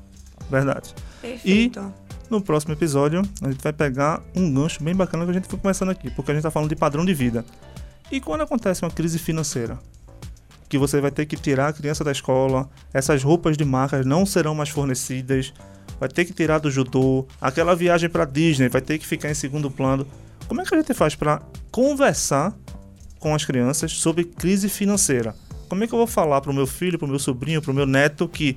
Verdade. 0.50 0.96
Perfeito. 1.22 1.78
E 1.78 2.30
no 2.30 2.40
próximo 2.40 2.72
episódio 2.72 3.22
a 3.42 3.52
gente 3.52 3.62
vai 3.62 3.74
pegar 3.74 4.24
um 4.34 4.50
gancho 4.50 4.82
bem 4.82 4.96
bacana 4.96 5.26
que 5.26 5.32
a 5.32 5.34
gente 5.34 5.50
foi 5.50 5.60
começando 5.60 5.90
aqui, 5.90 6.10
porque 6.10 6.32
a 6.32 6.34
gente 6.34 6.40
está 6.40 6.50
falando 6.50 6.70
de 6.70 6.76
padrão 6.78 7.04
de 7.04 7.14
vida. 7.14 7.44
E 8.10 8.22
quando 8.22 8.40
acontece 8.40 8.82
uma 8.82 8.90
crise 8.90 9.20
financeira, 9.20 9.78
que 10.70 10.78
você 10.78 11.02
vai 11.02 11.12
ter 11.12 11.26
que 11.26 11.36
tirar 11.36 11.68
a 11.68 11.74
criança 11.74 12.02
da 12.02 12.14
escola, 12.14 12.70
essas 12.94 13.22
roupas 13.22 13.58
de 13.58 13.66
marcas 13.66 14.06
não 14.06 14.26
serão 14.26 14.56
mais 14.56 14.70
fornecidas, 14.70 15.54
vai 16.00 16.08
ter 16.08 16.24
que 16.24 16.32
tirar 16.32 16.60
do 16.60 16.72
judô, 16.72 17.28
aquela 17.42 17.76
viagem 17.76 18.10
para 18.10 18.24
Disney 18.24 18.70
vai 18.70 18.80
ter 18.80 18.98
que 19.00 19.06
ficar 19.06 19.30
em 19.30 19.36
segundo 19.36 19.70
plano. 19.70 20.08
Como 20.48 20.62
é 20.62 20.64
que 20.64 20.74
a 20.74 20.78
gente 20.78 20.94
faz 20.94 21.14
para 21.14 21.42
conversar 21.70 22.56
com 23.20 23.36
as 23.36 23.44
crianças 23.44 23.92
sobre 23.92 24.24
crise 24.24 24.70
financeira? 24.70 25.36
Como 25.70 25.84
é 25.84 25.88
que 25.88 25.94
eu 25.94 25.98
vou 25.98 26.08
falar 26.08 26.42
pro 26.42 26.54
meu 26.54 26.68
filho, 26.68 26.98
pro 26.98 27.08
meu 27.08 27.20
sobrinho, 27.20 27.62
pro 27.62 27.74
meu 27.74 27.86
neto 27.86 28.28
que, 28.28 28.56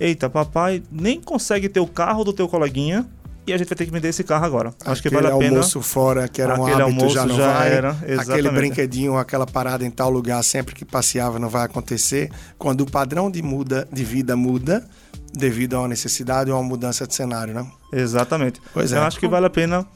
eita, 0.00 0.28
papai 0.30 0.82
nem 0.90 1.20
consegue 1.20 1.68
ter 1.68 1.80
o 1.80 1.86
carro 1.86 2.24
do 2.24 2.32
teu 2.32 2.48
coleguinha 2.48 3.06
e 3.46 3.52
a 3.52 3.58
gente 3.58 3.68
vai 3.68 3.76
ter 3.76 3.84
que 3.84 3.92
vender 3.92 4.08
esse 4.08 4.24
carro 4.24 4.44
agora. 4.46 4.74
Acho 4.86 5.02
que 5.02 5.10
vale 5.10 5.26
a 5.26 5.36
pena. 5.36 5.56
almoço 5.56 5.82
fora, 5.82 6.26
que 6.26 6.40
era 6.40 6.58
um 6.58 6.64
Aquele 6.64 6.82
hábito, 6.82 7.08
já 7.10 7.26
não 7.26 7.36
já 7.36 7.52
vai. 7.52 7.72
Era, 7.72 7.90
Aquele 8.18 8.50
brinquedinho, 8.50 9.18
aquela 9.18 9.46
parada 9.46 9.84
em 9.84 9.90
tal 9.90 10.10
lugar, 10.10 10.42
sempre 10.42 10.74
que 10.74 10.84
passeava, 10.84 11.38
não 11.38 11.50
vai 11.50 11.64
acontecer. 11.64 12.30
Quando 12.56 12.80
o 12.80 12.90
padrão 12.90 13.30
de, 13.30 13.42
muda, 13.42 13.86
de 13.92 14.02
vida 14.02 14.34
muda, 14.34 14.86
devido 15.32 15.74
a 15.74 15.80
uma 15.80 15.88
necessidade 15.88 16.50
ou 16.50 16.56
a 16.56 16.60
uma 16.60 16.68
mudança 16.68 17.06
de 17.06 17.14
cenário, 17.14 17.52
né? 17.52 17.66
Exatamente. 17.92 18.62
Pois 18.72 18.92
é. 18.92 18.96
Eu 18.96 19.02
acho 19.02 19.20
que 19.20 19.28
vale 19.28 19.44
a 19.44 19.50
pena 19.50 19.86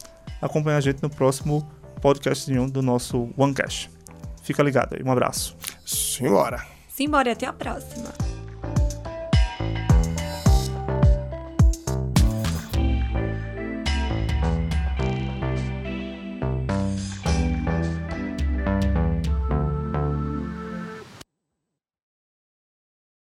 acompanhar 0.43 0.77
a 0.77 0.83
gente 0.83 1.03
no 1.03 1.09
próximo 1.09 1.67
podcast 2.03 2.53
do 2.69 2.83
nosso 2.83 3.31
OneCash. 3.37 3.89
Fica 4.43 4.63
ligado 4.63 4.95
aí. 4.95 5.03
Um 5.03 5.11
abraço. 5.11 5.57
Simbora. 5.89 6.67
Simbora 6.87 7.31
e 7.31 7.33
até 7.33 7.47
a 7.47 7.53
próxima. 7.53 8.13